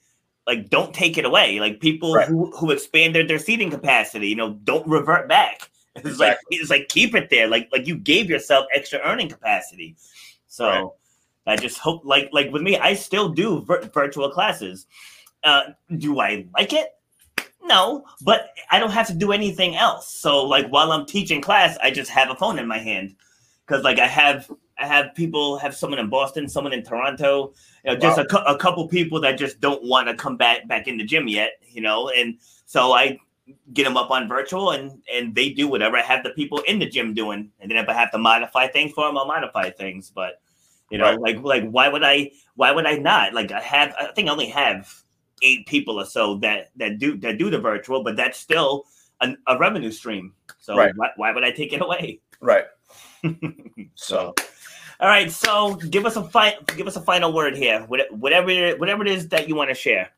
Like, 0.46 0.70
don't 0.70 0.94
take 0.94 1.18
it 1.18 1.26
away. 1.26 1.60
Like 1.60 1.80
people 1.80 2.14
Right. 2.14 2.28
who 2.28 2.52
who 2.56 2.72
expanded 2.72 3.28
their 3.28 3.40
seating 3.40 3.70
capacity, 3.72 4.28
you 4.30 4.36
know, 4.36 4.54
don't 4.64 4.88
revert 4.88 5.28
back. 5.28 5.70
It's 5.96 6.20
like 6.20 6.38
it's 6.52 6.70
like 6.70 6.90
keep 6.90 7.16
it 7.16 7.30
there. 7.32 7.48
Like 7.48 7.70
like 7.72 7.88
you 7.88 7.98
gave 7.98 8.30
yourself 8.30 8.68
extra 8.74 9.00
earning 9.04 9.30
capacity. 9.30 9.96
So. 10.48 10.68
Right. 10.68 10.86
I 11.48 11.56
just 11.56 11.80
hope, 11.80 12.04
like, 12.06 12.30
like 12.34 12.52
with 12.52 12.62
me, 12.62 12.78
I 12.78 12.94
still 12.94 13.30
do 13.30 13.62
vir- 13.62 13.90
virtual 13.94 14.30
classes. 14.30 14.86
Uh, 15.44 15.64
do 15.98 16.20
I 16.20 16.46
like 16.54 16.74
it? 16.74 16.90
No, 17.64 18.06
but 18.22 18.50
I 18.72 18.80
don't 18.80 18.92
have 18.92 19.08
to 19.08 19.14
do 19.14 19.32
anything 19.32 19.76
else. 19.76 20.08
So, 20.14 20.44
like, 20.46 20.68
while 20.70 20.92
I'm 20.92 21.06
teaching 21.06 21.42
class, 21.42 21.78
I 21.82 21.92
just 21.92 22.10
have 22.12 22.30
a 22.30 22.36
phone 22.36 22.60
in 22.60 22.68
my 22.68 22.78
hand 22.78 23.16
because, 23.66 23.84
like, 23.84 24.00
I 24.00 24.08
have 24.08 24.50
I 24.80 24.86
have 24.86 25.16
people 25.16 25.58
have 25.58 25.76
someone 25.76 26.00
in 26.00 26.10
Boston, 26.10 26.48
someone 26.48 26.72
in 26.72 26.84
Toronto, 26.84 27.54
you 27.84 27.92
know, 27.92 27.98
just 27.98 28.18
Wow. 28.18 28.24
a, 28.24 28.28
cou- 28.28 28.54
a 28.54 28.58
couple 28.58 28.88
people 28.88 29.20
that 29.22 29.38
just 29.38 29.60
don't 29.60 29.84
want 29.84 30.08
to 30.08 30.14
come 30.16 30.38
back 30.38 30.68
back 30.68 30.88
in 30.88 30.98
the 30.98 31.04
gym 31.04 31.28
yet, 31.28 31.54
you 31.68 31.82
know, 31.82 32.10
and 32.10 32.38
so 32.66 32.94
I 32.94 33.18
get 33.74 33.86
them 33.86 33.98
up 33.98 34.12
on 34.12 34.28
virtual 34.28 34.72
and 34.72 35.02
and 35.12 35.34
they 35.34 35.50
do 35.50 35.68
whatever 35.68 35.98
I 35.98 36.04
have 36.04 36.24
the 36.24 36.30
people 36.32 36.60
in 36.68 36.80
the 36.80 36.86
gym 36.86 37.14
doing, 37.14 37.52
and 37.60 37.72
then 37.72 37.78
if 37.78 37.90
I 37.90 37.94
have 37.94 38.12
to 38.12 38.18
modify 38.18 38.68
things 38.68 38.92
for 38.92 39.06
them, 39.08 39.18
I'll 39.18 39.26
modify 39.26 39.72
things, 39.72 40.12
but. 40.14 40.42
You 40.90 40.98
know, 41.00 41.06
Right. 41.16 41.20
like 41.20 41.44
like 41.44 41.70
why 41.70 41.90
would 41.90 42.04
I 42.04 42.32
why 42.56 42.72
would 42.72 42.86
I 42.86 42.98
not? 42.98 43.34
Like 43.34 43.52
I 43.52 43.60
have 43.62 43.94
I 44.00 44.08
think 44.14 44.30
I 44.30 44.32
only 44.32 44.48
have 44.48 44.94
eight 45.44 45.68
people 45.68 46.00
or 46.00 46.06
so 46.06 46.38
that 46.38 46.72
that 46.78 46.98
do 47.00 47.18
that 47.18 47.38
do 47.38 47.50
the 47.50 47.60
virtual, 47.60 48.04
but 48.04 48.16
that's 48.16 48.40
still 48.40 48.86
an, 49.22 49.38
a 49.48 49.58
revenue 49.58 49.92
stream. 49.92 50.34
So 50.60 50.76
Right. 50.76 50.94
why, 50.96 51.10
why 51.18 51.32
would 51.34 51.44
I 51.44 51.52
take 51.52 51.74
it 51.74 51.82
away? 51.82 52.22
Right. 52.40 52.66
So, 53.96 54.34
all 55.00 55.08
right. 55.10 55.30
So 55.32 55.76
give 55.76 56.06
us 56.06 56.16
a 56.16 56.24
fi- 56.24 56.58
give 56.76 56.88
us 56.88 56.96
a 56.96 57.02
final 57.02 57.34
word 57.34 57.58
here. 57.58 57.82
Whatever 57.88 58.76
whatever 58.78 59.02
it 59.04 59.10
is 59.10 59.28
that 59.30 59.50
you 59.50 59.56
want 59.56 59.70
to 59.70 59.76
share. 59.76 60.10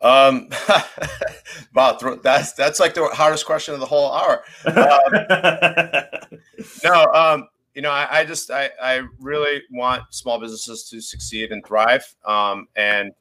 Um, 0.00 0.50
wow, 1.74 1.96
that's 2.22 2.52
that's 2.52 2.80
like 2.80 2.94
the 2.94 3.06
hardest 3.06 3.46
question 3.46 3.72
of 3.72 3.80
the 3.80 3.86
whole 3.86 4.12
hour. 4.12 4.44
Um, 4.66 5.00
no, 6.84 7.06
um, 7.14 7.48
you 7.74 7.82
know, 7.82 7.90
I, 7.90 8.20
I 8.20 8.24
just 8.24 8.50
I, 8.50 8.70
I 8.80 9.02
really 9.18 9.62
want 9.70 10.02
small 10.10 10.38
businesses 10.38 10.88
to 10.90 11.00
succeed 11.00 11.50
and 11.52 11.64
thrive. 11.64 12.04
Um, 12.24 12.68
and 12.76 13.12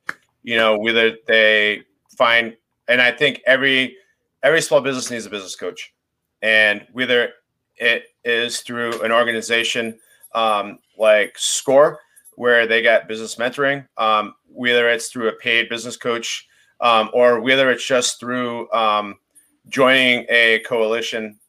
you 0.43 0.56
know, 0.56 0.78
whether 0.78 1.16
they 1.28 1.84
find 2.18 2.56
and 2.88 3.01
I 3.01 3.12
think 3.12 3.41
every 3.45 3.97
every 4.43 4.62
small 4.62 4.82
business 4.82 5.10
needs 5.10 5.26
a 5.26 5.30
business 5.30 5.56
coach. 5.56 5.93
And 6.41 6.86
whether 6.91 7.30
it 7.78 8.06
is 8.24 8.60
through 8.60 9.01
an 9.01 9.12
organization 9.12 9.97
um, 10.36 10.80
like 10.97 11.38
SCORE, 11.38 11.99
where 12.36 12.68
they 12.68 12.82
get 12.82 13.08
business 13.08 13.36
mentoring, 13.36 13.88
um, 13.97 14.36
whether 14.47 14.89
it's 14.89 15.08
through 15.08 15.30
a 15.30 15.34
paid 15.34 15.70
business 15.70 15.95
coach, 15.95 16.47
um, 16.82 17.10
or 17.14 17.39
whether 17.39 17.72
it's 17.72 17.86
just 17.86 18.20
through 18.20 18.70
um, 18.72 19.16
joining 19.70 20.26
a 20.30 20.60
coalition 20.66 21.39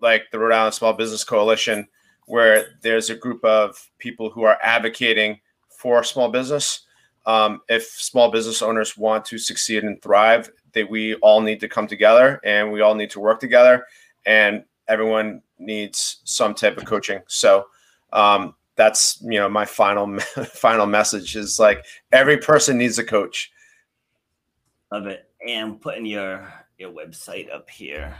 like 0.00 0.24
the 0.32 0.38
Rhode 0.38 0.52
Island 0.52 0.74
Small 0.74 0.92
Business 0.92 1.24
Coalition, 1.24 1.86
where 2.26 2.78
there's 2.82 3.10
a 3.10 3.14
group 3.14 3.44
of 3.44 3.90
people 3.98 4.30
who 4.30 4.42
are 4.42 4.58
advocating 4.62 5.40
for 5.68 6.04
small 6.04 6.30
business. 6.30 6.80
Um, 7.26 7.60
if 7.68 7.84
small 7.84 8.30
business 8.30 8.62
owners 8.62 8.96
want 8.96 9.24
to 9.26 9.38
succeed 9.38 9.84
and 9.84 10.00
thrive, 10.02 10.50
that 10.72 10.88
we 10.88 11.14
all 11.16 11.40
need 11.40 11.60
to 11.60 11.68
come 11.68 11.86
together 11.86 12.40
and 12.44 12.72
we 12.72 12.80
all 12.80 12.94
need 12.94 13.10
to 13.10 13.20
work 13.20 13.40
together, 13.40 13.86
and 14.26 14.64
everyone 14.88 15.42
needs 15.58 16.20
some 16.24 16.54
type 16.54 16.76
of 16.76 16.84
coaching. 16.84 17.20
So 17.28 17.66
um, 18.12 18.54
that's 18.76 19.20
you 19.22 19.38
know 19.38 19.48
my 19.48 19.64
final 19.64 20.18
final 20.20 20.86
message 20.86 21.36
is 21.36 21.58
like 21.58 21.84
every 22.12 22.38
person 22.38 22.78
needs 22.78 22.98
a 22.98 23.04
coach. 23.04 23.52
Love 24.90 25.06
it. 25.06 25.30
And 25.46 25.80
putting 25.80 26.06
your 26.06 26.52
your 26.78 26.92
website 26.92 27.52
up 27.52 27.68
here. 27.70 28.14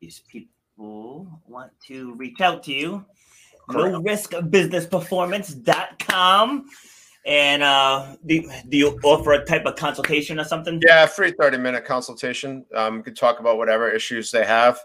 These 0.00 0.20
people 0.28 0.53
want 0.76 1.70
to 1.86 2.14
reach 2.14 2.40
out 2.40 2.62
to 2.64 2.72
you. 2.72 3.04
Norris 3.70 4.26
business 4.50 4.86
performance.com. 4.86 6.66
And 7.26 7.62
uh, 7.62 8.16
do, 8.26 8.50
do 8.68 8.76
you 8.76 8.98
offer 9.02 9.32
a 9.32 9.44
type 9.44 9.64
of 9.64 9.76
consultation 9.76 10.38
or 10.38 10.44
something? 10.44 10.80
Yeah, 10.86 11.06
free 11.06 11.32
30 11.32 11.56
minute 11.58 11.84
consultation. 11.84 12.66
Um, 12.74 12.98
we 12.98 13.02
could 13.02 13.16
talk 13.16 13.40
about 13.40 13.56
whatever 13.56 13.90
issues 13.90 14.30
they 14.30 14.44
have 14.44 14.78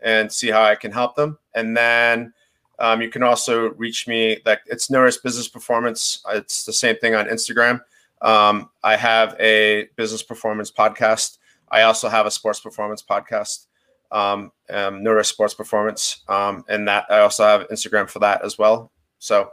and 0.00 0.30
see 0.30 0.50
how 0.50 0.62
I 0.62 0.74
can 0.74 0.90
help 0.90 1.14
them. 1.14 1.38
And 1.54 1.76
then 1.76 2.32
um, 2.80 3.00
you 3.00 3.10
can 3.10 3.22
also 3.22 3.70
reach 3.74 4.08
me. 4.08 4.38
Like 4.44 4.60
it's 4.66 4.90
Norris 4.90 5.18
Business 5.18 5.48
Performance. 5.48 6.22
It's 6.30 6.64
the 6.64 6.72
same 6.72 6.96
thing 6.96 7.14
on 7.14 7.26
Instagram. 7.26 7.80
Um, 8.22 8.70
I 8.82 8.96
have 8.96 9.36
a 9.38 9.88
business 9.96 10.22
performance 10.22 10.72
podcast. 10.72 11.38
I 11.70 11.82
also 11.82 12.08
have 12.08 12.26
a 12.26 12.30
sports 12.30 12.60
performance 12.60 13.02
podcast, 13.02 13.66
um, 14.14 14.52
um, 14.70 15.02
Norris 15.02 15.28
Sports 15.28 15.52
Performance, 15.52 16.22
um, 16.28 16.64
and 16.68 16.88
that 16.88 17.04
I 17.10 17.18
also 17.20 17.44
have 17.44 17.68
Instagram 17.68 18.08
for 18.08 18.20
that 18.20 18.42
as 18.44 18.56
well. 18.56 18.90
So 19.18 19.50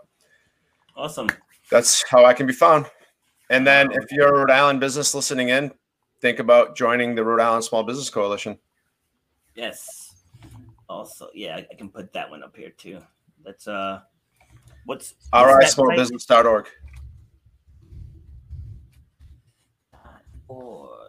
Awesome. 0.95 1.28
that's 1.70 2.07
how 2.07 2.24
I 2.24 2.34
can 2.34 2.45
be 2.45 2.53
found. 2.53 2.86
And 3.49 3.68
then 3.68 3.91
if 3.91 4.12
you're 4.12 4.34
a 4.34 4.39
Rhode 4.39 4.51
Island 4.51 4.80
business 4.80 5.14
listening 5.14 5.49
in, 5.49 5.72
think 6.22 6.39
about 6.39 6.78
joining 6.78 7.16
the 7.16 7.24
Rhode 7.26 7.41
Island 7.41 7.66
Small 7.66 7.84
Business 7.84 8.09
Coalition. 8.09 8.57
Yes. 9.55 10.24
Also, 10.88 11.28
yeah, 11.34 11.59
I, 11.70 11.76
can 11.76 11.89
put 11.89 12.14
that 12.14 12.30
one 12.30 12.43
up 12.43 12.55
here 12.55 12.70
too. 12.70 12.99
That's 13.43 13.68
uh, 13.68 14.01
what's 14.86 15.16
what's 15.32 15.45
right, 15.45 15.62
that 15.62 15.72
site? 15.72 15.86
smallbusiness.org. 15.86 16.68
Org. 20.47 21.01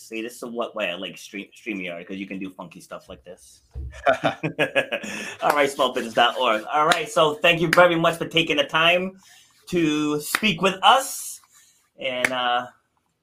See, 0.00 0.22
this 0.22 0.36
is 0.36 0.44
what 0.44 0.74
way 0.74 0.90
I 0.90 0.94
like 0.94 1.16
stream 1.18 1.46
StreamYard 1.54 1.98
because 1.98 2.16
you 2.16 2.26
can 2.26 2.38
do 2.38 2.50
funky 2.50 2.80
stuff 2.80 3.08
like 3.08 3.22
this. 3.24 3.60
All 4.22 5.52
right, 5.52 5.70
smallbusiness.org. 5.70 6.64
All 6.64 6.86
right, 6.86 7.08
so 7.08 7.34
thank 7.34 7.60
you 7.60 7.68
very 7.68 7.96
much 7.96 8.16
for 8.16 8.26
taking 8.26 8.56
the 8.56 8.64
time 8.64 9.20
to 9.68 10.20
speak 10.20 10.62
with 10.62 10.74
us, 10.82 11.40
and 11.98 12.32
uh, 12.32 12.66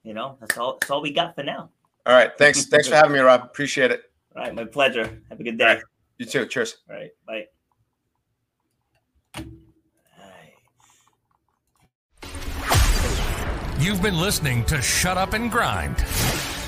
you 0.02 0.14
know 0.14 0.36
that's 0.40 0.56
all. 0.56 0.78
That's 0.80 0.90
all 0.90 1.02
we 1.02 1.12
got 1.12 1.34
for 1.34 1.42
now. 1.42 1.70
All 2.06 2.14
right. 2.14 2.30
Thanks. 2.38 2.64
Thanks 2.70 2.88
for 2.88 2.94
having 2.94 3.12
me, 3.12 3.18
Rob. 3.18 3.44
Appreciate 3.44 3.90
it. 3.90 4.04
All 4.34 4.42
right, 4.42 4.54
my 4.54 4.64
pleasure. 4.64 5.20
Have 5.28 5.40
a 5.40 5.42
good 5.42 5.58
day. 5.58 5.64
All 5.64 5.74
right. 5.74 5.84
You 6.16 6.26
too. 6.26 6.46
Cheers. 6.46 6.78
All 6.88 6.96
right, 6.96 7.10
bye. 7.26 7.46
You've 13.78 14.02
been 14.02 14.18
listening 14.18 14.64
to 14.64 14.82
Shut 14.82 15.16
Up 15.16 15.34
and 15.34 15.52
Grind. 15.52 15.96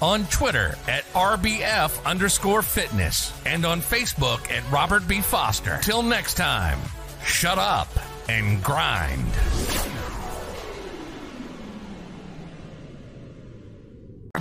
on 0.00 0.24
Twitter 0.26 0.76
at 0.86 1.04
rbf 1.12 2.04
underscore 2.04 2.62
fitness, 2.62 3.32
and 3.46 3.64
on 3.64 3.80
Facebook 3.80 4.50
at 4.50 4.68
Robert 4.70 5.06
B. 5.08 5.20
Foster. 5.20 5.78
Till 5.82 6.02
next 6.02 6.34
time, 6.34 6.78
shut 7.24 7.58
up 7.58 7.88
and 8.28 8.62
grind. 8.62 9.32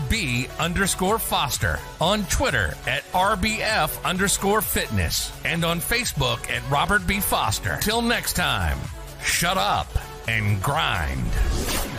B 0.09 0.47
underscore 0.59 1.19
Foster 1.19 1.79
on 1.99 2.23
Twitter 2.25 2.75
at 2.85 3.03
RBF 3.11 4.03
underscore 4.05 4.61
fitness 4.61 5.31
and 5.43 5.65
on 5.65 5.79
Facebook 5.79 6.49
at 6.49 6.67
Robert 6.69 7.05
B. 7.07 7.19
Foster. 7.19 7.77
Till 7.81 8.01
next 8.01 8.33
time, 8.33 8.77
shut 9.23 9.57
up 9.57 9.87
and 10.27 10.61
grind. 10.61 11.96